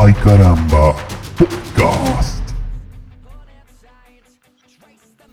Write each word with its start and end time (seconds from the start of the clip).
Ay 0.00 0.14
caramba, 0.14 0.94
podcast. 1.36 2.40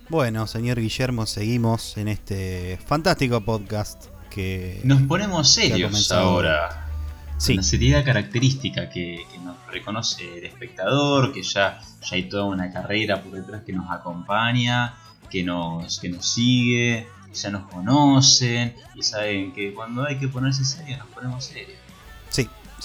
Bueno, 0.09 0.47
señor 0.47 0.79
Guillermo, 0.79 1.27
seguimos 1.27 1.95
en 1.97 2.07
este 2.07 2.79
fantástico 2.83 3.41
podcast 3.41 4.05
que... 4.31 4.81
Nos 4.83 5.03
ponemos 5.03 5.51
serios 5.51 6.11
ahora. 6.11 6.87
Sí, 7.37 7.53
Una 7.53 7.61
seriedad 7.61 8.03
característica 8.03 8.89
que, 8.89 9.23
que 9.31 9.37
nos 9.37 9.55
reconoce 9.67 10.39
el 10.39 10.45
espectador, 10.45 11.31
que 11.31 11.43
ya, 11.43 11.79
ya 12.01 12.15
hay 12.15 12.27
toda 12.27 12.45
una 12.45 12.73
carrera 12.73 13.21
por 13.21 13.33
detrás 13.33 13.61
que 13.63 13.71
nos 13.71 13.91
acompaña, 13.91 14.95
que 15.29 15.43
nos, 15.43 15.99
que 15.99 16.09
nos 16.09 16.27
sigue, 16.27 17.07
ya 17.35 17.51
nos 17.51 17.69
conocen 17.69 18.73
y 18.95 19.03
saben 19.03 19.53
que 19.53 19.75
cuando 19.75 20.05
hay 20.05 20.17
que 20.17 20.27
ponerse 20.27 20.65
serio 20.65 20.97
nos 20.97 21.07
ponemos 21.09 21.45
serios. 21.45 21.84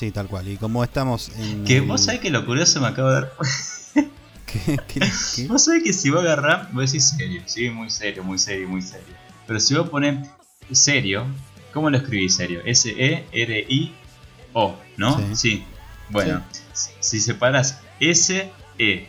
Sí, 0.00 0.10
tal 0.10 0.26
cual. 0.28 0.48
Y 0.48 0.56
como 0.56 0.82
estamos 0.82 1.30
en... 1.36 1.64
Que 1.64 1.76
el- 1.76 1.82
vos 1.82 2.04
sabés 2.04 2.20
que 2.20 2.30
lo 2.30 2.44
curioso 2.46 2.80
me 2.80 2.88
acabo 2.88 3.08
de 3.10 3.14
dar. 3.14 3.32
¿Qué- 4.46 4.76
qué- 4.88 5.00
qué? 5.36 5.46
Vos 5.48 5.64
sabés 5.64 5.84
que 5.84 5.92
si 5.92 6.10
vos 6.10 6.20
agarrás, 6.22 6.72
vos 6.72 6.90
decís 6.90 7.10
serio, 7.16 7.42
sí, 7.46 7.70
muy 7.70 7.88
serio, 7.90 8.24
muy 8.24 8.38
serio, 8.38 8.68
muy 8.68 8.82
serio. 8.82 9.14
Pero 9.46 9.60
si 9.60 9.74
vos 9.74 9.88
ponés 9.88 10.28
serio, 10.72 11.24
¿cómo 11.72 11.88
lo 11.90 11.98
escribís 11.98 12.34
serio? 12.34 12.60
E 12.64 12.70
S-E-R-I-O, 12.72 14.76
¿no? 14.96 15.36
Sí. 15.36 15.64
Bueno, 16.08 16.42
si 17.00 17.20
separas 17.20 17.80
S-E 18.00 19.08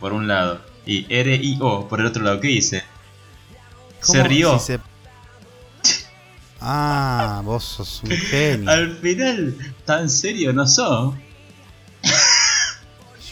por 0.00 0.12
un 0.12 0.28
lado 0.28 0.60
y 0.84 1.06
R-I-O 1.08 1.88
por 1.88 2.00
el 2.00 2.06
otro 2.06 2.22
lado, 2.22 2.40
¿qué 2.40 2.48
dice? 2.48 2.82
Se 4.02 4.18
¿Cómo 4.18 4.28
rió. 4.28 4.58
si 4.58 4.66
se- 4.66 4.80
Ah, 6.60 7.40
vos 7.44 7.64
sos 7.64 8.02
un 8.02 8.10
genio. 8.10 8.70
Al 8.70 8.96
final, 8.96 9.56
tan 9.84 10.08
serio 10.10 10.52
no 10.52 10.66
sos. 10.66 11.14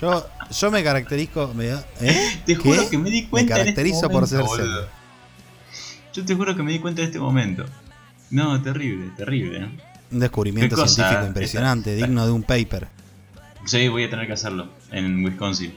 Yo, 0.01 0.27
yo 0.51 0.71
me 0.71 0.85
caracterizo... 0.85 1.53
me- 1.55 1.71
¿eh? 2.01 2.41
Te 2.45 2.55
juro 2.55 2.83
¿Qué? 2.83 2.91
que 2.91 2.99
me 2.99 3.11
di 3.11 3.23
Me 3.23 3.29
cuenta 3.29 3.55
en 3.55 3.61
este 3.69 3.75
caracterizo 3.75 4.03
por 4.09 4.23
momento, 4.29 4.49
ser 4.49 4.65
serio. 4.67 4.89
Yo 6.13 6.25
te 6.25 6.35
juro 6.35 6.55
que 6.57 6.63
me 6.63 6.73
di 6.73 6.79
cuenta 6.79 7.01
en 7.03 7.07
este 7.09 7.19
momento. 7.19 7.65
No, 8.31 8.61
terrible, 8.63 9.11
terrible. 9.17 9.59
¿eh? 9.59 9.69
Un 10.13 10.21
descubrimiento 10.21 10.77
¿Qué 10.77 10.83
cosa? 10.83 10.95
científico 10.95 11.27
impresionante, 11.27 11.95
digno 11.97 12.27
de 12.27 12.33
un 12.33 12.43
paper. 12.43 12.89
Sí, 13.65 13.89
voy 13.89 14.05
a 14.05 14.11
tener 14.11 14.27
que 14.27 14.35
hacerlo 14.35 14.69
en 14.93 15.25
Wisconsin. 15.25 15.73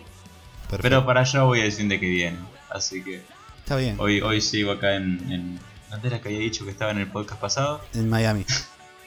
Perfecto. 0.70 0.82
Pero 0.84 1.06
para 1.06 1.22
allá 1.22 1.44
voy 1.44 1.62
a 1.62 1.64
decir 1.64 1.88
de 1.88 2.00
que 2.00 2.08
viene. 2.08 2.38
Así 2.70 3.02
que 3.04 3.24
Está 3.60 3.76
bien. 3.78 3.96
hoy, 4.00 4.22
hoy 4.22 4.40
sigo 4.42 4.72
acá 4.72 4.96
en, 4.96 5.32
en... 5.32 5.60
¿Dónde 5.90 6.08
era 6.08 6.22
que 6.22 6.30
había 6.30 6.42
dicho 6.42 6.66
que 6.66 6.72
estaba 6.72 6.92
en 6.92 7.00
el 7.00 7.08
podcast 7.08 7.42
pasado? 7.42 7.82
En 7.94 8.10
Miami. 8.10 8.46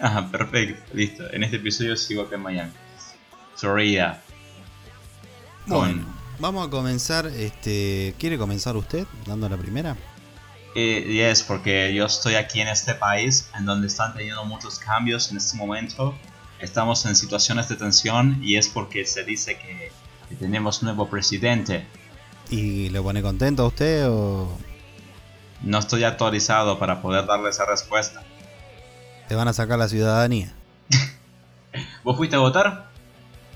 Ah, 0.04 0.28
perfecto, 0.32 0.82
listo. 0.94 1.32
En 1.32 1.44
este 1.44 1.58
episodio 1.58 1.96
sigo 1.96 2.22
acá 2.22 2.34
en 2.34 2.42
Miami. 2.42 2.72
Florida. 3.54 4.20
Bueno, 5.64 6.04
vamos 6.40 6.66
a 6.66 6.70
comenzar. 6.70 7.26
Este, 7.26 8.12
¿Quiere 8.18 8.36
comenzar 8.36 8.76
usted 8.76 9.06
dando 9.24 9.48
la 9.48 9.56
primera? 9.56 9.96
Eh, 10.74 11.04
yes, 11.08 11.44
porque 11.44 11.94
yo 11.94 12.06
estoy 12.06 12.34
aquí 12.34 12.60
en 12.60 12.66
este 12.66 12.96
país 12.96 13.48
en 13.56 13.64
donde 13.64 13.86
están 13.86 14.12
teniendo 14.12 14.44
muchos 14.44 14.80
cambios 14.80 15.30
en 15.30 15.36
este 15.36 15.56
momento. 15.56 16.16
Estamos 16.58 17.06
en 17.06 17.14
situaciones 17.14 17.68
de 17.68 17.76
tensión 17.76 18.40
y 18.42 18.56
es 18.56 18.66
porque 18.66 19.06
se 19.06 19.22
dice 19.22 19.56
que, 19.56 19.92
que 20.28 20.34
tenemos 20.34 20.82
nuevo 20.82 21.08
presidente. 21.08 21.86
¿Y 22.50 22.88
le 22.88 23.00
pone 23.00 23.22
contento 23.22 23.62
a 23.62 23.66
usted 23.68 24.08
o 24.08 24.58
No 25.62 25.78
estoy 25.78 26.04
autorizado 26.04 26.78
para 26.78 27.00
poder 27.02 27.26
darle 27.26 27.50
esa 27.50 27.64
respuesta. 27.66 28.22
te 29.28 29.34
van 29.34 29.48
a 29.48 29.52
sacar 29.52 29.78
la 29.78 29.88
ciudadanía? 29.88 30.52
¿Vos 32.04 32.16
fuiste 32.16 32.36
a 32.36 32.40
votar? 32.40 32.90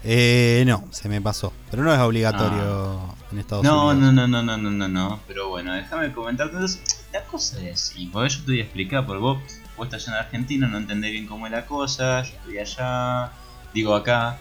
Eh, 0.05 0.63
no, 0.67 0.85
se 0.93 1.09
me 1.09 1.21
pasó. 1.21 1.53
Pero 1.71 1.83
no 1.83 1.93
es 1.93 1.99
obligatorio 2.01 3.01
en 3.33 3.39
Estados 3.41 3.65
Ah. 3.67 3.69
No, 3.69 3.87
Unidos. 3.89 4.13
no, 4.15 4.27
no, 4.27 4.43
no, 4.43 4.43
no, 4.43 4.57
no, 4.57 4.71
no, 4.71 4.89
no. 4.89 5.21
Pero 5.27 5.49
bueno, 5.49 5.73
déjame 5.75 6.13
comentarte. 6.13 6.55
Entonces, 6.55 7.05
la 7.13 7.25
cosa 7.25 7.61
es 7.63 7.75
así, 7.91 8.07
porque 8.07 8.29
yo 8.35 8.39
te 8.41 8.47
voy 8.53 8.61
a 8.61 8.63
explicar, 8.63 9.05
porque 9.07 9.21
vos, 9.21 9.39
vos 9.77 9.87
estás 9.87 10.07
allá 10.09 10.19
en 10.19 10.25
Argentina, 10.27 10.67
no 10.69 10.79
entendés 10.79 11.11
bien 11.13 11.27
cómo 11.27 11.47
es 11.47 11.53
la 11.53 11.67
cosa, 11.67 12.23
yo 12.23 12.31
estoy 12.37 12.59
allá, 12.59 13.33
digo 13.75 13.95
acá, 13.97 14.39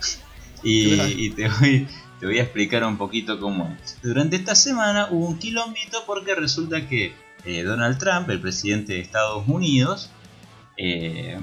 y, 0.62 0.94
y 1.26 1.30
te, 1.32 1.50
voy, 1.50 1.88
te 2.20 2.26
voy 2.28 2.38
a 2.40 2.44
explicar 2.44 2.84
un 2.84 2.98
poquito 2.98 3.40
cómo 3.40 3.76
es. 3.84 3.98
Durante 4.04 4.36
esta 4.36 4.54
semana 4.56 5.08
hubo 5.10 5.26
un 5.26 5.40
quilombito 5.40 6.04
porque 6.06 6.36
resulta 6.36 6.88
que 6.88 7.16
eh, 7.46 7.64
Donald 7.64 7.98
Trump, 7.98 8.30
el 8.30 8.42
presidente 8.42 8.94
de 8.94 9.00
Estados 9.00 9.44
Unidos, 9.48 10.10
eh, 10.78 11.40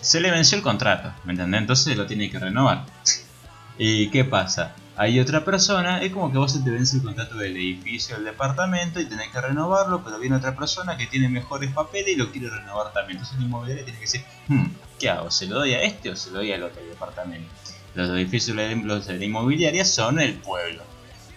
se 0.00 0.20
le 0.20 0.30
venció 0.30 0.56
el 0.56 0.62
contrato, 0.62 1.12
¿me 1.24 1.32
entendés? 1.32 1.60
Entonces 1.60 1.96
lo 1.96 2.06
tiene 2.06 2.30
que 2.30 2.38
renovar. 2.38 2.86
¿Y 3.78 4.08
qué 4.10 4.24
pasa? 4.24 4.74
Hay 4.96 5.18
otra 5.18 5.44
persona, 5.44 6.02
es 6.02 6.12
como 6.12 6.30
que 6.30 6.38
vos 6.38 6.52
se 6.52 6.60
te 6.60 6.70
vence 6.70 6.96
el 6.96 7.02
contrato 7.02 7.36
del 7.36 7.56
edificio, 7.56 8.14
del 8.14 8.26
departamento 8.26 9.00
y 9.00 9.06
tenés 9.06 9.28
que 9.30 9.40
renovarlo, 9.40 10.04
pero 10.04 10.20
viene 10.20 10.36
otra 10.36 10.54
persona 10.54 10.96
que 10.96 11.06
tiene 11.06 11.28
mejores 11.28 11.72
papeles 11.72 12.10
y 12.10 12.16
lo 12.16 12.30
quiere 12.30 12.48
renovar 12.48 12.92
también. 12.92 13.18
Entonces 13.18 13.36
el 13.38 13.46
inmobiliario 13.46 13.84
tiene 13.84 13.98
que 13.98 14.04
decir, 14.04 14.24
hmm, 14.46 14.66
¿qué 15.00 15.10
hago? 15.10 15.32
¿Se 15.32 15.46
lo 15.46 15.56
doy 15.56 15.72
a 15.72 15.82
este 15.82 16.10
o 16.10 16.16
se 16.16 16.30
lo 16.30 16.36
doy 16.36 16.52
al 16.52 16.62
otro 16.62 16.80
departamento? 16.84 17.48
Los 17.96 18.08
edificios 18.10 18.56
de 18.56 19.18
la 19.18 19.24
inmobiliaria 19.24 19.84
son 19.84 20.20
el 20.20 20.34
pueblo. 20.34 20.84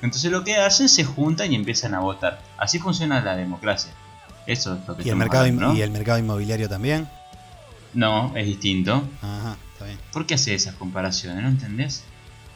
Entonces 0.02 0.32
lo 0.32 0.44
que 0.44 0.56
hacen 0.58 0.90
se 0.90 1.04
juntan 1.04 1.52
y 1.52 1.56
empiezan 1.56 1.94
a 1.96 2.00
votar. 2.00 2.42
Así 2.58 2.80
funciona 2.80 3.22
la 3.22 3.36
democracia. 3.36 3.92
Eso 4.46 4.76
es 4.76 4.88
lo 4.88 4.96
que 4.96 5.04
¿Y 5.04 5.10
el, 5.10 5.16
mercado, 5.16 5.44
hablando, 5.46 5.66
im- 5.66 5.68
¿no? 5.74 5.76
¿Y 5.78 5.82
el 5.82 5.92
mercado 5.92 6.20
inmobiliario 6.20 6.70
también? 6.70 7.08
No, 7.94 8.36
es 8.36 8.46
distinto. 8.46 9.04
Ajá, 9.22 9.58
está 9.74 9.86
bien. 9.86 9.98
¿Por 10.14 10.26
qué 10.26 10.36
hace 10.36 10.54
esas 10.54 10.76
comparaciones? 10.76 11.42
¿No 11.44 11.50
entendés? 11.50 12.04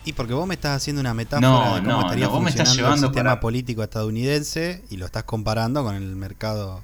Y 0.05 0.13
porque 0.13 0.33
vos 0.33 0.47
me 0.47 0.53
estás 0.55 0.77
haciendo 0.77 0.99
una 0.99 1.13
metáfora 1.13 1.47
No, 1.47 1.75
de 1.75 1.81
cómo 1.81 1.91
no, 1.93 2.01
estaría 2.01 2.25
no, 2.25 2.31
vos 2.31 2.41
me 2.43 2.49
estás 2.49 2.67
funcionando 2.69 2.95
el 2.95 3.01
sistema 3.01 3.29
para- 3.31 3.39
político 3.39 3.83
estadounidense 3.83 4.83
y 4.89 4.97
lo 4.97 5.05
estás 5.05 5.23
comparando 5.25 5.83
con 5.83 5.95
el 5.95 6.15
mercado 6.15 6.81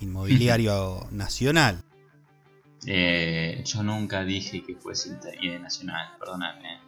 inmobiliario 0.00 1.06
nacional. 1.12 1.82
Eh, 2.86 3.62
yo 3.64 3.82
nunca 3.82 4.24
dije 4.24 4.62
que 4.64 4.74
fuese 4.74 5.16
nacional, 5.60 6.10
perdóname. 6.18 6.78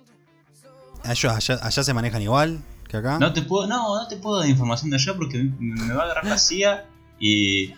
Allá, 1.05 1.37
allá, 1.37 1.59
allá 1.63 1.85
se 1.85 1.95
manejan 1.95 2.23
igual 2.23 2.61
que 3.03 3.09
acá. 3.09 3.19
No 3.19 3.33
te 3.33 3.43
puedo, 3.43 3.67
no, 3.67 4.01
no 4.01 4.09
te 4.09 4.17
puedo 4.17 4.41
dar 4.41 4.49
información 4.49 4.91
de 4.91 4.97
allá 4.97 5.15
porque 5.17 5.39
me 5.59 5.93
va 5.95 6.03
a 6.03 6.05
agarrar 6.07 6.27
la 6.27 6.39
CIA 6.39 6.87
y, 7.21 7.73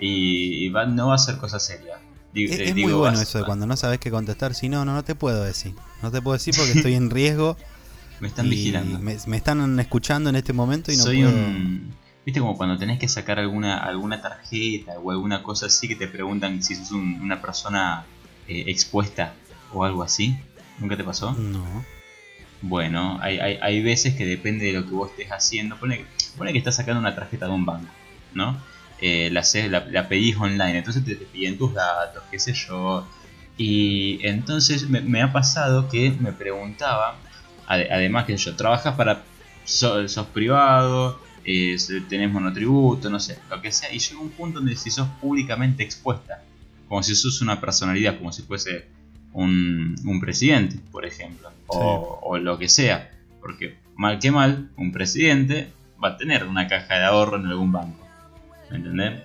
y, 0.00 0.68
va- 0.70 0.86
no 0.86 1.08
va 1.08 1.14
a 1.14 1.18
ser 1.18 1.36
cosa 1.38 1.58
seria. 1.58 1.98
Digo- 2.32 2.52
Es, 2.52 2.60
eh, 2.60 2.68
es 2.70 2.74
digo, 2.74 2.88
muy 2.88 2.96
bueno 2.98 3.18
vas- 3.18 3.28
eso 3.28 3.38
de 3.38 3.44
cuando 3.44 3.66
no 3.66 3.76
sabes 3.76 3.98
qué 3.98 4.10
contestar. 4.10 4.54
Si 4.54 4.68
no, 4.68 4.84
no, 4.84 4.94
no 4.94 5.04
te 5.04 5.14
puedo 5.14 5.42
decir. 5.44 5.74
No 6.02 6.10
te 6.10 6.22
puedo 6.22 6.34
decir 6.34 6.54
porque 6.56 6.72
estoy 6.72 6.94
en 6.94 7.10
riesgo. 7.18 7.56
Me 8.20 8.28
están 8.28 8.48
vigilando. 8.48 8.98
Me, 9.00 9.16
me 9.26 9.36
están 9.36 9.78
escuchando 9.80 10.30
en 10.30 10.36
este 10.36 10.52
momento 10.52 10.92
y 10.92 10.96
no 10.96 11.02
Soy 11.04 11.22
puedo. 11.22 11.30
un. 11.34 11.94
¿Viste 12.24 12.38
como 12.40 12.56
cuando 12.56 12.78
tenés 12.78 13.00
que 13.00 13.08
sacar 13.08 13.40
alguna 13.40 13.78
alguna 13.78 14.22
tarjeta 14.22 14.92
o 15.02 15.10
alguna 15.10 15.42
cosa 15.42 15.66
así 15.66 15.88
que 15.88 15.96
te 15.96 16.06
preguntan 16.06 16.62
si 16.62 16.76
sos 16.76 16.92
un- 16.92 17.20
una 17.20 17.40
persona 17.42 18.04
eh, 18.46 18.64
expuesta 18.68 19.34
o 19.72 19.84
algo 19.84 20.02
así? 20.04 20.36
¿Nunca 20.78 20.96
te 20.96 21.02
pasó? 21.04 21.32
No. 21.32 21.64
Bueno, 22.62 23.18
hay, 23.20 23.38
hay, 23.40 23.58
hay 23.60 23.82
veces 23.82 24.14
que 24.16 24.24
depende 24.24 24.66
de 24.66 24.72
lo 24.72 24.84
que 24.86 24.92
vos 24.92 25.10
estés 25.10 25.28
haciendo. 25.32 25.78
Pone, 25.80 26.14
pone 26.36 26.52
que 26.52 26.58
estás 26.58 26.76
sacando 26.76 27.00
una 27.00 27.14
tarjeta 27.14 27.46
de 27.46 27.52
un 27.52 27.66
banco, 27.66 27.94
¿no? 28.30 28.64
Eh, 28.98 29.30
la, 29.32 29.42
la, 29.68 29.86
la 29.90 30.08
pedís 30.08 30.36
online, 30.36 30.78
entonces 30.78 31.04
te, 31.04 31.16
te 31.16 31.26
piden 31.26 31.58
tus 31.58 31.74
datos, 31.74 32.24
qué 32.30 32.38
sé 32.38 32.52
yo. 32.54 33.10
Y 33.56 34.24
entonces 34.26 34.88
me, 34.88 35.22
ha 35.22 35.32
pasado 35.32 35.88
que 35.88 36.16
me 36.20 36.32
preguntaba, 36.32 37.24
ade- 37.66 37.88
además 37.90 38.26
que 38.26 38.36
yo, 38.36 38.54
trabajas 38.56 38.94
para, 38.96 39.32
so- 39.64 40.06
sos 40.08 40.28
privado, 40.28 41.20
eh, 41.44 41.76
tenés 42.08 42.30
monotributo, 42.30 43.10
no 43.10 43.18
sé, 43.18 43.44
lo 43.50 43.60
que 43.60 43.72
sea. 43.72 43.92
Y 43.92 43.98
llega 43.98 44.20
un 44.20 44.36
punto 44.36 44.60
donde 44.60 44.76
si 44.76 44.90
sos 44.92 45.08
públicamente 45.20 45.82
expuesta, 45.82 46.46
como 46.86 47.02
si 47.02 47.14
sos 47.16 47.40
una 47.42 47.60
personalidad, 47.60 48.18
como 48.18 48.32
si 48.32 48.42
fuese 48.42 48.92
un, 49.32 49.96
un 50.04 50.20
presidente, 50.20 50.76
por 50.90 51.06
ejemplo, 51.06 51.50
o, 51.66 52.20
o 52.22 52.38
lo 52.38 52.58
que 52.58 52.68
sea. 52.68 53.10
Porque 53.40 53.78
mal 53.96 54.18
que 54.18 54.30
mal, 54.30 54.70
un 54.76 54.92
presidente 54.92 55.72
va 56.02 56.10
a 56.10 56.16
tener 56.16 56.44
una 56.44 56.68
caja 56.68 56.98
de 56.98 57.04
ahorro 57.04 57.36
en 57.36 57.46
algún 57.46 57.72
banco. 57.72 58.06
¿Me 58.70 58.76
entendés? 58.76 59.20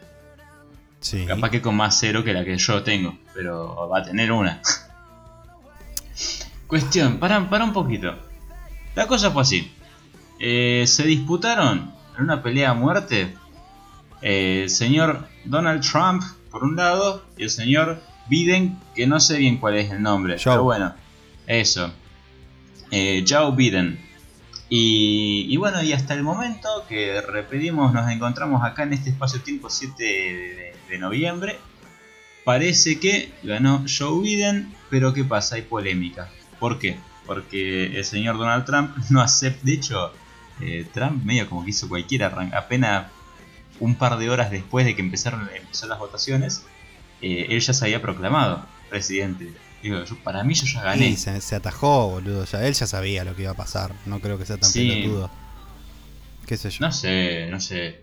Sí. 0.99 1.25
Capaz 1.25 1.51
que 1.51 1.61
con 1.61 1.75
más 1.75 1.97
cero 1.99 2.23
que 2.23 2.33
la 2.33 2.43
que 2.43 2.57
yo 2.57 2.83
tengo, 2.83 3.17
pero 3.33 3.87
va 3.87 3.99
a 3.99 4.03
tener 4.03 4.31
una. 4.31 4.61
Cuestión, 6.67 7.19
para, 7.19 7.49
para 7.49 7.63
un 7.63 7.73
poquito. 7.73 8.15
La 8.95 9.07
cosa 9.07 9.31
fue 9.31 9.43
así. 9.43 9.71
Eh, 10.39 10.83
se 10.85 11.03
disputaron 11.03 11.91
en 12.17 12.23
una 12.23 12.43
pelea 12.43 12.71
a 12.71 12.73
muerte 12.73 13.35
eh, 14.21 14.63
el 14.63 14.69
señor 14.69 15.27
Donald 15.45 15.81
Trump 15.81 16.23
por 16.51 16.63
un 16.63 16.75
lado 16.75 17.23
y 17.37 17.43
el 17.43 17.49
señor 17.49 18.01
Biden, 18.29 18.79
que 18.95 19.07
no 19.07 19.19
sé 19.19 19.37
bien 19.37 19.57
cuál 19.57 19.75
es 19.75 19.91
el 19.91 20.01
nombre, 20.01 20.35
Joe. 20.35 20.53
pero 20.53 20.63
bueno, 20.63 20.93
eso. 21.45 21.91
Eh, 22.91 23.25
Joe 23.27 23.55
Biden. 23.55 23.99
Y, 24.69 25.45
y 25.49 25.57
bueno, 25.57 25.81
y 25.81 25.93
hasta 25.93 26.13
el 26.13 26.23
momento 26.23 26.85
que 26.89 27.21
repetimos, 27.21 27.93
nos 27.93 28.09
encontramos 28.11 28.63
acá 28.63 28.83
en 28.83 28.93
este 28.93 29.11
espacio-tiempo 29.11 29.69
7 29.69 30.03
de, 30.03 30.75
de 30.89 30.97
noviembre. 30.97 31.57
Parece 32.43 32.99
que 32.99 33.31
ganó 33.43 33.83
Joe 33.87 34.21
Biden, 34.21 34.73
pero 34.89 35.13
¿qué 35.13 35.23
pasa? 35.23 35.55
Hay 35.55 35.63
polémica. 35.63 36.29
¿Por 36.59 36.79
qué? 36.79 36.97
porque 37.27 37.97
el 37.97 38.05
señor 38.05 38.37
Donald 38.39 38.65
Trump 38.65 38.95
no 39.11 39.21
acepta, 39.21 39.59
de 39.63 39.73
hecho, 39.73 40.11
eh, 40.61 40.87
Trump 40.91 41.23
medio 41.23 41.47
como 41.47 41.63
que 41.63 41.69
hizo 41.69 41.87
cualquiera, 41.87 42.33
apenas 42.53 43.11
un 43.79 43.93
par 43.93 44.17
de 44.17 44.31
horas 44.31 44.49
después 44.49 44.87
de 44.87 44.95
que 44.95 45.03
empezaron, 45.03 45.47
empezaron 45.55 45.89
las 45.89 45.99
votaciones, 45.99 46.65
eh, 47.21 47.47
él 47.49 47.59
ya 47.59 47.73
se 47.73 47.85
había 47.85 48.01
proclamado 48.01 48.65
presidente. 48.89 49.53
Digo, 49.81 49.99
para 50.23 50.43
mí 50.43 50.53
yo 50.53 50.65
ya 50.65 50.83
gané. 50.83 51.15
Sí, 51.15 51.29
se, 51.39 51.55
atajó, 51.55 52.09
boludo. 52.09 52.45
Ya, 52.45 52.65
él 52.65 52.73
ya 52.73 52.87
sabía 52.87 53.23
lo 53.23 53.35
que 53.35 53.43
iba 53.43 53.51
a 53.51 53.55
pasar. 53.55 53.93
No 54.05 54.19
creo 54.19 54.37
que 54.37 54.45
sea 54.45 54.57
tan 54.57 54.69
sí. 54.69 54.89
pelotudo. 54.89 55.29
¿Qué 56.45 56.57
sé 56.57 56.69
yo? 56.69 56.77
No 56.81 56.91
sé, 56.91 57.47
no 57.51 57.59
sé. 57.59 58.01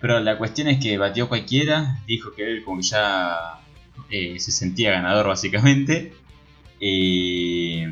Pero 0.00 0.20
la 0.20 0.38
cuestión 0.38 0.68
es 0.68 0.80
que 0.80 0.98
batió 0.98 1.28
cualquiera. 1.28 2.00
Dijo 2.06 2.32
que 2.32 2.44
él 2.44 2.64
como 2.64 2.78
que 2.78 2.86
ya 2.86 3.60
eh, 4.10 4.38
se 4.38 4.52
sentía 4.52 4.90
ganador 4.90 5.28
básicamente. 5.28 6.12
Y, 6.80 7.82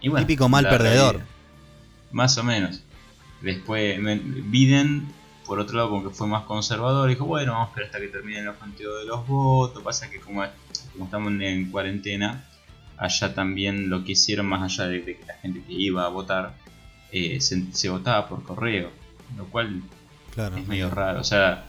y 0.00 0.08
bueno, 0.08 0.26
Típico 0.26 0.48
mal 0.48 0.68
perdedor. 0.68 1.22
más 2.12 2.36
o 2.38 2.44
menos. 2.44 2.82
Después 3.42 3.98
Biden, 4.50 5.06
por 5.46 5.60
otro 5.60 5.76
lado, 5.76 5.90
como 5.90 6.08
que 6.08 6.14
fue 6.14 6.26
más 6.26 6.44
conservador. 6.44 7.08
Dijo, 7.08 7.24
bueno, 7.24 7.52
vamos 7.52 7.68
a 7.68 7.70
esperar 7.70 7.86
hasta 7.86 8.00
que 8.00 8.08
terminen 8.08 8.44
los 8.44 8.56
conteos 8.56 8.98
de 8.98 9.04
los 9.06 9.26
votos. 9.26 9.82
Pasa 9.82 10.10
que 10.10 10.20
como 10.20 10.44
como 10.92 11.04
estamos 11.04 11.32
en 11.40 11.70
cuarentena, 11.70 12.44
allá 12.96 13.34
también 13.34 13.90
lo 13.90 14.04
que 14.04 14.12
hicieron, 14.12 14.46
más 14.46 14.62
allá 14.62 14.88
de, 14.88 15.04
que 15.04 15.18
la 15.26 15.34
gente 15.34 15.62
que 15.62 15.72
iba 15.72 16.04
a 16.04 16.08
votar, 16.08 16.54
eh, 17.12 17.40
se, 17.40 17.88
votaba 17.88 18.28
por 18.28 18.42
correo, 18.44 18.90
lo 19.36 19.44
cual 19.46 19.82
es 20.36 20.66
medio 20.66 20.90
raro. 20.90 21.20
O 21.20 21.24
sea, 21.24 21.66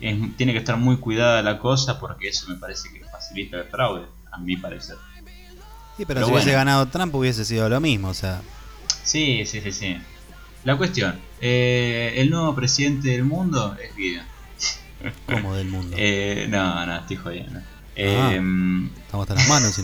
tiene 0.00 0.52
que 0.52 0.58
estar 0.58 0.76
muy 0.76 0.96
cuidada 0.96 1.42
la 1.42 1.58
cosa 1.58 2.00
porque 2.00 2.28
eso 2.28 2.48
me 2.48 2.56
parece 2.56 2.88
que 2.92 3.04
facilita 3.04 3.58
el 3.58 3.64
fraude, 3.64 4.06
a 4.30 4.38
mi 4.38 4.56
parecer. 4.56 4.96
Sí, 5.96 6.06
pero, 6.06 6.24
si 6.24 6.32
hubiese 6.32 6.52
ganado 6.52 6.86
Trump 6.88 7.14
hubiese 7.14 7.44
sido 7.44 7.68
lo 7.68 7.80
mismo, 7.80 8.08
o 8.08 8.14
sea. 8.14 8.40
Sí, 9.04 9.44
sí, 9.44 9.60
sí, 9.60 9.72
sí. 9.72 9.98
La 10.64 10.76
cuestión, 10.76 11.18
eh, 11.40 12.14
el 12.16 12.30
nuevo 12.30 12.54
presidente 12.54 13.08
del 13.08 13.24
mundo 13.24 13.76
es 13.82 13.94
Biden. 13.96 14.22
¿Cómo 15.26 15.56
del 15.56 15.68
mundo? 15.68 15.96
Eh, 15.98 16.46
no, 16.48 16.86
no, 16.86 16.96
estoy 16.96 17.16
jodiendo. 17.16 17.58
Ah, 17.98 18.32
em, 18.32 18.86
estamos 18.86 19.28
hasta 19.28 19.34
las 19.34 19.48
manos. 19.48 19.80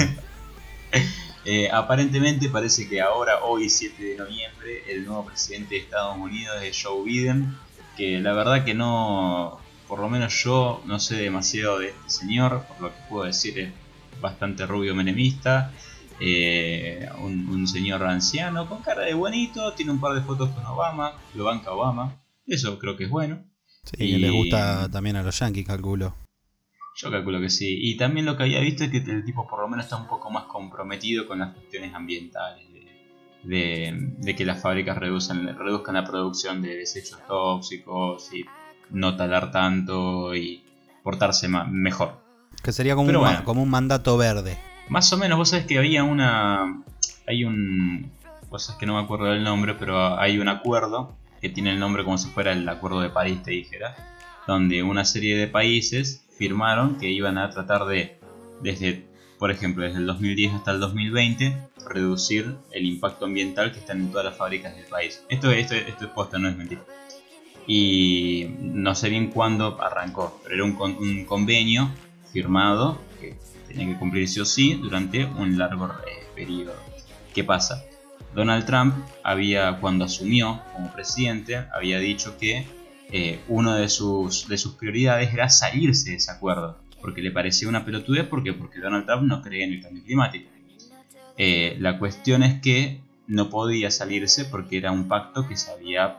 eh, 1.44 1.68
aparentemente 1.72 2.48
parece 2.48 2.88
que 2.88 3.00
ahora, 3.00 3.42
hoy 3.42 3.68
7 3.68 4.02
de 4.02 4.16
noviembre, 4.18 4.84
el 4.88 5.04
nuevo 5.04 5.26
presidente 5.26 5.74
de 5.74 5.80
Estados 5.80 6.16
Unidos 6.16 6.56
es 6.62 6.80
Joe 6.80 7.04
Biden, 7.04 7.56
que 7.96 8.20
la 8.20 8.32
verdad 8.32 8.64
que 8.64 8.74
no, 8.74 9.58
por 9.88 9.98
lo 9.98 10.08
menos 10.08 10.32
yo 10.44 10.80
no 10.86 11.00
sé 11.00 11.16
demasiado 11.16 11.80
de 11.80 11.88
este 11.88 12.10
señor, 12.10 12.64
por 12.68 12.80
lo 12.80 12.94
que 12.94 13.00
puedo 13.08 13.24
decir 13.24 13.58
es 13.58 13.72
bastante 14.20 14.64
rubio 14.64 14.94
menemista, 14.94 15.72
eh, 16.20 17.08
un, 17.20 17.66
señor 17.68 18.02
anciano 18.04 18.68
con 18.68 18.82
cara 18.82 19.02
de 19.02 19.14
bonito, 19.14 19.72
tiene 19.74 19.92
un 19.92 20.00
par 20.00 20.14
de 20.14 20.22
fotos 20.22 20.50
con 20.50 20.64
Obama, 20.66 21.12
lo 21.34 21.44
banca 21.44 21.72
Obama, 21.72 22.20
eso 22.46 22.78
creo 22.78 22.96
que 22.96 23.04
es 23.04 23.10
bueno. 23.10 23.44
Sí, 23.84 24.04
y 24.04 24.18
le 24.18 24.30
gusta 24.30 24.88
también 24.90 25.16
a 25.16 25.22
los 25.22 25.38
yankees, 25.38 25.66
calculo. 25.66 26.14
Yo 26.96 27.10
calculo 27.10 27.40
que 27.40 27.48
sí. 27.48 27.78
Y 27.80 27.96
también 27.96 28.26
lo 28.26 28.36
que 28.36 28.42
había 28.42 28.60
visto 28.60 28.84
es 28.84 28.90
que 28.90 28.98
el 28.98 29.24
tipo 29.24 29.46
por 29.46 29.60
lo 29.60 29.68
menos 29.68 29.84
está 29.86 29.96
un 29.96 30.08
poco 30.08 30.30
más 30.30 30.44
comprometido 30.44 31.28
con 31.28 31.38
las 31.38 31.54
cuestiones 31.54 31.94
ambientales. 31.94 32.66
De, 33.44 34.34
que 34.36 34.44
las 34.44 34.60
fábricas 34.60 34.98
reduzcan, 34.98 35.56
reduzcan 35.56 35.94
la 35.94 36.04
producción 36.04 36.60
de 36.60 36.74
desechos 36.74 37.20
tóxicos 37.26 38.30
y 38.34 38.44
no 38.90 39.16
talar 39.16 39.52
tanto 39.52 40.34
y 40.34 40.62
portarse 41.04 41.48
mejor. 41.48 42.20
Que 42.62 42.72
sería 42.72 42.96
como, 42.96 43.10
un, 43.10 43.36
como 43.44 43.62
un 43.62 43.70
mandato 43.70 44.16
verde. 44.16 44.58
Más 44.88 45.12
o 45.12 45.16
menos, 45.16 45.38
vos 45.38 45.50
sabés 45.50 45.66
que 45.66 45.78
había 45.78 46.04
una... 46.04 46.82
Hay 47.26 47.44
un... 47.44 48.10
Vos 48.50 48.74
que 48.78 48.86
no 48.86 48.94
me 48.94 49.02
acuerdo 49.02 49.26
del 49.26 49.44
nombre, 49.44 49.74
pero 49.74 50.18
hay 50.18 50.38
un 50.38 50.48
acuerdo 50.48 51.14
que 51.40 51.48
tiene 51.48 51.70
el 51.70 51.78
nombre 51.78 52.04
como 52.04 52.18
si 52.18 52.28
fuera 52.30 52.52
el 52.52 52.68
Acuerdo 52.68 53.00
de 53.00 53.10
París, 53.10 53.42
te 53.42 53.52
dijera, 53.52 53.94
donde 54.46 54.82
una 54.82 55.04
serie 55.04 55.36
de 55.36 55.46
países 55.46 56.24
firmaron 56.36 56.98
que 56.98 57.10
iban 57.10 57.38
a 57.38 57.50
tratar 57.50 57.84
de, 57.86 58.18
desde, 58.62 59.06
por 59.38 59.50
ejemplo, 59.50 59.84
desde 59.84 59.98
el 59.98 60.06
2010 60.06 60.54
hasta 60.54 60.72
el 60.72 60.80
2020, 60.80 61.56
reducir 61.88 62.56
el 62.72 62.86
impacto 62.86 63.26
ambiental 63.26 63.72
que 63.72 63.78
están 63.78 64.00
en 64.00 64.10
todas 64.10 64.24
las 64.24 64.36
fábricas 64.36 64.74
del 64.74 64.86
país. 64.86 65.22
Esto, 65.28 65.50
esto, 65.52 65.74
esto 65.74 66.04
es 66.06 66.10
posta, 66.10 66.38
no 66.38 66.48
es 66.48 66.56
mentira. 66.56 66.82
Y 67.66 68.46
no 68.60 68.94
sé 68.94 69.10
bien 69.10 69.30
cuándo 69.30 69.80
arrancó, 69.80 70.40
pero 70.42 70.54
era 70.54 70.64
un, 70.64 70.96
un 70.98 71.24
convenio 71.26 71.90
firmado 72.32 72.98
que 73.20 73.36
tenía 73.68 73.86
que 73.86 73.98
cumplir 73.98 74.28
sí 74.28 74.40
o 74.40 74.44
sí 74.44 74.74
durante 74.74 75.24
un 75.24 75.58
largo 75.58 75.86
eh, 75.86 76.26
periodo. 76.34 76.74
¿Qué 77.34 77.44
pasa? 77.44 77.84
Donald 78.34 78.66
Trump 78.66 78.94
había, 79.22 79.78
cuando 79.80 80.04
asumió 80.04 80.60
como 80.74 80.92
presidente, 80.92 81.64
había 81.74 81.98
dicho 81.98 82.36
que 82.38 82.66
eh, 83.10 83.40
una 83.48 83.76
de 83.76 83.88
sus, 83.88 84.48
de 84.48 84.58
sus 84.58 84.74
prioridades 84.74 85.32
era 85.32 85.48
salirse 85.48 86.10
de 86.10 86.16
ese 86.16 86.30
acuerdo, 86.30 86.78
porque 87.00 87.22
le 87.22 87.30
parecía 87.30 87.68
una 87.68 87.84
pelotudez, 87.84 88.26
porque 88.26 88.52
porque 88.52 88.80
Donald 88.80 89.06
Trump 89.06 89.22
no 89.22 89.42
creía 89.42 89.64
en 89.64 89.74
el 89.74 89.82
cambio 89.82 90.02
climático. 90.02 90.50
Eh, 91.36 91.76
la 91.78 91.98
cuestión 91.98 92.42
es 92.42 92.60
que 92.60 93.00
no 93.26 93.50
podía 93.50 93.90
salirse 93.90 94.44
porque 94.44 94.78
era 94.78 94.90
un 94.90 95.08
pacto 95.08 95.46
que 95.46 95.56
se 95.56 95.70
había 95.70 96.18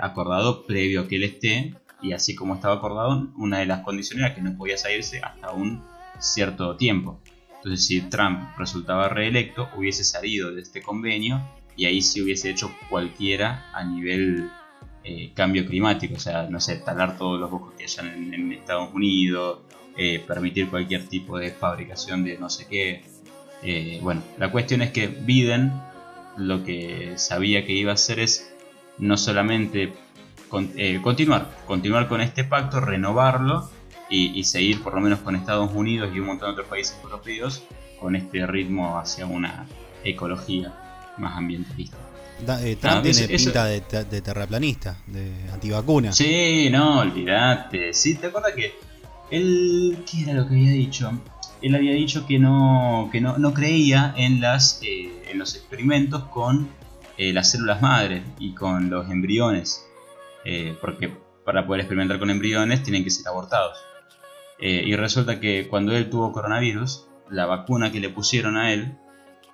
acordado 0.00 0.66
previo 0.66 1.02
a 1.02 1.08
que 1.08 1.16
él 1.16 1.24
esté, 1.24 1.74
y 2.02 2.12
así 2.12 2.34
como 2.34 2.54
estaba 2.54 2.74
acordado, 2.74 3.28
una 3.36 3.58
de 3.58 3.66
las 3.66 3.80
condiciones 3.80 4.26
era 4.26 4.34
que 4.34 4.42
no 4.42 4.56
podía 4.56 4.76
salirse 4.76 5.20
hasta 5.20 5.52
un 5.52 5.82
cierto 6.20 6.76
tiempo. 6.76 7.20
Entonces, 7.56 7.86
si 7.86 8.00
Trump 8.02 8.56
resultaba 8.58 9.08
reelecto, 9.08 9.68
hubiese 9.76 10.04
salido 10.04 10.52
de 10.52 10.62
este 10.62 10.82
convenio 10.82 11.42
y 11.76 11.86
ahí 11.86 12.00
se 12.00 12.22
hubiese 12.22 12.50
hecho 12.50 12.74
cualquiera 12.88 13.70
a 13.74 13.84
nivel 13.84 14.50
eh, 15.04 15.32
cambio 15.34 15.66
climático, 15.66 16.14
o 16.14 16.18
sea, 16.18 16.48
no 16.50 16.60
sé, 16.60 16.76
talar 16.76 17.16
todos 17.18 17.38
los 17.38 17.50
bosques 17.50 17.76
que 17.76 17.84
hayan 17.84 18.34
en, 18.34 18.52
Estados 18.52 18.92
Unidos, 18.92 19.60
eh, 19.96 20.22
permitir 20.26 20.68
cualquier 20.68 21.06
tipo 21.06 21.38
de 21.38 21.50
fabricación 21.50 22.24
de 22.24 22.38
no 22.38 22.50
sé 22.50 22.66
qué. 22.68 23.04
Eh, 23.62 24.00
bueno, 24.02 24.22
la 24.38 24.50
cuestión 24.50 24.82
es 24.82 24.90
que 24.90 25.06
Biden 25.06 25.72
lo 26.36 26.64
que 26.64 27.14
sabía 27.16 27.64
que 27.64 27.72
iba 27.72 27.92
a 27.92 27.94
hacer 27.94 28.20
es 28.20 28.52
no 28.98 29.16
solamente 29.16 29.92
continuar, 30.48 31.50
continuar 31.66 32.08
con 32.08 32.20
este 32.20 32.44
pacto, 32.44 32.80
renovarlo 32.80 33.70
y, 34.08 34.38
y, 34.38 34.44
seguir 34.44 34.82
por 34.82 34.94
lo 34.94 35.00
menos 35.00 35.20
con 35.20 35.34
Estados 35.34 35.70
Unidos 35.72 36.10
y 36.14 36.20
un 36.20 36.26
montón 36.26 36.48
de 36.48 36.52
otros 36.52 36.68
países 36.68 36.96
europeos 37.02 37.62
con 37.98 38.14
este 38.14 38.46
ritmo 38.46 38.98
hacia 38.98 39.26
una 39.26 39.66
ecología 40.04 40.72
más 41.18 41.36
ambientalista. 41.36 41.96
Eh, 42.60 42.76
Trump 42.80 43.02
tiene 43.02 43.28
pinta 43.28 43.64
de, 43.64 43.80
terraplanista, 43.80 44.98
de 45.06 45.32
antivacuna. 45.52 46.12
Sí, 46.12 46.68
no, 46.70 47.00
olvídate. 47.00 47.94
Sí, 47.94 48.16
¿te 48.16 48.26
acuerdas 48.26 48.52
que 48.54 48.74
él. 49.30 50.04
¿Qué 50.10 50.22
era 50.22 50.34
lo 50.34 50.46
que 50.46 50.54
había 50.54 50.72
dicho? 50.72 51.10
Él 51.62 51.74
había 51.74 51.92
dicho 51.92 52.26
que 52.26 52.38
no, 52.38 53.08
que 53.10 53.20
no, 53.20 53.54
creía 53.54 54.12
en, 54.16 54.40
las, 54.40 54.80
eh, 54.82 55.22
en 55.30 55.38
los 55.38 55.54
experimentos 55.56 56.24
con 56.24 56.68
eh, 57.16 57.32
las 57.32 57.50
células 57.50 57.80
madre 57.80 58.22
y 58.38 58.52
con 58.54 58.90
los 58.90 59.10
embriones. 59.10 59.86
porque 60.80 61.10
para 61.44 61.66
poder 61.66 61.80
experimentar 61.80 62.18
con 62.18 62.28
embriones 62.28 62.82
tienen 62.82 63.02
que 63.02 63.10
ser 63.10 63.26
abortados. 63.28 63.78
Y 64.58 64.96
resulta 64.96 65.38
que 65.38 65.68
cuando 65.68 65.94
él 65.96 66.08
tuvo 66.08 66.32
coronavirus, 66.32 67.06
la 67.30 67.46
vacuna 67.46 67.92
que 67.92 68.00
le 68.00 68.08
pusieron 68.08 68.56
a 68.56 68.72
él 68.72 68.96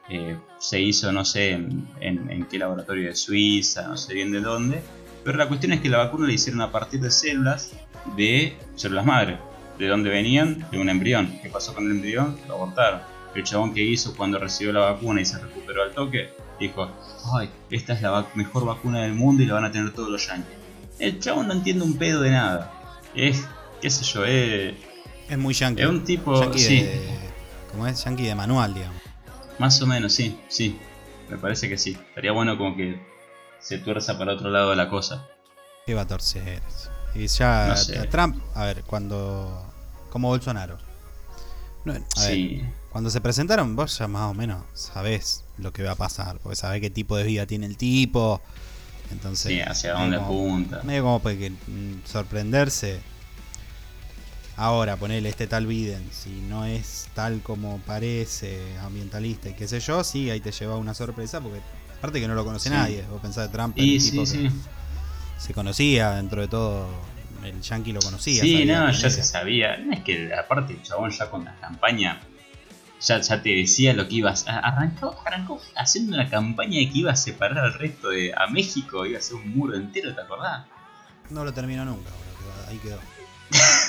eh, 0.08 0.36
se 0.58 0.80
hizo, 0.80 1.12
no 1.12 1.24
sé, 1.24 1.52
en, 1.52 2.46
qué 2.50 2.58
laboratorio 2.58 3.08
de 3.08 3.14
Suiza, 3.14 3.88
no 3.88 3.96
sé 3.96 4.14
bien 4.14 4.32
de 4.32 4.40
dónde. 4.40 4.82
Pero 5.24 5.38
la 5.38 5.48
cuestión 5.48 5.72
es 5.72 5.80
que 5.80 5.88
la 5.88 5.98
vacuna 5.98 6.26
la 6.26 6.32
hicieron 6.32 6.60
a 6.60 6.72
partir 6.72 7.00
de 7.00 7.10
células 7.10 7.72
de 8.16 8.56
células 8.74 9.06
madre. 9.06 9.38
¿De 9.78 9.86
dónde 9.86 10.10
venían? 10.10 10.66
De 10.70 10.78
un 10.78 10.88
embrión. 10.88 11.38
¿Qué 11.42 11.48
pasó 11.48 11.74
con 11.74 11.86
el 11.86 11.92
embrión? 11.92 12.36
Lo 12.48 12.54
abortaron. 12.54 13.00
El 13.34 13.44
chabón 13.44 13.72
que 13.72 13.82
hizo 13.82 14.14
cuando 14.14 14.38
recibió 14.38 14.72
la 14.72 14.80
vacuna 14.92 15.20
y 15.20 15.24
se 15.24 15.38
recuperó 15.38 15.82
al 15.82 15.92
toque, 15.92 16.30
dijo, 16.60 16.90
ay, 17.34 17.48
esta 17.70 17.94
es 17.94 18.02
la 18.02 18.26
mejor 18.34 18.66
vacuna 18.66 19.02
del 19.02 19.14
mundo 19.14 19.42
y 19.42 19.46
la 19.46 19.54
van 19.54 19.64
a 19.64 19.72
tener 19.72 19.92
todos 19.92 20.10
los 20.10 20.28
años. 20.28 20.46
El 20.98 21.18
chabón 21.20 21.48
no 21.48 21.54
entiende 21.54 21.84
un 21.84 21.96
pedo 21.96 22.20
de 22.20 22.32
nada. 22.32 22.72
Es, 23.14 23.46
qué 23.80 23.88
sé 23.88 24.04
yo, 24.04 24.26
es... 24.26 24.74
Es 25.32 25.38
muy 25.38 25.54
yankee. 25.54 25.80
Es 25.82 25.88
un 25.88 26.04
tipo... 26.04 26.52
sí. 26.58 26.86
como 27.70 27.86
es 27.86 28.04
yankee 28.04 28.26
de 28.26 28.34
manual, 28.34 28.74
digamos. 28.74 29.00
Más 29.58 29.80
o 29.80 29.86
menos, 29.86 30.12
sí, 30.12 30.38
sí. 30.48 30.78
Me 31.30 31.38
parece 31.38 31.70
que 31.70 31.78
sí. 31.78 31.96
Estaría 32.10 32.32
bueno 32.32 32.58
como 32.58 32.76
que 32.76 33.00
se 33.58 33.78
tuerza 33.78 34.18
para 34.18 34.34
otro 34.34 34.50
lado 34.50 34.68
de 34.70 34.76
la 34.76 34.90
cosa. 34.90 35.26
¿Qué 35.86 35.94
va 35.94 36.02
a 36.02 36.06
torcer? 36.06 36.60
Y 37.14 37.28
ya 37.28 37.74
Trump, 38.10 38.42
a 38.54 38.66
ver, 38.66 38.82
cuando... 38.82 39.72
Como 40.10 40.28
Bolsonaro. 40.28 40.76
sí. 42.14 42.62
cuando 42.90 43.08
se 43.08 43.22
presentaron, 43.22 43.74
vos 43.74 43.96
ya 43.96 44.08
más 44.08 44.30
o 44.30 44.34
menos 44.34 44.62
sabés 44.74 45.44
lo 45.56 45.72
que 45.72 45.82
va 45.82 45.92
a 45.92 45.96
pasar, 45.96 46.40
porque 46.42 46.56
sabés 46.56 46.82
qué 46.82 46.90
tipo 46.90 47.16
de 47.16 47.24
vida 47.24 47.46
tiene 47.46 47.64
el 47.64 47.78
tipo. 47.78 48.42
Entonces, 49.10 49.50
sí, 49.50 49.60
hacia 49.62 49.94
dónde 49.94 50.18
apunta. 50.18 50.82
Medio 50.82 51.04
como 51.04 51.22
que 51.22 51.50
mm, 51.50 52.02
sorprenderse. 52.04 53.00
Ahora, 54.56 54.96
ponele 54.96 55.28
este 55.28 55.46
tal 55.46 55.66
Biden, 55.66 56.06
si 56.12 56.30
no 56.42 56.64
es 56.64 57.08
tal 57.14 57.40
como 57.40 57.78
parece, 57.80 58.60
ambientalista 58.80 59.48
y 59.48 59.54
qué 59.54 59.66
sé 59.66 59.80
yo, 59.80 60.04
sí, 60.04 60.30
ahí 60.30 60.40
te 60.40 60.52
lleva 60.52 60.76
una 60.76 60.94
sorpresa, 60.94 61.40
porque 61.40 61.60
aparte 61.96 62.20
que 62.20 62.28
no 62.28 62.34
lo 62.34 62.44
conoce 62.44 62.68
nadie. 62.68 63.02
Vos 63.10 63.20
pensás 63.22 63.48
de 63.48 63.52
Trump, 63.52 63.74
y, 63.78 63.98
tipo 63.98 64.26
sí, 64.26 64.50
se 65.38 65.54
conocía 65.54 66.12
dentro 66.12 66.42
de 66.42 66.48
todo, 66.48 66.86
el 67.42 67.60
yankee 67.62 67.92
lo 67.92 68.00
conocía. 68.00 68.42
Sí, 68.42 68.64
no, 68.66 68.90
ya 68.90 69.10
se 69.10 69.24
sabía. 69.24 69.78
No 69.78 69.94
es 69.94 70.00
que 70.00 70.34
aparte 70.34 70.74
el 70.74 70.82
chabón 70.82 71.10
ya 71.10 71.30
con 71.30 71.44
la 71.44 71.56
campaña 71.56 72.20
ya, 73.02 73.20
ya 73.20 73.42
te 73.42 73.50
decía 73.50 73.94
lo 73.94 74.08
que 74.08 74.16
ibas. 74.16 74.46
Arrancó, 74.46 75.20
arrancó 75.24 75.60
haciendo 75.76 76.14
una 76.14 76.28
campaña 76.28 76.78
de 76.78 76.90
que 76.90 76.98
iba 76.98 77.12
a 77.12 77.16
separar 77.16 77.58
al 77.58 77.74
resto 77.74 78.10
de. 78.10 78.32
a 78.36 78.46
México, 78.46 79.04
iba 79.06 79.18
a 79.18 79.22
ser 79.22 79.36
un 79.36 79.56
muro 79.56 79.76
entero, 79.76 80.14
¿te 80.14 80.20
acordás? 80.20 80.66
No 81.30 81.44
lo 81.44 81.52
terminó 81.52 81.84
nunca, 81.84 82.10
bro, 82.10 82.68
ahí 82.68 82.78
quedó. 82.78 82.98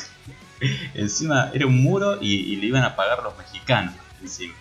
encima 0.93 1.51
era 1.53 1.65
un 1.65 1.81
muro 1.81 2.19
y, 2.21 2.55
le 2.55 2.67
iban 2.67 2.83
a 2.83 2.95
pagar 2.95 3.23
los 3.23 3.37
mexicanos. 3.37 3.93
Encima. 4.21 4.53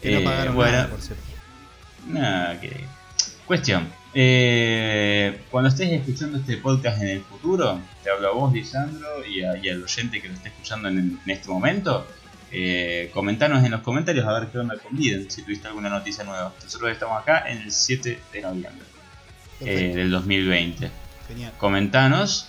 Que 0.00 0.12
no 0.12 0.18
eh, 0.18 0.24
nada, 0.24 0.88
por 0.88 1.00
cierto. 1.00 1.24
Nada, 2.06 2.60
que. 2.60 2.84
Cuestión. 3.46 3.88
Eh, 4.14 5.42
cuando 5.50 5.68
estés 5.68 5.92
escuchando 5.92 6.38
este 6.38 6.56
podcast 6.56 7.00
en 7.02 7.08
el 7.08 7.20
futuro, 7.22 7.80
te 8.02 8.10
hablo 8.10 8.28
a 8.28 8.32
vos, 8.32 8.52
Lisandro, 8.52 9.24
y, 9.24 9.40
y 9.40 9.68
al 9.68 9.82
oyente 9.82 10.20
que 10.20 10.28
lo 10.28 10.34
esté 10.34 10.48
escuchando 10.48 10.88
en, 10.88 11.20
en 11.24 11.30
este 11.30 11.48
momento. 11.48 12.06
Eh, 12.50 13.10
comentanos 13.12 13.62
en 13.64 13.72
los 13.72 13.82
comentarios 13.82 14.26
a 14.26 14.32
ver 14.38 14.48
qué 14.48 14.58
onda 14.58 14.76
con 14.78 14.96
Biden, 14.96 15.30
si 15.30 15.42
tuviste 15.42 15.68
alguna 15.68 15.90
noticia 15.90 16.24
nueva. 16.24 16.54
Nosotros 16.62 16.90
estamos 16.90 17.20
acá 17.20 17.44
en 17.48 17.58
el 17.58 17.72
7 17.72 18.18
de 18.32 18.40
noviembre 18.40 18.86
eh, 19.60 19.92
del 19.94 20.10
2020. 20.10 20.90
Genial. 21.28 21.52
Comentanos 21.58 22.48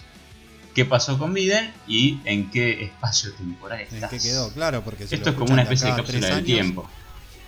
qué 0.73 0.85
pasó 0.85 1.17
con 1.17 1.33
Biden 1.33 1.73
y 1.88 2.19
en 2.25 2.49
qué 2.49 2.83
espacio 2.83 3.33
temporal 3.33 3.81
estás. 3.81 4.03
En 4.03 4.09
qué 4.09 4.19
quedó, 4.19 4.51
claro, 4.53 4.83
porque 4.83 5.03
esto 5.03 5.29
es 5.29 5.35
como 5.35 5.53
una 5.53 5.63
especie 5.63 5.89
de 5.89 5.95
cápsula 5.95 6.27
del 6.35 6.43
tiempo. 6.43 6.89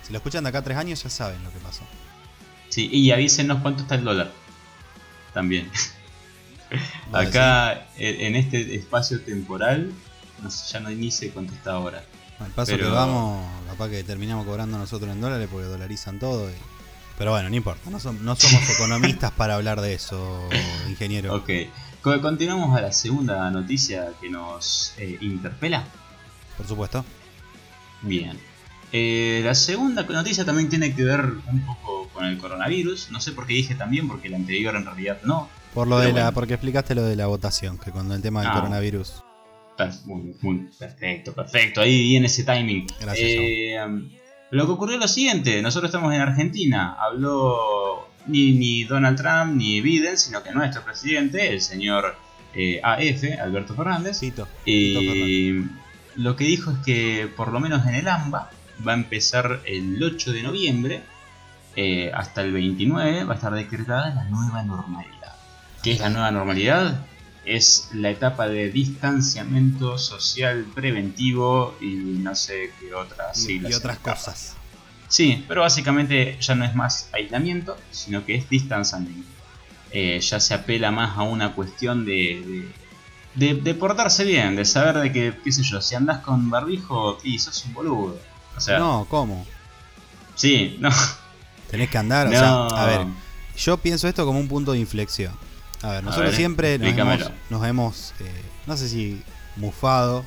Si 0.03 0.11
lo 0.11 0.17
escuchan 0.17 0.43
de 0.43 0.49
acá 0.49 0.59
a 0.59 0.63
tres 0.63 0.77
años 0.77 1.03
ya 1.03 1.09
saben 1.09 1.43
lo 1.43 1.51
que 1.51 1.59
pasó. 1.59 1.83
Sí, 2.69 2.89
y 2.91 3.11
avísenos 3.11 3.61
cuánto 3.61 3.83
está 3.83 3.95
el 3.95 4.03
dólar. 4.03 4.31
También. 5.33 5.69
acá 7.11 7.87
en 7.97 8.35
este 8.35 8.75
espacio 8.75 9.21
temporal 9.21 9.91
no 10.41 10.49
sé, 10.49 10.73
ya 10.73 10.79
no 10.79 10.89
ni 10.89 11.11
sé 11.11 11.29
cuánto 11.31 11.53
está 11.53 11.73
ahora. 11.73 12.03
Al 12.39 12.51
paso 12.51 12.75
que 12.75 12.83
vamos, 12.83 13.45
capaz 13.67 13.89
que 13.89 14.03
terminamos 14.03 14.45
cobrando 14.45 14.77
nosotros 14.77 15.11
en 15.11 15.21
dólares 15.21 15.47
porque 15.51 15.67
dolarizan 15.67 16.19
todo. 16.19 16.49
Pero 17.17 17.31
bueno, 17.31 17.49
no 17.49 17.55
importa, 17.55 17.89
no, 17.89 17.99
somos 17.99 18.69
economistas 18.75 19.31
para 19.31 19.55
hablar 19.55 19.81
de 19.81 19.93
eso, 19.93 20.49
ingeniero. 20.89 21.35
Ok, 21.35 21.49
continuamos 22.01 22.77
a 22.77 22.81
la 22.81 22.91
segunda 22.91 23.49
noticia 23.51 24.09
que 24.19 24.29
nos 24.29 24.93
eh, 24.97 25.17
interpela. 25.21 25.83
Por 26.57 26.67
supuesto. 26.67 27.05
Bien. 28.01 28.39
Eh, 28.91 29.41
la 29.45 29.55
segunda 29.55 30.03
noticia 30.03 30.43
también 30.43 30.69
tiene 30.69 30.93
que 30.93 31.03
ver 31.03 31.21
un 31.21 31.65
poco 31.65 32.09
con 32.13 32.25
el 32.25 32.37
coronavirus. 32.37 33.11
No 33.11 33.21
sé 33.21 33.31
por 33.31 33.47
qué 33.47 33.53
dije 33.53 33.75
también, 33.75 34.07
porque 34.07 34.29
la 34.29 34.37
anterior 34.37 34.75
en 34.75 34.85
realidad 34.85 35.19
no. 35.23 35.49
Por 35.73 35.87
lo 35.87 35.99
de 35.99 36.11
la, 36.11 36.31
porque 36.31 36.55
explicaste 36.55 36.95
lo 36.95 37.03
de 37.03 37.15
la 37.15 37.27
votación, 37.27 37.77
que 37.77 37.91
cuando 37.91 38.13
el 38.13 38.21
tema 38.21 38.41
del 38.41 38.49
ah. 38.49 38.55
coronavirus 38.55 39.23
perfecto, 40.77 41.33
perfecto. 41.33 41.81
Ahí 41.81 42.03
viene 42.03 42.27
ese 42.27 42.43
timing. 42.43 42.87
Eh, 43.15 43.77
lo 44.51 44.65
que 44.65 44.71
ocurrió 44.71 44.95
es 44.95 45.01
lo 45.01 45.07
siguiente: 45.07 45.61
nosotros 45.61 45.89
estamos 45.89 46.13
en 46.13 46.21
Argentina. 46.21 46.95
Habló 46.99 47.80
ni, 48.27 48.53
ni 48.53 48.83
Donald 48.83 49.17
Trump 49.17 49.55
ni 49.55 49.81
Biden, 49.81 50.17
sino 50.17 50.43
que 50.43 50.51
nuestro 50.51 50.83
presidente, 50.83 51.49
el 51.53 51.61
señor 51.61 52.15
eh, 52.53 52.81
AF, 52.83 53.39
Alberto 53.41 53.75
Fernández. 53.75 54.21
y 54.65 55.65
lo 56.15 56.35
que 56.35 56.43
dijo 56.43 56.71
es 56.71 56.77
que, 56.85 57.29
por 57.35 57.51
lo 57.51 57.59
menos 57.59 57.85
en 57.87 57.95
el 57.95 58.07
AMBA, 58.07 58.49
va 58.85 58.91
a 58.91 58.95
empezar 58.95 59.61
el 59.65 60.01
8 60.01 60.33
de 60.33 60.43
noviembre. 60.43 61.03
Eh, 61.77 62.11
hasta 62.13 62.41
el 62.41 62.51
29 62.51 63.23
va 63.23 63.31
a 63.31 63.35
estar 63.35 63.53
decretada 63.53 64.13
la 64.13 64.25
nueva 64.25 64.61
normalidad. 64.63 65.35
¿Qué 65.81 65.93
es 65.93 65.99
la 65.99 66.09
nueva 66.09 66.31
normalidad? 66.31 67.05
es 67.45 67.89
la 67.93 68.11
etapa 68.11 68.47
de 68.47 68.69
distanciamiento 68.69 69.97
social 69.97 70.65
preventivo 70.75 71.75
y 71.81 71.95
no 72.19 72.35
sé 72.35 72.71
qué 72.79 72.93
otras 72.93 73.37
siglas. 73.37 73.71
Y 73.71 73.75
otras 73.75 73.97
cosas. 73.97 74.55
Sí, 75.11 75.43
pero 75.45 75.59
básicamente 75.59 76.37
ya 76.39 76.55
no 76.55 76.63
es 76.63 76.73
más 76.73 77.09
aislamiento, 77.11 77.77
sino 77.91 78.25
que 78.25 78.35
es 78.35 78.49
distanciamiento. 78.49 79.27
Eh, 79.91 80.21
ya 80.21 80.39
se 80.39 80.53
apela 80.53 80.89
más 80.89 81.17
a 81.17 81.23
una 81.23 81.53
cuestión 81.53 82.05
de, 82.05 82.71
de, 83.35 83.73
portarse 83.73 84.23
bien, 84.23 84.55
de 84.55 84.63
saber 84.63 84.99
de 84.99 85.11
que, 85.11 85.37
qué 85.43 85.51
sé 85.51 85.63
yo, 85.63 85.81
si 85.81 85.95
andas 85.95 86.19
con 86.19 86.49
barbijo, 86.49 87.17
y 87.25 87.39
sos 87.39 87.65
un 87.65 87.73
boludo. 87.73 88.17
O 88.55 88.61
sea, 88.61 88.79
no, 88.79 89.05
¿cómo? 89.09 89.45
Sí, 90.35 90.77
no. 90.79 90.89
Tenés 91.69 91.89
que 91.89 91.97
andar, 91.97 92.27
o 92.27 92.31
sea, 92.31 92.67
a 92.67 92.85
ver, 92.85 93.05
yo 93.57 93.75
pienso 93.75 94.07
esto 94.07 94.25
como 94.25 94.39
un 94.39 94.47
punto 94.47 94.71
de 94.71 94.79
inflexión. 94.79 95.33
A 95.81 95.89
ver, 95.89 96.05
nosotros 96.05 96.35
siempre 96.35 96.79
nos 97.49 97.67
hemos, 97.67 98.13
eh, 98.21 98.43
no 98.65 98.77
sé 98.77 98.87
si 98.87 99.21
mufado. 99.57 100.23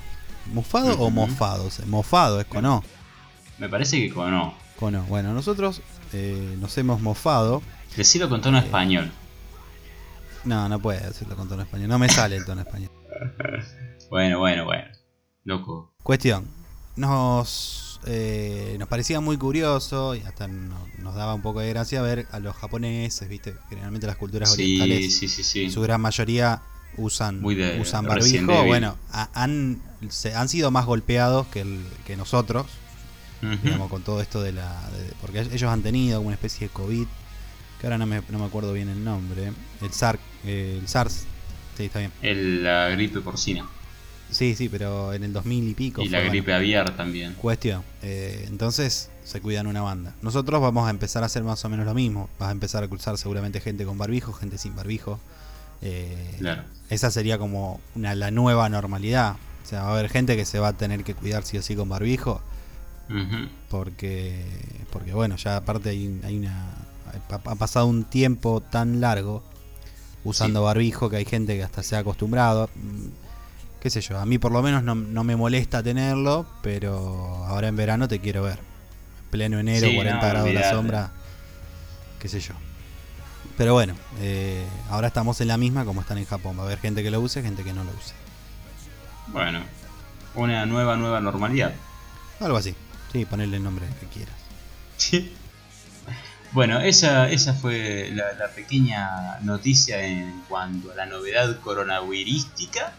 ¿Mufado 0.53 0.99
o 0.99 1.09
mofado? 1.09 1.71
mofado 1.87 2.39
es 2.39 2.47
con 2.47 2.67
O. 2.67 2.85
Me 3.57 3.67
parece 3.71 3.97
que 3.97 4.13
con 4.13 4.35
O. 4.35 4.64
O. 4.85 5.03
Bueno, 5.05 5.33
nosotros 5.33 5.81
eh, 6.13 6.57
nos 6.61 6.77
hemos 6.79 7.01
mofado. 7.01 7.63
Decirlo 7.97 8.29
con 8.29 8.41
tono 8.41 8.59
eh, 8.59 8.63
español. 8.63 9.11
No, 10.45 10.69
no 10.69 10.81
puede 10.81 11.01
decirlo 11.01 11.37
con 11.37 11.49
tono 11.49 11.63
español. 11.63 11.89
No 11.89 11.99
me 11.99 12.09
sale 12.09 12.37
el 12.37 12.45
tono 12.45 12.61
español. 12.63 12.91
bueno, 14.11 14.39
bueno, 14.39 14.65
bueno. 14.65 14.85
Loco. 15.45 15.95
Cuestión. 16.03 16.49
Nos 16.97 17.85
eh, 18.07 18.77
nos 18.79 18.89
parecía 18.89 19.21
muy 19.21 19.39
curioso 19.39 20.15
y 20.15 20.21
hasta 20.21 20.47
nos 20.47 21.15
daba 21.15 21.35
un 21.35 21.43
poco 21.43 21.61
de 21.61 21.71
gracia 21.71 22.03
ver 22.03 22.27
a 22.33 22.39
los 22.39 22.55
japoneses, 22.55 23.29
¿viste? 23.29 23.55
Generalmente 23.71 24.07
las 24.07 24.17
culturas 24.17 24.53
orientales, 24.53 25.57
en 25.57 25.71
su 25.71 25.81
gran 25.81 26.01
mayoría 26.01 26.63
usan, 26.99 27.43
usan 27.81 28.05
barbijo. 28.05 28.65
Bueno, 28.67 28.99
han, 29.13 29.81
han 30.35 30.49
sido 30.49 30.71
más 30.71 30.85
golpeados 30.85 31.47
que, 31.47 31.65
que 32.07 32.17
nosotros, 32.17 32.67
digamos, 33.63 33.91
con 33.91 34.03
todo 34.03 34.21
esto 34.21 34.43
de 34.43 34.53
la. 34.53 34.81
porque 35.21 35.41
ellos 35.41 35.65
han 35.65 35.83
tenido 35.83 36.21
una 36.21 36.35
especie 36.35 36.69
de 36.69 36.73
COVID, 36.73 37.07
que 37.81 37.87
ahora 37.87 37.99
no 37.99 38.07
me, 38.07 38.23
no 38.29 38.39
me 38.39 38.45
acuerdo 38.45 38.73
bien 38.73 38.89
el 38.89 39.05
nombre, 39.05 39.53
el 39.83 39.93
SARS, 39.93 40.21
el 40.45 40.87
SARS, 40.87 41.27
sí, 41.77 41.85
está 41.85 41.99
bien. 41.99 42.13
El, 42.23 42.65
la 42.65 42.89
gripe 42.89 43.21
porcina. 43.21 43.67
Sí, 44.31 44.55
sí, 44.57 44.69
pero 44.69 45.13
en 45.13 45.23
el 45.23 45.33
2000 45.33 45.69
y 45.69 45.75
pico. 45.75 46.03
Y 46.03 46.09
la 46.09 46.21
gripe 46.21 46.53
aviar 46.53 46.97
también. 46.97 47.35
Cuestión. 47.35 47.85
Eh, 48.03 48.47
entonces 48.49 49.11
se 49.23 49.41
cuidan 49.41 49.67
una 49.67 49.81
banda. 49.83 50.15
Nosotros 50.23 50.61
vamos 50.61 50.89
a 50.89 50.91
empezar 50.91 51.23
a 51.23 51.27
hacer 51.27 51.45
más 51.45 51.65
o 51.65 51.69
menos 51.69 51.87
lo 51.87 51.95
mismo. 51.95 52.29
Vas 52.39 52.49
a 52.49 52.53
empezar 52.53 52.83
a 52.83 52.89
cruzar 52.89 53.17
seguramente 53.17 53.61
gente 53.61 53.85
con 53.85 53.97
barbijo, 53.97 54.33
gente 54.33 54.59
sin 54.59 54.75
barbijo. 54.75 55.21
Eh, 55.83 56.37
claro. 56.39 56.65
Esa 56.91 57.11
sería 57.11 57.39
como 57.39 57.81
una, 57.95 58.15
la 58.15 58.31
nueva 58.31 58.69
normalidad. 58.69 59.37
O 59.63 59.67
sea, 59.67 59.83
va 59.83 59.91
a 59.91 59.93
haber 59.93 60.11
gente 60.11 60.37
que 60.37 60.45
se 60.45 60.59
va 60.59 60.69
a 60.69 60.73
tener 60.73 61.05
que 61.05 61.15
cuidar 61.15 61.45
sí 61.45 61.57
o 61.59 61.63
sí 61.63 61.77
con 61.77 61.89
barbijo. 61.89 62.43
Porque, 63.69 64.45
porque 64.91 65.13
bueno, 65.13 65.37
ya 65.37 65.57
aparte 65.57 65.91
hay, 65.91 66.21
hay 66.25 66.39
una... 66.39 66.75
Ha 67.29 67.55
pasado 67.55 67.87
un 67.87 68.05
tiempo 68.05 68.61
tan 68.61 69.01
largo 69.01 69.43
usando 70.25 70.63
barbijo 70.63 71.11
que 71.11 71.17
hay 71.17 71.25
gente 71.25 71.57
que 71.57 71.63
hasta 71.63 71.83
se 71.83 71.97
ha 71.97 72.01
acostumbrado 72.01 72.69
qué 73.85 73.91
sé 73.91 74.01
yo, 74.01 74.19
a 74.19 74.25
mí 74.25 74.39
por 74.39 74.51
lo 74.51 74.63
menos 74.63 74.83
no, 74.83 74.95
me 74.95 75.37
molesta 75.37 75.83
tenerlo, 75.83 76.47
pero 76.63 77.45
ahora 77.45 77.69
en 77.69 77.77
verano 77.77 78.09
te 78.09 78.19
quiero 78.19 78.43
ver. 78.43 78.59
Pleno 79.31 79.59
enero, 79.59 79.89
40 79.95 80.27
grados 80.27 80.55
la 80.55 80.71
sombra, 80.71 81.11
qué 82.19 82.27
sé 82.31 82.41
yo. 82.41 82.55
Pero 83.59 83.75
bueno, 83.75 83.95
eh, 84.21 84.65
ahora 84.89 85.09
estamos 85.09 85.39
en 85.43 85.49
la 85.49 85.59
misma 85.59 85.85
como 85.85 86.01
están 86.01 86.17
en 86.17 86.25
Japón. 86.25 86.57
Va 86.57 86.63
a 86.63 86.65
haber 86.65 86.79
gente 86.79 87.03
que 87.03 87.11
lo 87.11 87.21
use, 87.21 87.43
gente 87.43 87.63
que 87.63 87.75
no 87.75 87.85
lo 87.85 87.91
use. 87.91 88.15
Bueno, 89.27 89.61
una 90.35 90.65
nueva, 90.65 90.97
nueva 90.97 91.21
normalidad. 91.21 91.75
Algo 92.41 92.57
así. 92.57 92.75
Sí, 93.15 93.25
ponerle 93.27 93.59
el 93.59 93.63
nombre 93.63 93.87
que 94.01 94.07
quieras. 94.07 94.35
Sí. 94.97 95.33
Bueno, 96.51 96.81
esa, 96.81 97.31
esa 97.31 97.55
fue 97.55 98.11
la, 98.13 98.33
la, 98.33 98.49
pequeña 98.49 99.39
noticia 99.43 100.05
en 100.05 100.43
cuanto 100.49 100.91
a 100.91 100.97
la 100.97 101.07
novedad 101.07 101.61
coronavirística. 101.61 102.93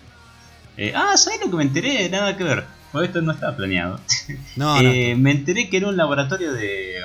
Eh, 0.77 0.93
ah, 0.95 1.17
¿sabes 1.17 1.41
lo 1.41 1.51
que 1.51 1.57
me 1.57 1.63
enteré? 1.63 2.07
Nada 2.09 2.37
que 2.37 2.45
ver. 2.45 2.63
esto 3.03 3.21
no 3.21 3.33
estaba 3.33 3.57
planeado. 3.57 3.99
No, 4.55 4.79
eh, 4.79 5.15
Me 5.17 5.31
enteré 5.31 5.69
que 5.69 5.77
era 5.77 5.89
un 5.89 5.97
laboratorio 5.97 6.53
de. 6.53 7.01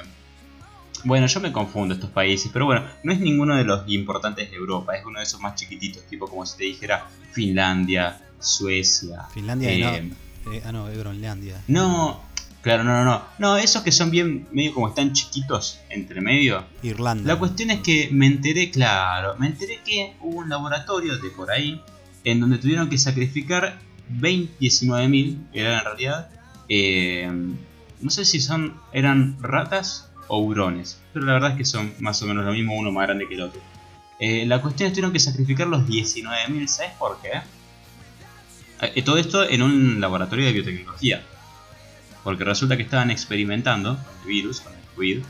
Bueno, 1.02 1.26
yo 1.26 1.40
me 1.40 1.50
confundo 1.50 1.94
estos 1.94 2.10
países, 2.10 2.48
pero 2.52 2.66
bueno, 2.66 2.84
no 3.02 3.12
es 3.12 3.18
ninguno 3.18 3.56
de 3.56 3.64
los 3.64 3.82
importantes 3.88 4.50
de 4.50 4.56
Europa, 4.56 4.94
es 4.94 5.04
uno 5.04 5.18
de 5.18 5.24
esos 5.24 5.40
más 5.40 5.56
chiquititos, 5.56 6.04
tipo 6.06 6.28
como 6.28 6.46
si 6.46 6.58
te 6.58 6.64
dijera 6.64 7.08
Finlandia, 7.32 8.20
Suecia. 8.38 9.24
Finlandia 9.34 9.72
eh, 9.72 10.02
no. 10.02 10.52
Eh, 10.52 10.62
ah, 10.64 10.72
no, 10.72 10.86
Groenlandia. 10.86 11.62
No, 11.68 12.22
claro, 12.62 12.84
no, 12.84 12.92
no, 12.92 13.04
no. 13.04 13.22
No, 13.38 13.56
esos 13.56 13.82
que 13.82 13.92
son 13.92 14.10
bien, 14.10 14.48
medio 14.52 14.74
como 14.74 14.88
están 14.88 15.12
chiquitos 15.12 15.80
entre 15.88 16.20
medio. 16.20 16.64
Irlanda. 16.82 17.34
La 17.34 17.38
cuestión 17.38 17.70
es 17.70 17.80
que 17.80 18.08
me 18.12 18.26
enteré, 18.26 18.70
claro, 18.70 19.36
me 19.38 19.46
enteré 19.46 19.80
que 19.84 20.14
hubo 20.20 20.38
un 20.38 20.48
laboratorio 20.48 21.16
de 21.18 21.30
por 21.30 21.50
ahí 21.50 21.80
en 22.24 22.40
donde 22.40 22.58
tuvieron 22.58 22.88
que 22.88 22.98
sacrificar 22.98 23.78
19.000, 24.10 25.48
era 25.52 25.78
en 25.78 25.84
realidad. 25.84 26.28
Eh, 26.68 27.30
no 28.00 28.10
sé 28.10 28.24
si 28.24 28.40
son 28.40 28.80
eran 28.92 29.36
ratas 29.42 30.10
o 30.28 30.38
hurones, 30.38 31.00
pero 31.12 31.26
la 31.26 31.34
verdad 31.34 31.52
es 31.52 31.56
que 31.58 31.64
son 31.64 31.92
más 31.98 32.22
o 32.22 32.26
menos 32.26 32.44
lo 32.44 32.52
mismo, 32.52 32.76
uno 32.76 32.92
más 32.92 33.06
grande 33.06 33.26
que 33.28 33.34
el 33.34 33.42
otro. 33.42 33.60
Eh, 34.18 34.44
la 34.46 34.60
cuestión 34.60 34.86
es 34.86 34.92
que 34.92 34.96
tuvieron 34.96 35.12
que 35.12 35.18
sacrificar 35.18 35.66
los 35.66 35.86
19.000, 35.86 36.66
¿sabes 36.66 36.92
por 36.98 37.20
qué? 37.20 37.40
Eh, 38.82 39.02
todo 39.02 39.18
esto 39.18 39.48
en 39.48 39.62
un 39.62 40.00
laboratorio 40.00 40.46
de 40.46 40.52
biotecnología. 40.52 41.22
Porque 42.24 42.44
resulta 42.44 42.76
que 42.76 42.82
estaban 42.82 43.10
experimentando 43.10 43.96
con 43.96 44.14
el 44.22 44.26
virus, 44.26 44.60
con 44.60 44.72
el 44.74 44.80
COVID, 44.94 45.24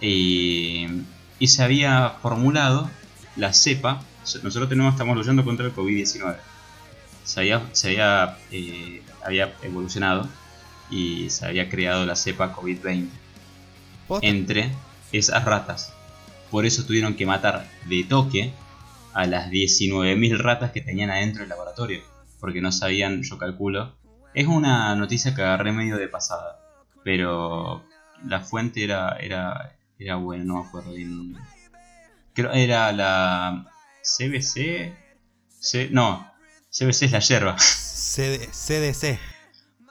y 0.00 1.46
se 1.46 1.62
había 1.62 2.10
formulado 2.22 2.90
la 3.36 3.52
cepa. 3.52 4.02
Nosotros 4.42 4.68
tenemos, 4.68 4.92
estamos 4.92 5.16
luchando 5.16 5.44
contra 5.44 5.66
el 5.66 5.74
COVID-19. 5.74 6.36
Se 7.24 7.40
había, 7.40 7.62
se 7.72 7.88
había, 7.88 8.38
eh, 8.50 9.02
había 9.24 9.54
evolucionado 9.62 10.28
y 10.90 11.30
se 11.30 11.46
había 11.46 11.68
creado 11.68 12.04
la 12.06 12.16
cepa 12.16 12.54
COVID-20 12.54 13.08
entre 14.22 14.70
esas 15.12 15.44
ratas. 15.44 15.92
Por 16.50 16.66
eso 16.66 16.84
tuvieron 16.84 17.14
que 17.14 17.26
matar 17.26 17.68
de 17.86 18.04
toque 18.04 18.52
a 19.12 19.26
las 19.26 19.50
19.000 19.50 20.38
ratas 20.38 20.72
que 20.72 20.80
tenían 20.80 21.10
adentro 21.10 21.40
del 21.40 21.48
laboratorio. 21.48 22.02
Porque 22.40 22.60
no 22.60 22.72
sabían, 22.72 23.22
yo 23.22 23.38
calculo. 23.38 23.92
Es 24.34 24.46
una 24.46 24.94
noticia 24.94 25.34
que 25.34 25.42
agarré 25.42 25.72
medio 25.72 25.96
de 25.96 26.08
pasada. 26.08 26.58
Pero 27.02 27.84
la 28.24 28.40
fuente 28.40 28.84
era, 28.84 29.16
era, 29.20 29.76
era 29.98 30.16
buena, 30.16 30.44
no 30.44 30.62
me 30.62 30.68
acuerdo 30.68 30.92
bien. 30.92 31.36
Creo 32.34 32.52
era 32.52 32.92
la 32.92 33.66
CBC. 34.02 34.92
no, 35.90 36.30
CBC 36.70 37.02
es 37.02 37.12
la 37.12 37.20
yerba. 37.20 37.56
CDC. 37.56 39.18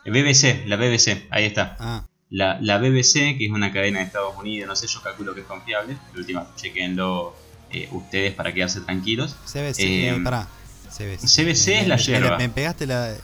BBC, 0.06 0.66
la 0.66 0.78
BBC, 0.78 1.28
ahí 1.30 1.46
está. 1.46 1.76
Ah. 1.80 2.06
La, 2.30 2.60
la, 2.62 2.78
BBC, 2.78 3.38
que 3.38 3.46
es 3.46 3.52
una 3.52 3.72
cadena 3.72 4.00
de 4.00 4.06
Estados 4.06 4.36
Unidos, 4.38 4.68
no 4.68 4.76
sé, 4.76 4.88
yo 4.88 5.02
calculo 5.02 5.34
que 5.34 5.42
es 5.42 5.48
confiable. 5.48 5.98
De 6.14 6.20
última, 6.20 6.48
chequenlo 6.56 7.36
eh, 7.72 7.90
ustedes 7.92 8.34
para 8.34 8.54
quedarse 8.54 8.82
tranquilos. 8.82 9.36
CBC, 9.46 9.80
eh, 9.80 10.10
eh 10.10 10.20
pará. 10.24 10.48
CBC, 10.90 11.28
CBC 11.28 11.68
es 11.82 11.88
la 11.88 11.98
yerba. 11.98 12.38
Me, 12.38 12.50
pegaste 12.50 12.88
la. 12.88 13.16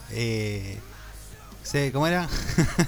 ¿Cómo 1.92 2.06
era? 2.06 2.28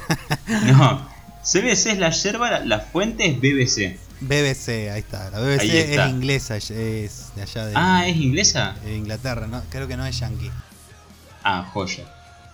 no, 0.67 1.09
CBC 1.43 1.87
es 1.87 1.99
la 1.99 2.11
yerba, 2.11 2.61
la, 2.61 2.79
fuente 2.79 3.27
es 3.27 3.37
BBC. 3.41 3.99
BBC, 4.21 4.91
ahí 4.91 5.01
está. 5.01 5.31
La 5.31 5.41
BBC 5.41 5.65
es 5.65 6.09
inglesa, 6.09 6.57
es 6.57 7.33
de 7.35 7.43
allá 7.43 7.67
de. 7.67 7.73
Ah, 7.75 8.07
¿es 8.07 8.17
inglesa? 8.17 8.77
De 8.85 8.97
Inglaterra, 8.97 9.49
no, 9.49 9.63
creo 9.69 9.89
que 9.89 9.97
no 9.97 10.07
es 10.07 10.21
yankee. 10.21 10.51
Ah, 11.43 11.69
joya. 11.73 12.05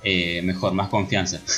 Eh, 0.03 0.41
mejor, 0.43 0.73
más 0.73 0.89
confianza. 0.89 1.41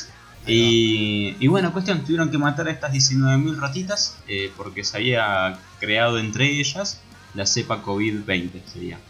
Y, 0.49 1.35
y, 1.41 1.49
bueno, 1.49 1.73
cuestión, 1.73 2.05
tuvieron 2.05 2.31
que 2.31 2.39
matar 2.39 2.69
a 2.69 2.71
estas 2.71 2.93
19.000 2.93 3.59
ratitas 3.59 4.17
eh, 4.29 4.53
porque 4.57 4.85
se 4.85 4.97
había 4.97 5.59
creado 5.81 6.21
entre 6.21 6.47
ellas 6.47 7.01
la 7.35 7.47
cepa 7.47 7.83
COVID-20 7.83 8.63
sería. 8.73 9.01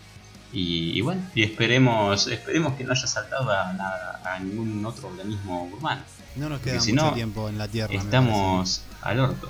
Y, 0.53 1.01
bueno, 1.03 1.23
y 1.35 1.43
esperemos 1.43 2.29
esperemos 2.29 2.75
que 2.75 2.85
no 2.85 2.93
haya 2.93 3.07
saltado 3.07 3.51
a, 3.51 4.39
ningún 4.41 4.85
otro 4.85 5.09
organismo 5.09 5.65
humano. 5.65 6.03
No 6.37 6.51
nos 6.51 6.61
queda 6.61 6.79
mucho 6.79 7.13
tiempo 7.13 7.49
en 7.49 7.57
la 7.57 7.67
Tierra. 7.67 7.95
Estamos 7.95 8.83
al 9.01 9.21
orto. 9.21 9.49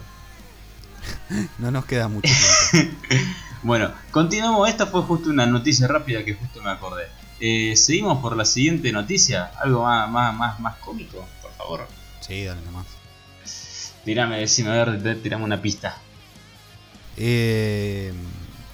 no 1.59 1.73
nos 1.73 1.85
queda 1.85 2.07
mucho 2.07 2.33
tiempo. 2.71 2.97
bueno, 3.65 3.91
continuamos. 4.13 4.69
Esta 4.69 4.87
fue 4.87 5.03
justo 5.03 5.31
una 5.31 5.47
noticia 5.47 5.89
rápida 5.89 6.25
que 6.25 6.35
justo 6.35 6.63
me 6.63 6.71
acordé. 6.71 7.09
Eh, 7.41 7.75
seguimos 7.75 8.23
por 8.23 8.37
la 8.37 8.45
siguiente 8.45 8.93
noticia. 8.93 9.51
Algo 9.61 9.83
más, 9.83 10.09
más, 10.09 10.33
más, 10.37 10.61
más 10.61 10.77
cómico, 10.77 11.27
por 11.43 11.53
favor. 11.55 11.89
Sí, 12.21 12.45
dale 12.45 12.61
nomás. 12.63 12.87
Tirame, 14.05 14.39
decime, 14.39 14.71
a 14.71 14.85
ver, 14.85 15.21
tirame 15.21 15.43
una 15.43 15.61
pista. 15.61 15.99
Eh, 17.17 18.13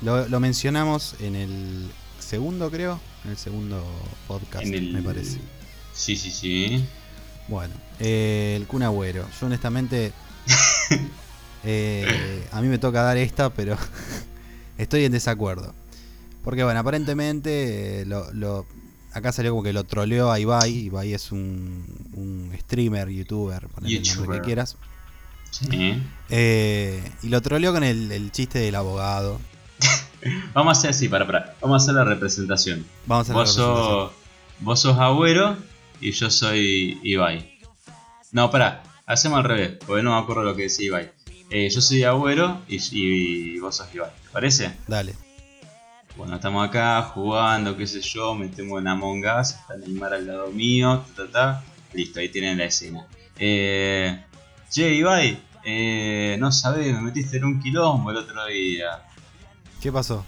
lo, 0.03 0.41
mencionamos 0.41 1.15
en 1.21 1.37
el 1.37 1.91
segundo, 2.33 2.71
creo. 2.71 2.99
En 3.27 3.33
el 3.33 3.37
segundo 3.37 3.85
podcast, 4.27 4.67
me 4.67 5.03
parece. 5.03 5.39
Sí, 5.93 6.17
sí, 6.17 6.31
sí. 6.31 6.83
Bueno, 7.47 7.75
eh, 8.01 8.55
el 8.57 8.67
Kun 8.67 8.83
Agüero. 8.83 9.29
Yo 9.39 9.47
honestamente... 9.47 10.13
Eh, 11.65 12.45
a 12.51 12.61
mí 12.61 12.67
me 12.67 12.77
toca 12.77 13.05
dar 13.05 13.17
esta, 13.17 13.51
pero 13.55 13.79
estoy 14.79 15.05
en 15.05 15.13
desacuerdo. 15.13 15.73
Porque 16.43 16.65
bueno, 16.65 16.81
aparentemente 16.81 18.01
eh, 18.01 18.05
lo, 18.05 18.67
acá 19.13 19.31
salió 19.31 19.53
como 19.53 19.63
que 19.63 19.73
lo 19.73 19.85
troleó 19.85 20.33
a 20.33 20.41
Ibai. 20.41 20.73
Ibai 20.73 21.15
es 21.15 21.31
un, 21.31 21.85
un 22.15 22.53
streamer, 22.59 23.11
youtuber, 23.11 23.69
ponle 23.69 23.97
el 23.97 24.17
nombre 24.17 24.39
que 24.39 24.45
quieras. 24.45 24.77
Sí. 25.53 26.03
Eh, 26.31 27.01
y 27.23 27.29
lo 27.29 27.41
troleó 27.43 27.73
con 27.73 27.85
el, 27.85 28.33
chiste 28.33 28.59
del 28.59 28.75
abogado. 28.75 29.39
Vamos 30.55 30.77
a 30.77 30.79
hacer 30.79 30.91
así, 30.91 31.09
para, 31.09 31.27
para. 31.27 31.55
Vamos 31.61 31.83
a 31.83 31.85
hacer 31.85 31.95
la 31.95 32.05
representación. 32.05 32.87
Vamos 33.07 33.29
a 33.29 33.33
hacer 33.33 33.35
vos 33.35 33.57
la 33.57 33.65
representación. 33.65 34.09
Sos, 34.09 34.13
vos 34.61 34.81
sos 34.81 34.99
Agüero 34.99 35.57
y 36.01 36.13
yo 36.13 36.31
soy 36.31 37.01
Ibai. 37.03 37.59
No, 38.33 38.51
para, 38.51 38.83
hacemos 39.07 39.39
al 39.39 39.45
revés, 39.45 39.79
porque 39.87 40.03
no 40.03 40.15
me 40.15 40.23
acuerdo 40.23 40.43
lo 40.43 40.57
que 40.57 40.65
decía 40.65 40.87
Ibai. 40.87 41.13
Eh, 41.51 41.69
yo 41.69 41.81
soy 41.81 42.05
Agüero 42.05 42.61
y, 42.69 43.59
vos 43.59 43.77
sos 43.77 43.95
Ibai. 43.95 44.11
¿Te 44.11 44.29
parece? 44.31 44.73
Dale. 44.87 45.15
Bueno, 46.17 46.37
estamos 46.37 46.69
acá 46.69 47.03
jugando, 47.03 47.77
qué 47.77 47.87
sé 47.87 48.01
yo, 48.01 48.35
metemos 48.35 48.81
en 48.81 48.89
Among 48.89 49.25
Us, 49.25 49.51
está 49.51 49.77
Neymar 49.77 50.13
al 50.13 50.27
lado 50.27 50.51
mío, 50.51 51.05
ta, 51.17 51.25
ta, 51.25 51.31
ta. 51.31 51.65
Listo, 51.95 52.21
ahí 52.21 52.29
tienen 52.29 52.59
la 52.59 52.65
escena. 52.65 53.07
Eh, 53.39 54.23
che, 54.71 54.93
Ibai, 54.95 55.39
eh, 55.65 56.37
no 56.39 56.53
sabés, 56.53 56.95
me 56.95 57.01
metiste 57.01 57.39
en 57.39 57.45
un 57.45 57.61
quilombo 57.61 58.11
el 58.11 58.19
otro 58.19 58.47
día. 58.47 59.03
¿Qué 59.83 59.91
pasó? 59.91 60.25